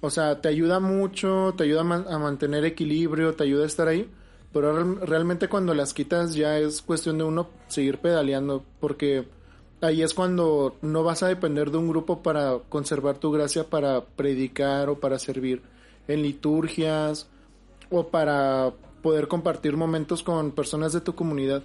O 0.00 0.10
sea, 0.10 0.40
te 0.40 0.48
ayuda 0.48 0.78
mucho, 0.80 1.54
te 1.56 1.64
ayuda 1.64 1.80
a, 1.80 1.84
man- 1.84 2.06
a 2.08 2.18
mantener 2.18 2.64
equilibrio, 2.64 3.34
te 3.34 3.44
ayuda 3.44 3.64
a 3.64 3.66
estar 3.66 3.88
ahí. 3.88 4.08
Pero 4.52 4.72
real- 4.72 5.00
realmente 5.06 5.48
cuando 5.48 5.74
las 5.74 5.92
quitas 5.94 6.34
ya 6.34 6.58
es 6.58 6.82
cuestión 6.82 7.18
de 7.18 7.24
uno 7.24 7.48
seguir 7.68 7.98
pedaleando. 7.98 8.64
Porque 8.80 9.26
ahí 9.80 10.02
es 10.02 10.14
cuando 10.14 10.76
no 10.82 11.02
vas 11.02 11.22
a 11.22 11.28
depender 11.28 11.70
de 11.70 11.78
un 11.78 11.88
grupo 11.88 12.22
para 12.22 12.58
conservar 12.68 13.18
tu 13.18 13.30
gracia, 13.30 13.64
para 13.64 14.04
predicar 14.04 14.88
o 14.88 14.98
para 14.98 15.18
servir 15.18 15.62
en 16.08 16.22
liturgias 16.22 17.28
o 17.90 18.08
para 18.08 18.72
poder 19.02 19.28
compartir 19.28 19.76
momentos 19.76 20.22
con 20.22 20.52
personas 20.52 20.92
de 20.92 21.00
tu 21.00 21.14
comunidad. 21.14 21.62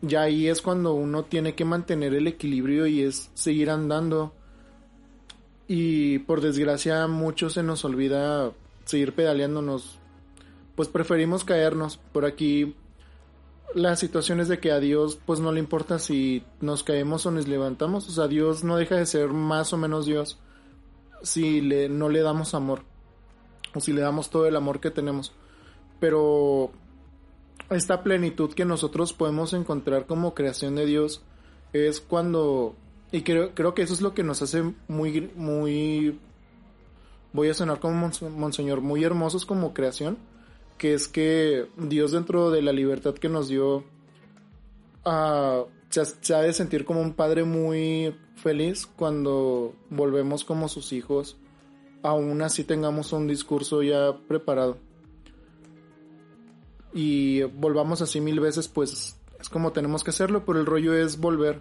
Ya 0.00 0.22
ahí 0.22 0.48
es 0.48 0.62
cuando 0.62 0.94
uno 0.94 1.24
tiene 1.24 1.54
que 1.54 1.64
mantener 1.64 2.14
el 2.14 2.26
equilibrio 2.26 2.86
y 2.86 3.02
es 3.02 3.30
seguir 3.34 3.70
andando. 3.70 4.32
Y 5.68 6.18
por 6.20 6.40
desgracia 6.40 7.06
mucho 7.06 7.50
se 7.50 7.62
nos 7.62 7.84
olvida 7.84 8.52
seguir 8.84 9.14
pedaleándonos. 9.14 9.98
Pues 10.74 10.88
preferimos 10.88 11.44
caernos. 11.44 11.98
Por 12.12 12.24
aquí 12.24 12.74
la 13.74 13.96
situación 13.96 14.40
es 14.40 14.48
de 14.48 14.58
que 14.58 14.72
a 14.72 14.80
Dios 14.80 15.18
pues 15.24 15.40
no 15.40 15.52
le 15.52 15.60
importa 15.60 15.98
si 15.98 16.44
nos 16.60 16.82
caemos 16.82 17.26
o 17.26 17.30
nos 17.30 17.48
levantamos. 17.48 18.08
O 18.08 18.12
sea, 18.12 18.28
Dios 18.28 18.64
no 18.64 18.76
deja 18.76 18.96
de 18.96 19.06
ser 19.06 19.28
más 19.28 19.72
o 19.72 19.76
menos 19.76 20.06
Dios 20.06 20.38
si 21.22 21.60
le, 21.60 21.88
no 21.88 22.08
le 22.08 22.20
damos 22.22 22.54
amor. 22.54 22.82
O 23.74 23.80
si 23.80 23.92
le 23.92 24.00
damos 24.02 24.30
todo 24.30 24.46
el 24.46 24.56
amor 24.56 24.80
que 24.80 24.90
tenemos. 24.90 25.32
Pero 26.00 26.72
esta 27.70 28.02
plenitud 28.02 28.52
que 28.52 28.64
nosotros 28.64 29.12
podemos 29.12 29.52
encontrar 29.54 30.06
como 30.06 30.34
creación 30.34 30.74
de 30.74 30.86
Dios 30.86 31.22
es 31.72 32.00
cuando 32.00 32.74
y 33.12 33.22
creo, 33.22 33.54
creo 33.54 33.74
que 33.74 33.82
eso 33.82 33.94
es 33.94 34.00
lo 34.02 34.12
que 34.14 34.22
nos 34.22 34.42
hace 34.42 34.62
muy 34.88 35.30
muy 35.36 36.18
voy 37.32 37.48
a 37.48 37.54
sonar 37.54 37.80
como 37.80 38.06
monse- 38.08 38.28
monseñor 38.28 38.82
muy 38.82 39.04
hermosos 39.04 39.46
como 39.46 39.72
creación 39.72 40.18
que 40.78 40.94
es 40.94 41.08
que 41.08 41.66
Dios 41.76 42.12
dentro 42.12 42.50
de 42.50 42.62
la 42.62 42.72
libertad 42.72 43.14
que 43.14 43.28
nos 43.28 43.48
dio 43.48 43.84
ah, 45.04 45.64
se, 45.90 46.04
se 46.04 46.34
ha 46.34 46.40
de 46.40 46.52
sentir 46.52 46.84
como 46.84 47.00
un 47.00 47.14
padre 47.14 47.44
muy 47.44 48.14
feliz 48.36 48.86
cuando 48.86 49.74
volvemos 49.90 50.44
como 50.44 50.68
sus 50.68 50.92
hijos 50.92 51.36
aún 52.02 52.42
así 52.42 52.64
tengamos 52.64 53.12
un 53.12 53.28
discurso 53.28 53.82
ya 53.82 54.16
preparado 54.26 54.76
y 56.92 57.42
volvamos 57.42 58.02
así 58.02 58.20
mil 58.20 58.40
veces, 58.40 58.68
pues 58.68 59.16
es 59.40 59.48
como 59.48 59.72
tenemos 59.72 60.04
que 60.04 60.10
hacerlo, 60.10 60.44
pero 60.44 60.60
el 60.60 60.66
rollo 60.66 60.94
es 60.94 61.18
volver. 61.18 61.60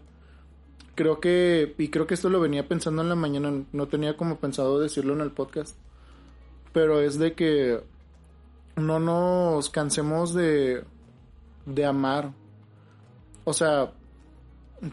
Creo 0.95 1.19
que, 1.21 1.73
y 1.77 1.87
creo 1.87 2.05
que 2.05 2.13
esto 2.13 2.29
lo 2.29 2.41
venía 2.41 2.67
pensando 2.67 3.01
en 3.01 3.09
la 3.09 3.15
mañana, 3.15 3.63
no 3.71 3.87
tenía 3.87 4.17
como 4.17 4.39
pensado 4.39 4.79
decirlo 4.79 5.13
en 5.13 5.21
el 5.21 5.31
podcast, 5.31 5.77
pero 6.73 6.99
es 6.99 7.17
de 7.17 7.33
que 7.33 7.81
no 8.75 8.99
nos 8.99 9.69
cansemos 9.69 10.33
de, 10.33 10.83
de 11.65 11.85
amar. 11.85 12.31
O 13.43 13.53
sea, 13.53 13.91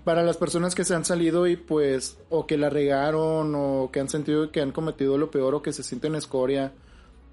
para 0.04 0.22
las 0.22 0.36
personas 0.36 0.74
que 0.74 0.84
se 0.84 0.94
han 0.94 1.04
salido 1.04 1.46
y 1.46 1.56
pues, 1.56 2.18
o 2.30 2.46
que 2.46 2.56
la 2.58 2.70
regaron, 2.70 3.54
o 3.54 3.90
que 3.92 4.00
han 4.00 4.08
sentido 4.08 4.50
que 4.50 4.60
han 4.60 4.72
cometido 4.72 5.16
lo 5.18 5.30
peor, 5.30 5.54
o 5.54 5.62
que 5.62 5.72
se 5.72 5.82
sienten 5.82 6.14
escoria, 6.14 6.72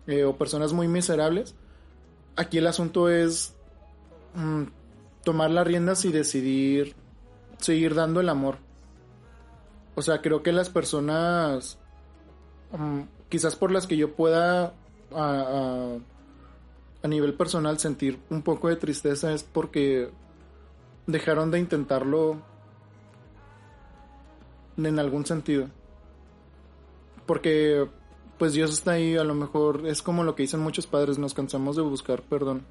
eh, 0.08 0.24
o 0.24 0.38
personas 0.38 0.74
muy 0.74 0.88
miserables, 0.88 1.56
aquí 2.36 2.58
el 2.58 2.68
asunto 2.68 3.10
es 3.10 3.56
mm, 4.36 4.64
tomar 5.24 5.52
las 5.52 5.66
riendas 5.68 6.06
y 6.06 6.12
decidir 6.12 6.96
seguir 7.58 7.96
dando 7.96 8.20
el 8.20 8.30
amor. 8.30 8.58
O 9.96 10.02
sea, 10.02 10.22
creo 10.22 10.43
que 10.43 10.52
las 10.52 10.70
personas, 10.70 11.78
mm, 12.78 13.02
quizás 13.30 13.56
por 13.56 13.72
las 13.72 13.88
que 13.88 13.98
yo 13.98 14.14
pueda 14.16 14.66
a, 14.66 14.74
a- 15.16 15.98
a 17.06 17.08
nivel 17.08 17.36
personal 17.36 17.78
sentir 17.78 18.20
un 18.32 18.41
poco 18.41 18.68
de 18.68 18.78
tristeza 18.78 19.32
es 19.32 19.43
porque 19.43 20.10
dejaron 21.06 21.51
de 21.51 21.60
intentarlo 21.60 22.41
en 24.76 24.97
algún 24.97 25.24
sentido. 25.24 25.68
Porque 27.28 27.88
pues 28.39 28.53
Dios 28.53 28.74
está 28.74 28.93
ahí, 28.93 29.18
a 29.18 29.24
lo 29.24 29.36
mejor 29.36 29.86
es 29.86 30.01
como 30.01 30.24
lo 30.24 30.34
que 30.34 30.43
dicen 30.43 30.62
muchos 30.62 30.88
padres, 30.88 31.20
nos 31.20 31.36
cansamos 31.36 31.76
de 31.76 31.84
buscar 31.84 32.24
perdón. 32.24 32.66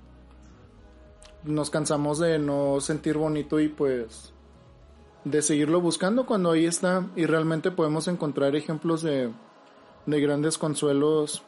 Nos 1.44 1.70
cansamos 1.70 2.18
de 2.18 2.40
no 2.40 2.80
sentir 2.80 3.16
bonito 3.16 3.60
y 3.60 3.68
pues 3.68 4.32
de 5.22 5.42
seguirlo 5.42 5.80
buscando 5.80 6.26
cuando 6.26 6.50
ahí 6.50 6.66
está 6.66 7.06
y 7.14 7.26
realmente 7.26 7.70
podemos 7.70 8.08
encontrar 8.08 8.56
ejemplos 8.56 9.00
de, 9.00 9.30
de 10.06 10.20
grandes 10.20 10.58
consuelos 10.58 11.44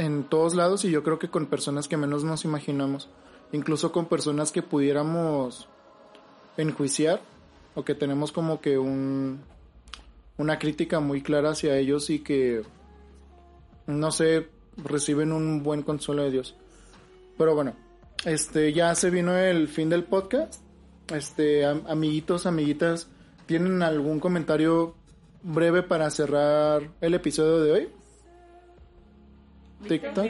en 0.00 0.24
todos 0.24 0.54
lados 0.54 0.84
y 0.84 0.90
yo 0.90 1.02
creo 1.02 1.18
que 1.18 1.28
con 1.28 1.46
personas 1.46 1.86
que 1.88 1.96
menos 1.96 2.24
nos 2.24 2.44
imaginamos, 2.44 3.08
incluso 3.52 3.92
con 3.92 4.06
personas 4.06 4.50
que 4.50 4.62
pudiéramos 4.62 5.68
enjuiciar 6.56 7.20
o 7.74 7.84
que 7.84 7.94
tenemos 7.94 8.32
como 8.32 8.60
que 8.60 8.78
un 8.78 9.40
una 10.38 10.58
crítica 10.58 11.00
muy 11.00 11.22
clara 11.22 11.50
hacia 11.50 11.76
ellos 11.76 12.08
y 12.08 12.20
que 12.20 12.62
no 13.86 14.10
sé, 14.10 14.48
reciben 14.76 15.32
un 15.32 15.62
buen 15.62 15.82
consuelo 15.82 16.22
de 16.22 16.30
Dios. 16.30 16.54
Pero 17.36 17.54
bueno, 17.54 17.74
este 18.24 18.72
ya 18.72 18.94
se 18.94 19.10
vino 19.10 19.36
el 19.36 19.68
fin 19.68 19.90
del 19.90 20.04
podcast. 20.04 20.62
Este, 21.14 21.66
am- 21.66 21.82
amiguitos, 21.88 22.46
amiguitas, 22.46 23.08
¿tienen 23.46 23.82
algún 23.82 24.20
comentario 24.20 24.94
breve 25.42 25.82
para 25.82 26.08
cerrar 26.10 26.90
el 27.00 27.14
episodio 27.14 27.58
de 27.58 27.72
hoy? 27.72 27.88
TikTok. 29.86 30.26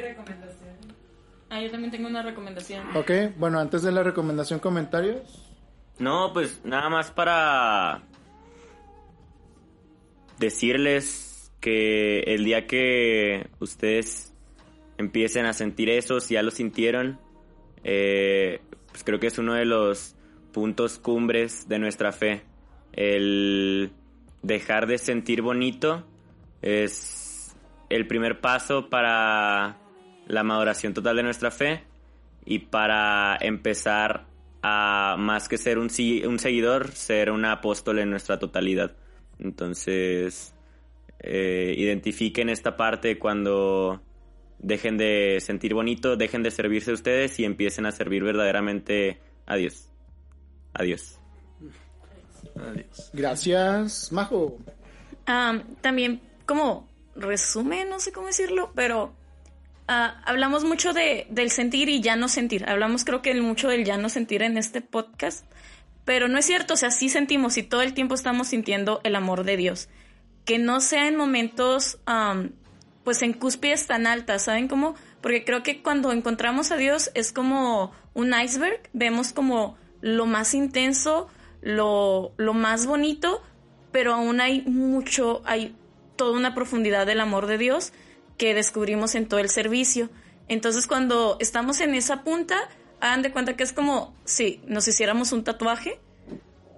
Ah, 1.48 1.60
yo 1.60 1.70
también 1.70 1.90
tengo 1.90 2.08
una 2.08 2.22
recomendación. 2.22 2.96
Ok, 2.96 3.10
bueno, 3.36 3.58
antes 3.58 3.82
de 3.82 3.90
la 3.90 4.02
recomendación, 4.02 4.60
comentarios. 4.60 5.50
No, 5.98 6.32
pues 6.32 6.60
nada 6.64 6.88
más 6.88 7.10
para 7.10 8.02
decirles 10.38 11.52
que 11.60 12.20
el 12.20 12.44
día 12.44 12.66
que 12.66 13.48
ustedes 13.58 14.32
empiecen 14.96 15.44
a 15.46 15.52
sentir 15.52 15.90
eso, 15.90 16.20
si 16.20 16.34
ya 16.34 16.42
lo 16.42 16.50
sintieron, 16.50 17.18
eh, 17.84 18.60
pues 18.90 19.04
creo 19.04 19.20
que 19.20 19.26
es 19.26 19.38
uno 19.38 19.54
de 19.54 19.64
los 19.64 20.14
puntos 20.52 20.98
cumbres 20.98 21.68
de 21.68 21.78
nuestra 21.78 22.12
fe. 22.12 22.42
El 22.92 23.92
dejar 24.42 24.86
de 24.86 24.98
sentir 24.98 25.42
bonito 25.42 26.04
es 26.62 27.19
el 27.90 28.06
primer 28.06 28.40
paso 28.40 28.88
para 28.88 29.76
la 30.26 30.42
maduración 30.44 30.94
total 30.94 31.16
de 31.16 31.22
nuestra 31.22 31.50
fe 31.50 31.84
y 32.46 32.60
para 32.60 33.36
empezar 33.40 34.26
a, 34.62 35.16
más 35.18 35.48
que 35.48 35.58
ser 35.58 35.78
un, 35.78 35.90
si- 35.90 36.24
un 36.24 36.38
seguidor, 36.38 36.92
ser 36.92 37.30
un 37.30 37.44
apóstol 37.44 37.98
en 37.98 38.10
nuestra 38.10 38.38
totalidad. 38.38 38.92
Entonces, 39.38 40.54
eh, 41.18 41.74
identifiquen 41.76 42.48
esta 42.48 42.76
parte 42.76 43.18
cuando 43.18 44.00
dejen 44.58 44.96
de 44.98 45.38
sentir 45.40 45.74
bonito, 45.74 46.16
dejen 46.16 46.42
de 46.42 46.50
servirse 46.50 46.92
ustedes 46.92 47.38
y 47.40 47.44
empiecen 47.44 47.86
a 47.86 47.92
servir 47.92 48.22
verdaderamente 48.22 49.18
a 49.46 49.56
Dios. 49.56 49.88
Adiós. 50.74 51.18
Adiós. 52.56 53.10
Gracias, 53.12 54.12
Majo. 54.12 54.58
Am, 55.26 55.62
también 55.80 56.20
como 56.46 56.89
resumen, 57.20 57.88
no 57.88 58.00
sé 58.00 58.12
cómo 58.12 58.26
decirlo, 58.26 58.72
pero 58.74 59.14
ah, 59.88 60.20
hablamos 60.24 60.64
mucho 60.64 60.92
de, 60.92 61.26
del 61.30 61.50
sentir 61.50 61.88
y 61.88 62.00
ya 62.00 62.16
no 62.16 62.28
sentir. 62.28 62.68
Hablamos 62.68 63.04
creo 63.04 63.22
que 63.22 63.34
mucho 63.40 63.68
del 63.68 63.84
ya 63.84 63.96
no 63.96 64.08
sentir 64.08 64.42
en 64.42 64.58
este 64.58 64.80
podcast, 64.80 65.44
pero 66.04 66.28
no 66.28 66.38
es 66.38 66.46
cierto, 66.46 66.74
o 66.74 66.76
sea, 66.76 66.90
sí 66.90 67.08
sentimos 67.08 67.56
y 67.56 67.62
todo 67.62 67.82
el 67.82 67.94
tiempo 67.94 68.14
estamos 68.14 68.48
sintiendo 68.48 69.00
el 69.04 69.14
amor 69.16 69.44
de 69.44 69.56
Dios. 69.56 69.88
Que 70.44 70.58
no 70.58 70.80
sea 70.80 71.06
en 71.06 71.16
momentos, 71.16 71.98
pues 73.04 73.22
en 73.22 73.32
cúspides 73.34 73.86
tan 73.86 74.06
altas, 74.06 74.44
¿saben 74.44 74.68
cómo? 74.68 74.94
Porque 75.20 75.44
creo 75.44 75.62
que 75.62 75.82
cuando 75.82 76.12
encontramos 76.12 76.72
a 76.72 76.76
Dios 76.76 77.10
es 77.14 77.32
como 77.32 77.92
un 78.14 78.34
iceberg, 78.34 78.80
vemos 78.92 79.32
como 79.32 79.76
lo 80.00 80.26
más 80.26 80.54
intenso, 80.54 81.28
lo, 81.60 82.32
lo 82.38 82.54
más 82.54 82.86
bonito, 82.86 83.42
pero 83.92 84.14
aún 84.14 84.40
hay 84.40 84.62
mucho, 84.62 85.42
hay 85.44 85.76
toda 86.20 86.36
una 86.36 86.54
profundidad 86.54 87.06
del 87.06 87.18
amor 87.18 87.46
de 87.46 87.56
Dios 87.56 87.94
que 88.36 88.52
descubrimos 88.52 89.14
en 89.14 89.26
todo 89.26 89.40
el 89.40 89.48
servicio. 89.48 90.10
Entonces 90.48 90.86
cuando 90.86 91.38
estamos 91.40 91.80
en 91.80 91.94
esa 91.94 92.24
punta, 92.24 92.68
hagan 93.00 93.22
de 93.22 93.32
cuenta 93.32 93.56
que 93.56 93.62
es 93.62 93.72
como 93.72 94.14
si 94.26 94.60
nos 94.66 94.86
hiciéramos 94.86 95.32
un 95.32 95.44
tatuaje. 95.44 95.98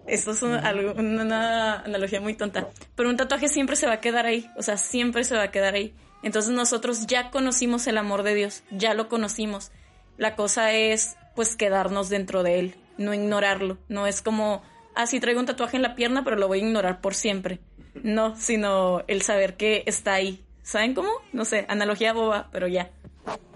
Esto 0.07 0.31
es 0.31 0.43
una 0.43 1.81
analogía 1.81 2.21
muy 2.21 2.35
tonta. 2.35 2.69
Pero 2.95 3.11
un 3.11 3.17
tatuaje 3.17 3.49
siempre 3.49 3.75
se 3.75 3.89
va 3.89 3.95
a 3.95 4.01
quedar 4.01 4.27
ahí. 4.27 4.49
O 4.57 4.63
sea, 4.63 4.77
siempre 4.77 5.25
se 5.25 5.35
va 5.35 5.43
a 5.43 5.51
quedar 5.51 5.75
ahí. 5.75 5.93
Entonces 6.23 6.53
nosotros 6.53 7.09
ya 7.09 7.33
conocimos 7.33 7.89
el 7.89 7.99
amor 7.99 8.23
de 8.23 8.37
Dios. 8.37 8.63
Ya 8.71 8.95
lo 8.95 9.09
conocimos. 9.09 9.73
La 10.19 10.37
cosa 10.37 10.71
es, 10.71 11.17
pues, 11.35 11.57
quedarnos 11.57 12.11
dentro 12.11 12.45
de 12.45 12.61
él. 12.61 12.77
No 12.97 13.13
ignorarlo. 13.13 13.79
No 13.89 14.07
es 14.07 14.23
como, 14.23 14.63
ah, 14.95 15.09
sí 15.09 15.19
traigo 15.19 15.41
un 15.41 15.47
tatuaje 15.47 15.75
en 15.75 15.83
la 15.83 15.97
pierna, 15.97 16.23
pero 16.23 16.37
lo 16.37 16.47
voy 16.47 16.61
a 16.61 16.63
ignorar 16.65 17.01
por 17.01 17.15
siempre. 17.15 17.59
No, 17.95 18.37
sino 18.37 19.03
el 19.07 19.23
saber 19.23 19.57
que 19.57 19.83
está 19.87 20.15
ahí. 20.15 20.45
¿Saben 20.63 20.95
cómo? 20.95 21.11
No 21.33 21.45
sé, 21.45 21.67
analogía 21.69 22.13
boba, 22.13 22.49
pero 22.53 22.69
ya. 22.69 22.91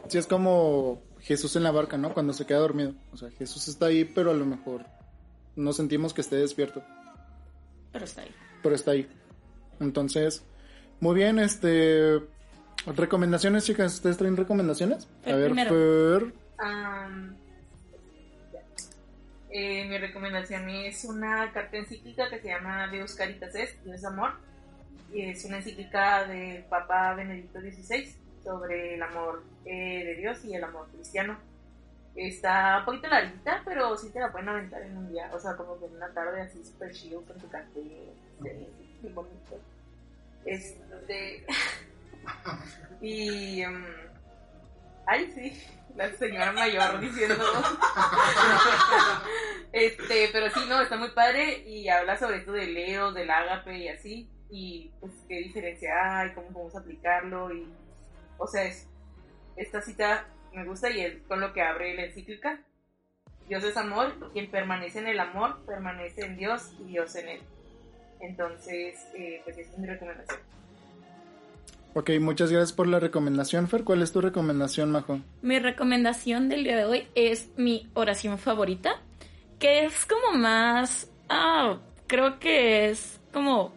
Sí, 0.09 0.19
es 0.19 0.27
como 0.27 1.03
Jesús 1.21 1.57
en 1.57 1.63
la 1.63 1.71
barca, 1.71 1.97
¿no? 1.97 2.13
Cuando 2.15 2.33
se 2.33 2.47
queda 2.47 2.59
dormido. 2.59 2.95
O 3.13 3.17
sea, 3.17 3.31
Jesús 3.31 3.69
está 3.69 3.87
ahí, 3.87 4.05
pero 4.05 4.31
a 4.31 4.35
lo 4.35 4.45
mejor 4.45 4.85
no 5.55 5.73
sentimos 5.73 6.13
que 6.13 6.21
esté 6.21 6.37
despierto. 6.37 6.83
Pero 7.93 8.05
está 8.05 8.23
ahí. 8.23 8.35
pero 8.63 8.75
está 8.75 8.91
ahí. 8.93 9.09
Entonces, 9.81 10.43
muy 11.01 11.15
bien, 11.15 11.39
este 11.39 12.21
recomendaciones, 12.95 13.65
chicas, 13.65 13.95
¿ustedes 13.95 14.17
traen 14.17 14.37
recomendaciones? 14.37 15.09
Fer 15.25 15.35
A 15.35 15.37
ver, 15.37 15.47
primero. 15.47 15.71
Fer. 15.71 16.35
Eh, 19.59 19.87
mi 19.87 19.97
recomendación 19.97 20.69
es 20.69 21.07
una 21.07 21.51
carta 21.51 21.79
encíclica 21.79 22.29
que 22.29 22.41
se 22.41 22.49
llama 22.49 22.89
Deus 22.89 23.15
Caritas 23.15 23.55
Est, 23.55 23.83
Dios 23.85 24.05
Amor. 24.05 24.35
Y 25.11 25.23
es 25.23 25.47
una 25.47 25.57
encíclica 25.57 26.27
del 26.27 26.63
Papa 26.65 27.15
Benedicto 27.15 27.59
XVI 27.63 28.15
sobre 28.45 28.97
el 28.97 29.03
amor 29.03 29.43
eh, 29.65 30.05
de 30.05 30.15
Dios 30.17 30.45
y 30.45 30.55
el 30.55 30.63
amor 30.63 30.89
cristiano. 30.93 31.39
Está 32.15 32.81
un 32.81 32.85
poquito 32.85 33.09
larguita, 33.09 33.63
pero 33.65 33.97
sí 33.97 34.11
te 34.11 34.21
la 34.21 34.31
pueden 34.31 34.51
aventar 34.51 34.83
en 34.83 34.95
un 34.95 35.09
día, 35.09 35.31
o 35.33 35.41
sea, 35.41 35.57
como 35.57 35.79
que 35.79 35.87
en 35.87 35.97
una 35.97 36.13
tarde 36.13 36.43
así 36.43 36.63
súper 36.63 36.93
chido 36.93 37.23
con 37.23 37.39
tu 37.39 37.49
café, 37.49 38.13
muy 39.01 39.11
bonito. 39.15 39.59
Este. 40.45 41.47
y. 43.01 43.63
em, 43.63 43.87
ay, 45.07 45.33
sí, 45.35 45.76
la 45.97 46.13
señora 46.15 46.53
mayor 46.53 47.01
diciendo. 47.01 47.35
este, 49.73 50.29
pero 50.33 50.51
sí, 50.51 50.61
no, 50.69 50.81
está 50.81 50.97
muy 50.97 51.11
padre 51.11 51.65
y 51.67 51.89
habla 51.89 52.19
sobre 52.19 52.39
esto 52.39 52.53
de 52.53 52.67
Leo, 52.67 53.13
del 53.13 53.31
ágape 53.31 53.79
y 53.79 53.89
así. 53.89 54.31
Y 54.51 54.93
pues 55.01 55.13
qué 55.29 55.39
diferencia 55.39 56.21
hay, 56.21 56.33
cómo 56.35 56.49
podemos 56.49 56.77
aplicarlo 56.77 57.53
y. 57.53 57.73
O 58.39 58.47
sea, 58.47 58.65
es, 58.65 58.89
esta 59.57 59.81
cita 59.81 60.29
me 60.53 60.65
gusta 60.65 60.91
y 60.91 61.01
es 61.01 61.23
con 61.27 61.41
lo 61.41 61.53
que 61.53 61.63
abre 61.63 61.95
la 61.95 62.05
encíclica. 62.05 62.61
Dios 63.49 63.65
es 63.65 63.77
amor, 63.77 64.33
quien 64.33 64.51
permanece 64.51 64.99
en 64.99 65.07
el 65.07 65.21
amor, 65.21 65.65
permanece 65.67 66.25
en 66.25 66.37
Dios 66.37 66.75
y 66.81 66.85
Dios 66.85 67.15
en 67.17 67.29
él. 67.29 67.41
Entonces, 68.21 69.07
eh, 69.15 69.41
pues 69.45 69.57
esa 69.59 69.71
es 69.71 69.79
mi 69.79 69.87
recomendación. 69.87 70.41
Ok, 71.99 72.11
muchas 72.21 72.53
gracias 72.53 72.75
por 72.75 72.87
la 72.89 73.01
recomendación, 73.01 73.69
Fer. 73.69 73.83
¿Cuál 73.83 74.03
es 74.03 74.13
tu 74.13 74.21
recomendación, 74.21 74.93
Majo? 74.93 75.21
Mi 75.41 75.59
recomendación 75.59 76.51
del 76.51 76.63
día 76.63 76.77
de 76.77 76.85
hoy 76.85 77.09
es 77.15 77.49
mi 77.57 77.89
oración 77.95 78.37
favorita, 78.39 79.01
que 79.59 79.87
es 79.87 80.05
como 80.05 80.37
más, 80.39 81.11
ah, 81.31 81.79
creo 82.07 82.39
que 82.39 82.91
es 82.91 83.19
como 83.33 83.73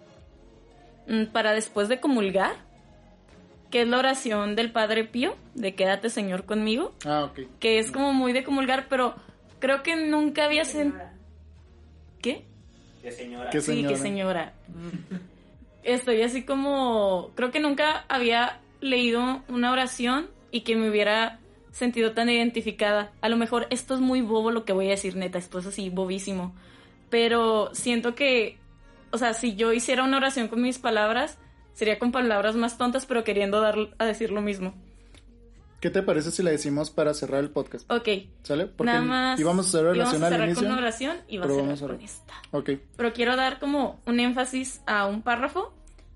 mm, 1.08 1.28
para 1.32 1.54
después 1.54 1.88
de 1.88 2.02
comulgar, 2.02 2.58
que 3.72 3.84
es 3.84 3.88
la 3.88 4.00
oración 4.00 4.58
del 4.58 4.74
Padre 4.74 5.06
Pío, 5.06 5.38
de 5.56 5.74
Quédate 5.76 6.10
Señor 6.10 6.44
conmigo, 6.44 6.94
Ah, 7.06 7.24
ok. 7.24 7.40
que 7.62 7.80
es 7.80 7.90
como 7.90 8.12
muy 8.12 8.34
de 8.34 8.44
comulgar, 8.44 8.88
pero 8.90 9.16
creo 9.60 9.82
que 9.82 9.96
nunca 9.96 10.44
había 10.44 10.66
sentido... 10.66 11.06
¿Qué? 12.22 12.44
¿Qué 13.02 13.14
señora? 13.14 13.50
¿Qué 13.50 13.62
Sí, 13.62 13.68
señora? 13.68 13.88
que 13.88 13.96
señora. 14.02 14.54
Estoy 15.84 16.22
así 16.22 16.44
como. 16.44 17.32
Creo 17.36 17.52
que 17.52 17.60
nunca 17.60 18.06
había 18.10 18.60
leído 18.82 19.42
una 19.48 19.72
oración 19.72 20.30
y 20.52 20.62
que 20.62 20.76
me 20.76 20.90
hubiera 20.90 21.40
sentido 21.72 22.14
tan 22.14 22.30
identificada. 22.30 23.12
A 23.22 23.30
lo 23.30 23.38
mejor 23.38 23.68
esto 23.70 23.94
es 23.94 24.00
muy 24.00 24.22
bobo 24.22 24.52
lo 24.52 24.66
que 24.66 24.74
voy 24.74 24.88
a 24.88 24.92
decir, 24.92 25.16
neta, 25.16 25.38
esto 25.38 25.60
es 25.60 25.66
así 25.66 25.90
bobísimo. 25.90 26.54
Pero 27.10 27.74
siento 27.74 28.16
que. 28.16 28.58
O 29.12 29.18
sea, 29.18 29.34
si 29.34 29.56
yo 29.56 29.74
hiciera 29.74 30.04
una 30.04 30.18
oración 30.18 30.50
con 30.50 30.62
mis 30.62 30.78
palabras, 30.78 31.40
sería 31.74 31.98
con 31.98 32.12
palabras 32.12 32.56
más 32.56 32.78
tontas, 32.78 33.06
pero 33.06 33.24
queriendo 33.24 33.60
dar 33.62 33.76
a 33.98 34.06
decir 34.06 34.32
lo 34.32 34.42
mismo. 34.42 34.74
¿Qué 35.80 35.90
te 35.90 36.04
parece 36.04 36.32
si 36.32 36.44
la 36.44 36.52
decimos 36.52 36.90
para 36.90 37.14
cerrar 37.14 37.42
el 37.42 37.52
podcast? 37.52 37.90
Ok. 37.90 38.10
¿Sale? 38.44 38.66
Porque 38.68 38.92
Nada 38.92 39.06
más. 39.06 39.40
íbamos 39.40 39.66
a 39.66 39.70
hacer 39.70 39.86
oración 39.86 40.24
al 40.24 40.32
cerrar 40.32 40.48
inicio. 40.48 40.64
con 40.64 40.72
una 40.74 40.82
oración 40.82 41.18
y 41.28 41.38
va 41.38 41.46
a 41.46 41.48
cerrar 41.48 41.64
vamos 41.66 41.82
a 41.82 41.88
con 41.88 42.02
esta. 42.02 42.34
Ok. 42.52 42.70
pero 42.98 43.14
quiero 43.14 43.36
dar 43.36 43.60
como 43.60 44.02
un 44.06 44.20
énfasis 44.20 44.82
a 44.86 45.06
un 45.06 45.22
párrafo 45.22 45.74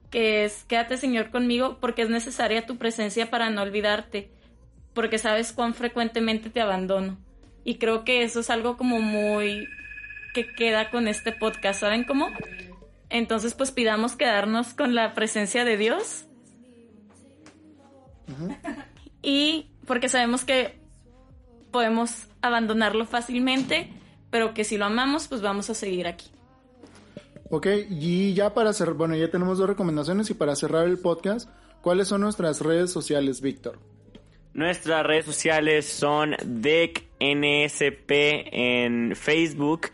que 0.10 0.44
es 0.46 0.66
quédate 0.66 0.98
Señor 0.98 1.32
conmigo 1.32 1.78
porque 1.80 2.02
es 2.02 2.10
necesaria 2.10 2.66
tu 2.66 2.78
presencia 2.78 3.30
para 3.32 3.50
no 3.50 3.62
olvidarte, 3.62 4.30
porque 4.94 5.18
sabes 5.18 5.54
cuán 5.54 5.74
frecuentemente 5.74 6.50
te 6.50 6.62
abandono. 6.62 7.18
Y 7.64 7.76
creo 7.76 8.04
que 8.04 8.24
eso 8.24 8.42
es 8.42 8.50
algo 8.50 8.76
como 8.78 9.00
muy 9.00 9.68
que 10.34 10.54
queda 10.54 10.90
con 10.92 11.08
este 11.08 11.32
podcast, 11.32 11.80
¿saben 11.80 12.04
cómo? 12.04 12.28
Entonces 13.10 13.54
pues 13.54 13.72
pidamos 13.72 14.16
quedarnos 14.16 14.74
con 14.74 14.94
la 14.94 15.14
presencia 15.14 15.64
de 15.64 15.78
Dios. 15.78 16.26
Y 19.24 19.72
porque 19.88 20.10
sabemos 20.10 20.46
que 20.46 20.78
podemos 21.72 22.28
abandonarlo 22.42 23.06
fácilmente, 23.06 23.90
pero 24.30 24.54
que 24.54 24.64
si 24.64 24.78
lo 24.78 24.86
amamos 24.86 25.28
pues 25.28 25.42
vamos 25.42 25.72
a 25.72 25.74
seguir 25.74 26.06
aquí. 26.06 26.28
Ok, 27.50 27.68
y 27.90 28.34
ya 28.34 28.54
para 28.54 28.74
cerrar, 28.74 28.96
bueno, 28.96 29.16
ya 29.16 29.30
tenemos 29.30 29.58
dos 29.58 29.68
recomendaciones 29.68 30.30
y 30.30 30.34
para 30.34 30.56
cerrar 30.56 30.88
el 30.88 30.98
podcast, 30.98 31.50
¿cuáles 31.82 32.08
son 32.08 32.22
nuestras 32.22 32.62
redes 32.62 32.92
sociales, 32.92 33.42
Víctor? 33.42 33.80
Nuestras 34.54 35.06
redes 35.06 35.26
sociales 35.26 35.86
son 35.88 36.36
DECNSP 36.46 38.12
en 38.52 39.16
Facebook, 39.16 39.88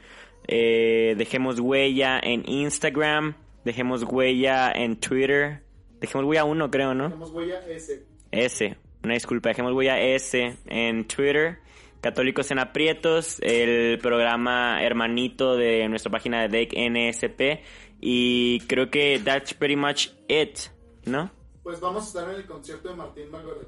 eh, 0.47 1.15
Dejemos 1.17 1.59
Huella 1.59 2.19
en 2.21 2.47
Instagram, 2.47 3.35
Dejemos 3.63 4.03
Huella 4.03 4.71
en 4.71 4.97
Twitter, 4.97 5.63
Dejemos 6.01 6.25
Huella 6.25 6.43
1 6.45 6.71
creo, 6.71 6.93
¿no? 6.93 7.05
Tenemos 7.05 7.31
huella 7.31 7.59
S. 7.67 8.05
S, 8.31 8.77
una 9.03 9.13
disculpa, 9.13 9.49
Dejemos 9.49 9.73
Huella 9.73 9.99
S 9.99 10.57
en 10.65 11.07
Twitter, 11.07 11.59
Católicos 12.01 12.51
en 12.51 12.59
Aprietos, 12.59 13.39
el 13.41 13.99
programa 13.99 14.81
hermanito 14.83 15.55
de 15.55 15.87
nuestra 15.89 16.11
página 16.11 16.47
de 16.47 16.49
DECNSP 16.49 17.63
y 18.01 18.59
creo 18.61 18.89
que 18.89 19.21
that's 19.23 19.53
pretty 19.53 19.75
much 19.75 20.09
it, 20.27 20.59
¿no? 21.05 21.31
Pues 21.63 21.79
vamos 21.79 22.03
a 22.03 22.07
estar 22.07 22.29
en 22.29 22.35
el 22.37 22.45
concierto 22.45 22.89
de 22.89 22.95
Martín 22.95 23.31
Valverde. 23.31 23.67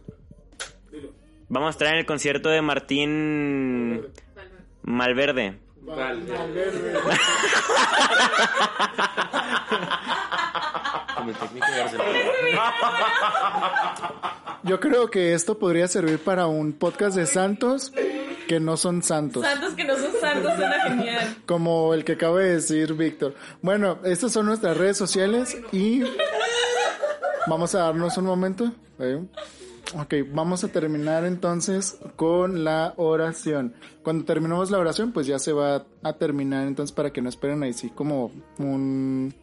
Dilo. 0.91 1.09
Vamos 1.49 1.67
a 1.67 1.71
estar 1.71 1.87
en 1.89 1.99
el 1.99 2.05
concierto 2.05 2.49
de 2.49 2.61
Martín 2.61 4.07
Malverde. 4.83 5.59
Valverde. 5.81 6.93
Con 11.15 11.29
el 11.29 11.35
técnico 11.35 11.71
de 11.71 11.79
Barcelona. 11.81 12.09
Yo 14.63 14.79
creo 14.79 15.09
que 15.09 15.33
esto 15.33 15.57
podría 15.57 15.87
servir 15.87 16.19
para 16.19 16.47
un 16.47 16.73
podcast 16.73 17.15
de 17.15 17.25
Santos 17.25 17.91
que 18.47 18.59
no 18.59 18.77
son 18.77 19.01
santos. 19.01 19.43
Santos 19.43 19.73
que 19.73 19.83
no 19.85 19.95
son 19.95 20.11
santos 20.19 20.55
suena 20.55 20.79
genial. 20.81 21.37
Como 21.45 21.93
el 21.93 22.03
que 22.03 22.13
acaba 22.13 22.39
de 22.39 22.55
decir 22.55 22.93
Víctor. 22.93 23.33
Bueno, 23.61 23.99
estas 24.03 24.33
son 24.33 24.45
nuestras 24.45 24.77
redes 24.77 24.97
sociales 24.97 25.57
y 25.71 26.03
vamos 27.47 27.73
a 27.75 27.79
darnos 27.79 28.17
un 28.17 28.25
momento. 28.25 28.71
¿eh? 28.99 29.23
Ok, 29.95 30.13
vamos 30.31 30.63
a 30.63 30.67
terminar 30.67 31.25
entonces 31.25 31.97
con 32.15 32.63
la 32.63 32.93
oración. 32.97 33.73
Cuando 34.03 34.25
terminemos 34.25 34.69
la 34.69 34.77
oración, 34.77 35.11
pues 35.11 35.27
ya 35.27 35.39
se 35.39 35.53
va 35.53 35.85
a 36.03 36.13
terminar 36.13 36.67
entonces 36.67 36.93
para 36.93 37.11
que 37.11 37.21
no 37.21 37.29
esperen 37.29 37.63
ahí 37.63 37.73
sí 37.73 37.89
como 37.89 38.31
un 38.57 39.33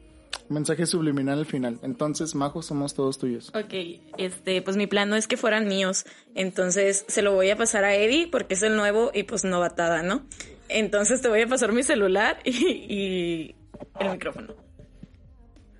mensaje 0.48 0.86
subliminal 0.86 1.38
al 1.38 1.46
final. 1.46 1.78
Entonces, 1.82 2.34
Majo, 2.34 2.62
somos 2.62 2.94
todos 2.94 3.18
tuyos. 3.18 3.50
Ok, 3.54 4.00
este, 4.16 4.62
pues 4.62 4.76
mi 4.76 4.86
plan 4.86 5.08
no 5.08 5.16
es 5.16 5.26
que 5.26 5.36
fueran 5.36 5.68
míos, 5.68 6.04
entonces 6.34 7.04
se 7.08 7.22
lo 7.22 7.34
voy 7.34 7.50
a 7.50 7.56
pasar 7.56 7.84
a 7.84 7.94
Eddie 7.94 8.28
porque 8.28 8.54
es 8.54 8.62
el 8.62 8.76
nuevo 8.76 9.10
y 9.14 9.24
pues 9.24 9.44
novatada, 9.44 10.02
¿no? 10.02 10.26
Entonces 10.68 11.20
te 11.22 11.28
voy 11.28 11.42
a 11.42 11.46
pasar 11.46 11.72
mi 11.72 11.82
celular 11.82 12.38
y, 12.44 12.50
y 12.50 13.54
el 14.00 14.10
micrófono. 14.10 14.54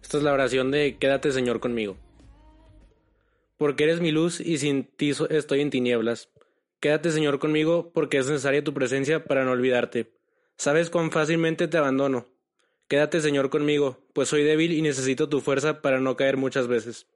Esta 0.03 0.19
es 0.19 0.23
la 0.23 0.33
oración 0.33 0.71
de 0.71 0.97
Quédate 0.99 1.33
Señor 1.33 1.61
conmigo. 1.61 1.97
Porque 3.59 3.85
eres 3.85 4.01
mi 4.01 4.13
luz 4.13 4.41
y 4.41 4.59
sin 4.59 4.85
ti 4.85 5.13
estoy 5.31 5.61
en 5.61 5.71
tinieblas. 5.71 6.31
Quédate 6.81 7.11
Señor 7.11 7.39
conmigo 7.41 7.91
porque 7.93 8.19
es 8.19 8.27
necesaria 8.27 8.63
tu 8.63 8.73
presencia 8.73 9.25
para 9.25 9.45
no 9.45 9.51
olvidarte. 9.51 10.13
Sabes 10.57 10.91
cuán 10.91 11.11
fácilmente 11.11 11.69
te 11.69 11.77
abandono. 11.77 12.27
Quédate 12.89 13.21
Señor 13.21 13.51
conmigo, 13.51 13.99
pues 14.15 14.31
soy 14.31 14.45
débil 14.45 14.73
y 14.73 14.81
necesito 14.81 15.29
tu 15.29 15.43
fuerza 15.43 15.83
para 15.83 16.01
no 16.01 16.17
caer 16.17 16.39
muchas 16.39 16.69
veces. 16.69 17.07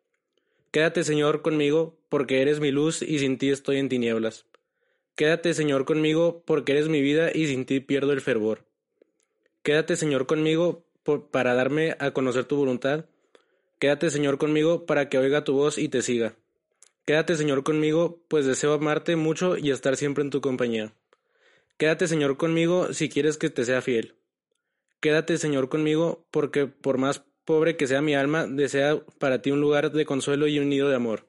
Quédate 0.70 1.03
Señor 1.03 1.41
conmigo 1.41 1.99
porque 2.11 2.43
eres 2.43 2.61
mi 2.61 2.70
luz 2.70 3.01
y 3.01 3.18
sin 3.20 3.39
ti 3.39 3.49
estoy 3.49 3.79
en 3.79 3.89
tinieblas. 3.89 4.45
Quédate 5.16 5.55
Señor 5.55 5.87
conmigo 5.87 6.43
porque 6.45 6.73
eres 6.73 6.89
mi 6.89 7.01
vida 7.01 7.31
y 7.35 7.47
sin 7.47 7.64
ti 7.64 7.81
pierdo 7.81 8.12
el 8.12 8.20
fervor. 8.20 8.66
Quédate 9.62 9.97
Señor 9.97 10.27
conmigo 10.27 10.85
para 11.31 11.55
darme 11.55 11.97
a 11.99 12.11
conocer 12.11 12.45
tu 12.45 12.57
voluntad. 12.57 13.07
Quédate 13.79 14.11
Señor 14.11 14.37
conmigo 14.37 14.85
para 14.85 15.09
que 15.09 15.16
oiga 15.16 15.43
tu 15.43 15.55
voz 15.55 15.79
y 15.79 15.89
te 15.89 16.03
siga. 16.03 16.37
Quédate 17.07 17.35
Señor 17.37 17.64
conmigo, 17.64 18.20
pues 18.29 18.45
deseo 18.45 18.75
amarte 18.75 19.16
mucho 19.16 19.57
y 19.57 19.70
estar 19.70 19.97
siempre 19.97 20.23
en 20.23 20.29
tu 20.29 20.43
compañía. 20.43 20.93
Quédate 21.79 22.09
Señor 22.09 22.37
conmigo 22.37 22.93
si 22.93 23.09
quieres 23.09 23.39
que 23.39 23.49
te 23.49 23.64
sea 23.64 23.81
fiel. 23.81 24.14
Quédate 25.03 25.36
Señor 25.36 25.68
conmigo 25.68 26.24
porque 26.30 26.68
por 26.68 26.96
más 26.96 27.24
pobre 27.44 27.76
que 27.76 27.88
sea 27.88 28.00
mi 28.00 28.14
alma, 28.14 28.46
desea 28.46 29.03
para 29.18 29.42
ti 29.42 29.50
un 29.50 29.61
lugar 29.61 29.90
de 29.90 30.05
consuelo 30.05 30.46
y 30.46 30.61
un 30.61 30.68
nido 30.68 30.88
de 30.88 30.94
amor. 30.94 31.26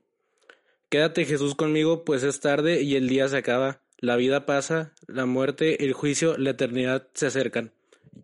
Quédate 0.90 1.26
Jesús 1.26 1.56
conmigo, 1.56 2.06
pues 2.06 2.22
es 2.22 2.40
tarde 2.40 2.84
y 2.84 2.96
el 2.98 3.10
día 3.10 3.28
se 3.28 3.38
acaba, 3.38 3.82
la 3.98 4.16
vida 4.16 4.46
pasa, 4.46 4.94
la 5.08 5.26
muerte, 5.26 5.84
el 5.84 5.94
juicio, 5.94 6.38
la 6.38 6.52
eternidad 6.52 7.08
se 7.16 7.26
acercan, 7.26 7.72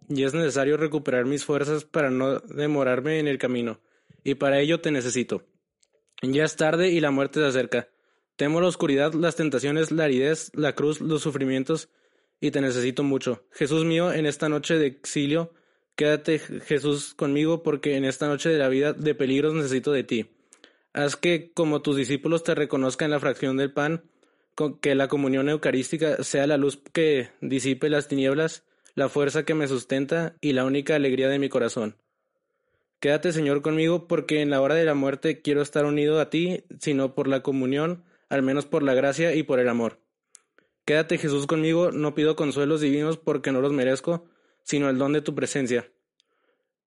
y 0.07 0.23
es 0.23 0.35
necesario 0.35 0.77
recuperar 0.77 1.25
mis 1.25 1.45
fuerzas 1.45 1.83
para 1.83 2.11
no 2.11 2.41
demorarme 2.41 3.17
en 3.17 3.27
el 3.27 3.39
camino, 3.39 3.79
y 4.23 4.35
para 4.35 4.59
ello 4.59 4.81
te 4.81 4.91
necesito. 4.91 5.41
Ya 6.21 6.43
es 6.43 6.57
tarde 6.57 6.89
y 6.89 6.99
la 6.99 7.09
muerte 7.09 7.39
se 7.39 7.47
acerca. 7.47 7.87
Temo 8.35 8.61
la 8.61 8.67
oscuridad, 8.67 9.13
las 9.13 9.35
tentaciones, 9.35 9.89
la 9.89 10.03
aridez, 10.03 10.51
la 10.53 10.75
cruz, 10.75 11.01
los 11.01 11.23
sufrimientos, 11.23 11.89
y 12.41 12.51
te 12.51 12.61
necesito 12.61 13.03
mucho. 13.03 13.43
Jesús 13.51 13.85
mío, 13.85 14.11
en 14.11 14.25
esta 14.25 14.49
noche 14.49 14.75
de 14.75 14.87
exilio, 14.87 15.53
quédate 15.95 16.39
Jesús 16.39 17.13
conmigo, 17.13 17.63
porque 17.63 17.95
en 17.95 18.05
esta 18.05 18.27
noche 18.27 18.49
de 18.49 18.57
la 18.57 18.69
vida 18.69 18.93
de 18.93 19.15
peligros 19.15 19.53
necesito 19.53 19.91
de 19.91 20.03
ti. 20.03 20.29
Haz 20.93 21.15
que, 21.15 21.51
como 21.53 21.81
tus 21.81 21.97
discípulos 21.97 22.43
te 22.43 22.55
reconozcan 22.55 23.11
la 23.11 23.19
fracción 23.19 23.57
del 23.57 23.71
pan, 23.71 24.03
que 24.81 24.95
la 24.95 25.07
comunión 25.07 25.49
eucarística 25.49 26.23
sea 26.23 26.47
la 26.47 26.57
luz 26.57 26.81
que 26.91 27.29
disipe 27.41 27.89
las 27.89 28.07
tinieblas, 28.07 28.63
la 28.95 29.07
fuerza 29.07 29.43
que 29.43 29.53
me 29.53 29.67
sustenta 29.67 30.35
y 30.41 30.53
la 30.53 30.65
única 30.65 30.95
alegría 30.95 31.29
de 31.29 31.39
mi 31.39 31.47
corazón. 31.47 31.95
Quédate, 32.99 33.31
Señor, 33.31 33.61
conmigo, 33.61 34.07
porque 34.07 34.41
en 34.41 34.49
la 34.49 34.61
hora 34.61 34.75
de 34.75 34.83
la 34.83 34.93
muerte 34.93 35.41
quiero 35.41 35.61
estar 35.61 35.85
unido 35.85 36.19
a 36.19 36.29
ti, 36.29 36.65
sino 36.79 37.15
por 37.15 37.29
la 37.29 37.41
comunión, 37.41 38.03
al 38.27 38.41
menos 38.41 38.65
por 38.65 38.83
la 38.83 38.93
gracia 38.93 39.33
y 39.33 39.43
por 39.43 39.59
el 39.59 39.69
amor. 39.69 39.99
Quédate, 40.89 41.19
Jesús, 41.19 41.45
conmigo, 41.45 41.91
no 41.91 42.15
pido 42.15 42.35
consuelos 42.35 42.81
divinos 42.81 43.15
porque 43.15 43.51
no 43.51 43.61
los 43.61 43.71
merezco, 43.71 44.25
sino 44.63 44.89
el 44.89 44.97
don 44.97 45.13
de 45.13 45.21
tu 45.21 45.35
presencia. 45.35 45.87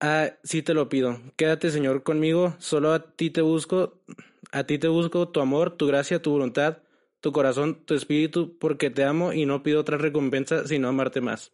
Ah, 0.00 0.32
sí 0.42 0.60
te 0.60 0.74
lo 0.74 0.88
pido. 0.88 1.20
Quédate, 1.36 1.70
Señor, 1.70 2.02
conmigo. 2.02 2.56
Solo 2.58 2.94
a 2.94 3.14
ti 3.14 3.30
te 3.30 3.42
busco, 3.42 4.02
a 4.50 4.64
ti 4.64 4.80
te 4.80 4.88
busco 4.88 5.28
tu 5.28 5.38
amor, 5.38 5.76
tu 5.76 5.86
gracia, 5.86 6.20
tu 6.20 6.32
voluntad, 6.32 6.78
tu 7.20 7.30
corazón, 7.30 7.84
tu 7.84 7.94
espíritu, 7.94 8.58
porque 8.58 8.90
te 8.90 9.04
amo 9.04 9.32
y 9.32 9.46
no 9.46 9.62
pido 9.62 9.78
otra 9.78 9.98
recompensa 9.98 10.66
sino 10.66 10.88
amarte 10.88 11.20
más. 11.20 11.52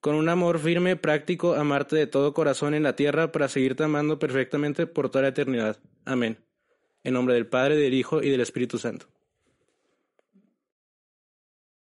Con 0.00 0.14
un 0.14 0.30
amor 0.30 0.58
firme, 0.58 0.96
práctico, 0.96 1.52
amarte 1.52 1.96
de 1.96 2.06
todo 2.06 2.32
corazón 2.32 2.72
en 2.72 2.84
la 2.84 2.96
tierra 2.96 3.30
para 3.30 3.48
seguirte 3.48 3.84
amando 3.84 4.18
perfectamente 4.18 4.86
por 4.86 5.10
toda 5.10 5.24
la 5.24 5.28
eternidad. 5.28 5.76
Amén. 6.06 6.38
En 7.04 7.12
nombre 7.12 7.34
del 7.34 7.46
Padre, 7.46 7.76
del 7.76 7.92
Hijo 7.92 8.22
y 8.22 8.30
del 8.30 8.40
Espíritu 8.40 8.78
Santo. 8.78 9.11